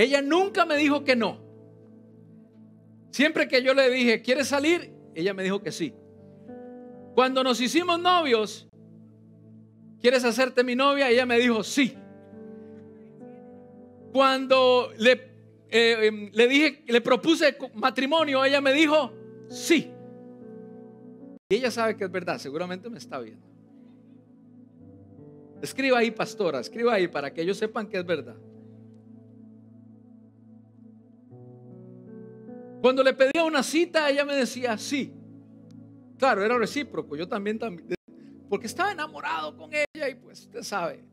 Ella 0.00 0.22
nunca 0.22 0.64
me 0.64 0.76
dijo 0.76 1.04
que 1.04 1.14
no. 1.14 1.40
Siempre 3.10 3.48
que 3.48 3.62
yo 3.62 3.74
le 3.74 3.90
dije, 3.90 4.22
¿quieres 4.22 4.48
salir? 4.48 4.92
Ella 5.14 5.34
me 5.34 5.42
dijo 5.42 5.60
que 5.62 5.72
sí. 5.72 5.92
Cuando 7.14 7.44
nos 7.44 7.60
hicimos 7.60 8.00
novios, 8.00 8.68
¿quieres 10.00 10.24
hacerte 10.24 10.64
mi 10.64 10.74
novia? 10.74 11.10
Ella 11.10 11.26
me 11.26 11.38
dijo 11.38 11.62
sí. 11.62 11.94
Cuando 14.12 14.92
le 14.96 15.30
eh, 15.70 16.06
em, 16.06 16.30
le 16.32 16.48
dije, 16.48 16.82
le 16.86 17.00
propuse 17.00 17.56
matrimonio, 17.74 18.44
ella 18.44 18.60
me 18.60 18.72
dijo, 18.72 19.12
sí. 19.48 19.90
Y 21.48 21.54
ella 21.54 21.70
sabe 21.70 21.96
que 21.96 22.04
es 22.04 22.10
verdad, 22.10 22.38
seguramente 22.38 22.88
me 22.90 22.98
está 22.98 23.20
viendo. 23.20 23.46
Escriba 25.62 25.98
ahí, 25.98 26.10
pastora, 26.10 26.58
escriba 26.58 26.94
ahí 26.94 27.06
para 27.06 27.32
que 27.32 27.42
ellos 27.42 27.58
sepan 27.58 27.86
que 27.86 27.98
es 27.98 28.06
verdad. 28.06 28.36
Cuando 32.80 33.02
le 33.02 33.12
pedía 33.12 33.44
una 33.44 33.62
cita, 33.62 34.08
ella 34.08 34.24
me 34.24 34.34
decía 34.34 34.76
sí. 34.78 35.12
Claro, 36.18 36.44
era 36.44 36.56
recíproco, 36.58 37.16
yo 37.16 37.28
también, 37.28 37.58
también, 37.58 37.94
porque 38.48 38.66
estaba 38.66 38.92
enamorado 38.92 39.56
con 39.56 39.70
ella 39.72 40.08
y 40.08 40.14
pues 40.14 40.40
usted 40.40 40.62
sabe, 40.62 41.04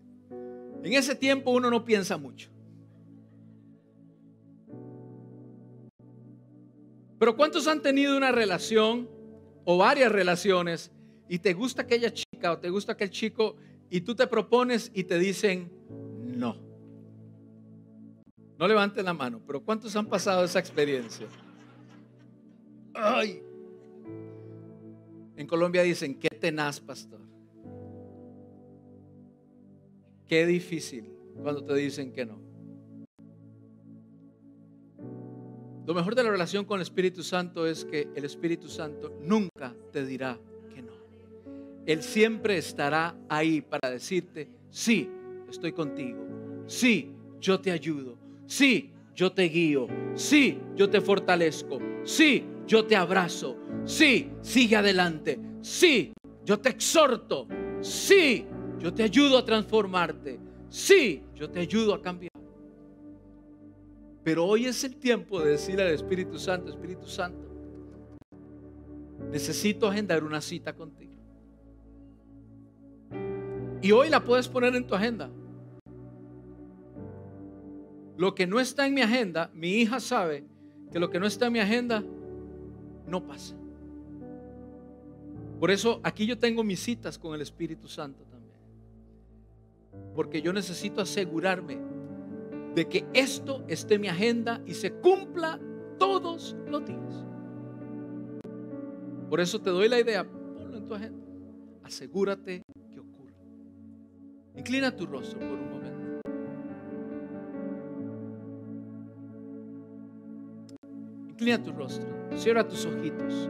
en 0.83 0.93
ese 0.93 1.15
tiempo 1.15 1.51
uno 1.51 1.69
no 1.69 1.83
piensa 1.83 2.17
mucho. 2.17 2.49
Pero 7.19 7.35
¿cuántos 7.35 7.67
han 7.67 7.81
tenido 7.81 8.15
una 8.15 8.31
relación 8.31 9.09
o 9.65 9.77
varias 9.77 10.11
relaciones 10.11 10.91
y 11.27 11.39
te 11.39 11.53
gusta 11.53 11.83
aquella 11.83 12.13
chica 12.13 12.51
o 12.51 12.59
te 12.59 12.69
gusta 12.69 12.93
aquel 12.93 13.09
chico 13.09 13.55
y 13.89 14.01
tú 14.01 14.13
te 14.13 14.27
propones 14.27 14.91
y 14.93 15.03
te 15.05 15.17
dicen 15.17 15.71
no? 16.25 16.57
No 18.59 18.67
levanten 18.67 19.05
la 19.05 19.13
mano, 19.13 19.41
pero 19.45 19.61
¿cuántos 19.61 19.95
han 19.95 20.07
pasado 20.07 20.43
esa 20.43 20.59
experiencia? 20.59 21.27
En 25.35 25.47
Colombia 25.47 25.83
dicen, 25.83 26.19
qué 26.19 26.29
tenaz, 26.29 26.79
pastor. 26.79 27.21
Qué 30.27 30.45
difícil 30.45 31.11
cuando 31.41 31.63
te 31.63 31.75
dicen 31.75 32.11
que 32.11 32.25
no. 32.25 32.39
Lo 35.85 35.93
mejor 35.93 36.15
de 36.15 36.23
la 36.23 36.31
relación 36.31 36.65
con 36.65 36.79
el 36.79 36.81
Espíritu 36.81 37.23
Santo 37.23 37.65
es 37.65 37.85
que 37.85 38.09
el 38.13 38.25
Espíritu 38.25 38.67
Santo 38.67 39.17
nunca 39.21 39.73
te 39.93 40.05
dirá 40.05 40.37
que 40.73 40.81
no. 40.81 40.91
Él 41.85 42.03
siempre 42.03 42.57
estará 42.57 43.15
ahí 43.29 43.61
para 43.61 43.89
decirte, 43.89 44.49
sí, 44.69 45.09
estoy 45.49 45.71
contigo. 45.71 46.19
Sí, 46.65 47.13
yo 47.39 47.61
te 47.61 47.71
ayudo. 47.71 48.17
Sí, 48.47 48.91
yo 49.15 49.31
te 49.31 49.43
guío. 49.43 49.87
Sí, 50.15 50.59
yo 50.75 50.89
te 50.89 50.99
fortalezco. 50.99 51.79
Sí, 52.03 52.43
yo 52.67 52.85
te 52.85 52.95
abrazo. 52.95 53.57
Sí, 53.85 54.29
sigue 54.41 54.75
adelante. 54.75 55.39
Sí, 55.61 56.13
yo 56.45 56.59
te 56.59 56.69
exhorto. 56.69 57.47
Sí, 57.79 58.45
yo 58.79 58.93
te 58.93 59.03
ayudo 59.03 59.37
a 59.37 59.45
transformarte. 59.45 60.39
Sí, 60.69 61.23
yo 61.33 61.49
te 61.49 61.61
ayudo 61.61 61.93
a 61.93 62.01
cambiar. 62.01 62.31
Pero 64.23 64.45
hoy 64.45 64.65
es 64.65 64.83
el 64.83 64.97
tiempo 64.97 65.39
de 65.39 65.51
decirle 65.51 65.83
al 65.83 65.93
Espíritu 65.93 66.37
Santo, 66.37 66.69
Espíritu 66.69 67.07
Santo, 67.07 67.47
necesito 69.31 69.87
agendar 69.87 70.23
una 70.23 70.41
cita 70.41 70.75
contigo. 70.75 71.13
Y 73.81 73.91
hoy 73.91 74.09
la 74.09 74.23
puedes 74.23 74.49
poner 74.49 74.75
en 74.75 74.85
tu 74.85 74.95
agenda. 74.95 75.29
Lo 78.17 78.35
que 78.35 78.47
no 78.47 78.59
está 78.59 78.85
en 78.85 78.95
mi 78.95 79.01
agenda, 79.01 79.49
mi 79.53 79.75
hija 79.75 80.01
sabe 80.01 80.43
que 80.91 80.99
lo 80.99 81.09
que 81.09 81.19
no 81.19 81.27
está 81.27 81.45
en 81.45 81.53
mi 81.53 81.59
agenda 81.59 82.03
no 83.07 83.25
pasa. 83.25 83.55
Por 85.59 85.71
eso 85.71 85.99
aquí 86.03 86.25
yo 86.25 86.37
tengo 86.37 86.63
mis 86.63 86.79
citas 86.79 87.17
con 87.17 87.33
el 87.33 87.41
Espíritu 87.41 87.87
Santo 87.87 88.23
también. 88.25 88.57
Porque 90.13 90.41
yo 90.41 90.53
necesito 90.53 91.01
asegurarme 91.01 91.79
de 92.75 92.87
que 92.87 93.07
esto 93.13 93.63
esté 93.67 93.95
en 93.95 94.01
mi 94.01 94.07
agenda 94.07 94.61
y 94.67 94.75
se 94.75 94.93
cumpla 94.93 95.59
todos 95.97 96.55
los 96.67 96.85
días. 96.85 97.25
Por 99.29 99.39
eso 99.39 99.59
te 99.59 99.71
doy 99.71 99.89
la 99.89 99.99
idea, 99.99 100.23
ponlo 100.23 100.77
en 100.77 100.87
tu 100.87 100.93
agenda. 100.93 101.25
Asegúrate 101.83 102.63
que 102.93 102.99
ocurra. 102.99 103.33
Inclina 104.55 104.95
tu 104.95 105.05
rostro 105.07 105.39
por 105.39 105.57
un 105.57 105.69
momento. 105.71 105.96
Inclina 111.37 111.61
tu 111.61 111.71
rostro. 111.71 112.07
Cierra 112.35 112.67
tus 112.67 112.83
ojitos. 112.87 113.47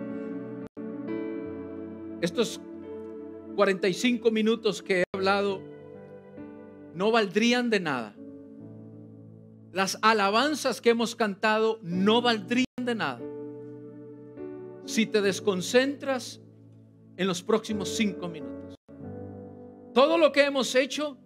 Estos 2.20 2.60
45 3.56 4.30
minutos 4.30 4.84
que 4.84 5.00
he 5.00 5.04
hablado 5.14 5.62
no 6.94 7.12
valdrían 7.12 7.70
de 7.70 7.80
nada 7.80 8.14
las 9.72 9.98
alabanzas 10.02 10.82
que 10.82 10.90
hemos 10.90 11.16
cantado 11.16 11.80
no 11.82 12.22
valdrían 12.22 12.66
de 12.82 12.96
nada 12.96 13.22
si 14.84 15.06
te 15.06 15.22
desconcentras 15.22 16.42
en 17.16 17.28
los 17.28 17.42
próximos 17.42 17.90
cinco 17.96 18.28
minutos. 18.28 18.76
Todo 19.94 20.18
lo 20.18 20.34
que 20.34 20.44
hemos 20.44 20.76
hecho 20.76 21.18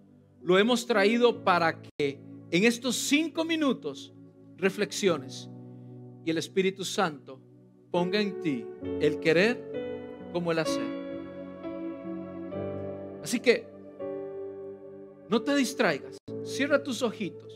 lo 0.42 0.60
hemos 0.60 0.86
traído 0.86 1.44
para 1.44 1.82
que 1.82 2.20
en 2.52 2.66
estos 2.66 2.98
cinco 2.98 3.46
minutos 3.46 4.14
reflexiones 4.58 5.50
y 6.26 6.32
el 6.32 6.38
Espíritu 6.38 6.86
Santo 6.86 7.40
ponga 7.92 8.20
en 8.20 8.42
ti 8.42 8.66
el 9.00 9.20
querer 9.20 10.30
como 10.32 10.52
el 10.52 10.60
hacer. 10.60 11.02
Así 13.24 13.40
que 13.40 13.68
no 15.30 15.42
te 15.42 15.56
distraigas, 15.56 16.18
cierra 16.44 16.84
tus 16.84 17.02
ojitos 17.02 17.52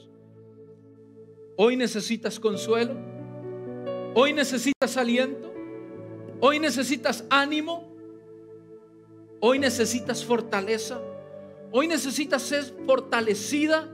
Hoy 1.58 1.78
necesitas 1.78 2.40
consuelo. 2.40 2.96
Hoy 4.14 4.34
necesitas 4.34 4.98
aliento. 4.98 5.54
Hoy 6.42 6.60
necesitas 6.60 7.24
ánimo. 7.30 7.96
Hoy 9.40 9.60
necesitas 9.60 10.26
fortaleza. 10.26 11.00
Hoy 11.72 11.88
necesitas 11.88 12.42
ser 12.42 12.64
fortalecida. 12.86 13.90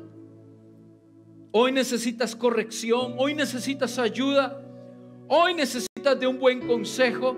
Hoy 1.52 1.72
necesitas 1.72 2.36
corrección. 2.36 3.16
Hoy 3.18 3.36
necesitas 3.36 3.98
ayuda. 4.00 4.62
Hoy 5.28 5.54
necesitas 5.54 6.20
de 6.20 6.28
un 6.28 6.40
buen 6.40 6.66
consejo. 6.66 7.38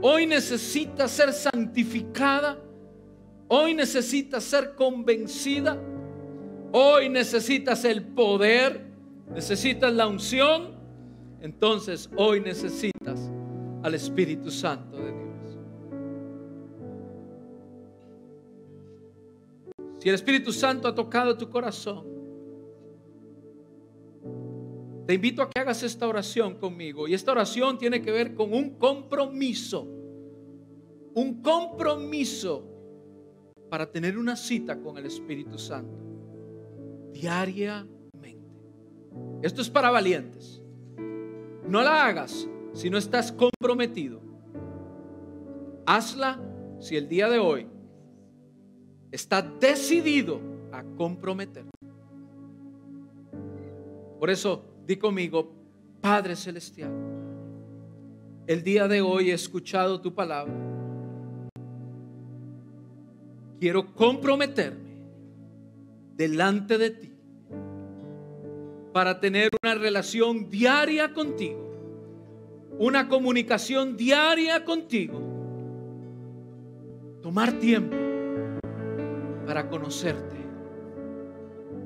Hoy 0.00 0.26
necesitas 0.26 1.10
ser 1.10 1.32
santificada. 1.32 2.58
Hoy 3.48 3.74
necesitas 3.74 4.44
ser 4.44 4.74
convencida. 4.74 5.78
Hoy 6.72 7.08
necesitas 7.08 7.84
el 7.84 8.02
poder 8.02 8.94
necesitas 9.32 9.92
la 9.92 10.06
unción, 10.06 10.74
entonces 11.40 12.10
hoy 12.16 12.40
necesitas 12.40 13.30
al 13.82 13.94
Espíritu 13.94 14.50
Santo 14.50 14.96
de 14.96 15.12
Dios. 15.12 15.58
Si 19.98 20.08
el 20.08 20.14
Espíritu 20.14 20.52
Santo 20.52 20.88
ha 20.88 20.94
tocado 20.94 21.36
tu 21.36 21.48
corazón, 21.48 22.06
te 25.06 25.14
invito 25.14 25.42
a 25.42 25.50
que 25.50 25.60
hagas 25.60 25.82
esta 25.82 26.08
oración 26.08 26.54
conmigo. 26.54 27.06
Y 27.06 27.14
esta 27.14 27.32
oración 27.32 27.78
tiene 27.78 28.00
que 28.00 28.10
ver 28.10 28.34
con 28.34 28.52
un 28.52 28.78
compromiso. 28.78 29.86
Un 31.14 31.42
compromiso 31.42 32.66
para 33.68 33.90
tener 33.90 34.16
una 34.16 34.36
cita 34.36 34.80
con 34.80 34.96
el 34.96 35.06
Espíritu 35.06 35.58
Santo. 35.58 35.98
Diariamente. 37.12 37.92
Esto 39.42 39.60
es 39.60 39.68
para 39.68 39.90
valientes. 39.90 40.62
No 41.68 41.82
la 41.82 42.06
hagas 42.06 42.48
si 42.72 42.88
no 42.88 42.96
estás 42.96 43.30
comprometido. 43.30 44.20
Hazla 45.86 46.40
si 46.80 46.96
el 46.96 47.08
día 47.08 47.28
de 47.28 47.38
hoy 47.38 47.66
está 49.12 49.42
decidido 49.42 50.40
a 50.72 50.82
comprometer. 50.82 51.66
Por 54.18 54.30
eso, 54.30 54.73
di 54.86 54.96
conmigo, 54.96 55.50
Padre 56.00 56.36
Celestial, 56.36 56.92
el 58.46 58.62
día 58.62 58.86
de 58.86 59.00
hoy 59.00 59.30
he 59.30 59.34
escuchado 59.34 60.00
tu 60.00 60.14
palabra. 60.14 60.52
Quiero 63.58 63.94
comprometerme 63.94 64.94
delante 66.16 66.76
de 66.76 66.90
ti 66.90 67.12
para 68.92 69.18
tener 69.18 69.50
una 69.62 69.74
relación 69.74 70.50
diaria 70.50 71.14
contigo, 71.14 71.60
una 72.78 73.08
comunicación 73.08 73.96
diaria 73.96 74.64
contigo, 74.64 75.20
tomar 77.22 77.52
tiempo 77.54 77.96
para 79.46 79.68
conocerte, 79.70 80.36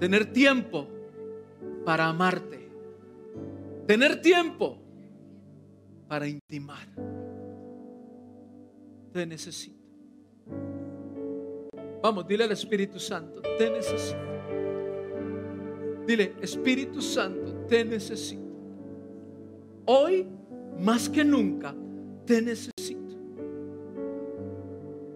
tener 0.01 0.33
tiempo 0.33 0.89
para 1.85 2.09
amarte, 2.09 2.68
tener 3.89 4.21
tiempo 4.21 4.79
para 6.07 6.29
intimar. 6.29 6.87
Te 9.11 9.25
necesito. 9.25 9.79
Vamos, 12.03 12.29
dile 12.29 12.45
al 12.45 12.53
Espíritu 12.53 13.01
Santo, 13.01 13.41
te 13.57 13.71
necesito. 13.71 14.19
Dile, 16.07 16.35
Espíritu 16.43 17.01
Santo, 17.01 17.65
te 17.67 17.83
necesito. 17.83 18.43
Hoy, 19.87 20.27
más 20.79 21.09
que 21.09 21.25
nunca, 21.25 21.75
te 22.27 22.43
necesito. 22.43 23.17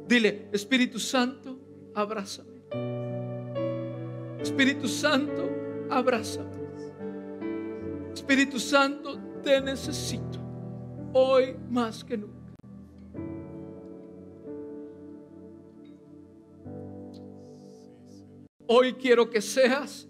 Dile, 0.09 0.49
Espíritu 0.51 0.99
Santo, 0.99 1.59
abrázame. 1.95 2.63
Espíritu 4.41 4.89
Santo, 4.89 5.51
abrázame. 5.91 6.62
Espíritu 8.23 8.61
Santo, 8.61 9.19
te 9.43 9.61
necesito. 9.61 10.39
Hoy 11.13 11.57
más 11.69 12.05
que 12.05 12.17
nunca. 12.17 12.55
Hoy 18.69 18.93
quiero 18.95 19.29
que 19.29 19.41
seas 19.41 20.09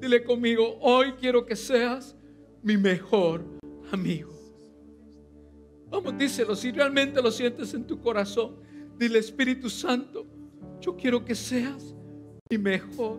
Dile 0.00 0.22
conmigo, 0.22 0.78
hoy 0.80 1.12
quiero 1.12 1.44
que 1.44 1.56
seas 1.56 2.14
mi 2.62 2.76
mejor 2.76 3.42
amigo. 3.90 4.32
Vamos, 5.88 6.16
díselo, 6.18 6.54
si 6.54 6.70
realmente 6.70 7.22
lo 7.22 7.30
sientes 7.30 7.72
en 7.72 7.84
tu 7.86 7.98
corazón, 8.00 8.56
dile 8.98 9.18
Espíritu 9.18 9.70
Santo, 9.70 10.26
yo 10.80 10.94
quiero 10.94 11.24
que 11.24 11.34
seas 11.34 11.94
mi 12.50 12.58
mejor 12.58 13.18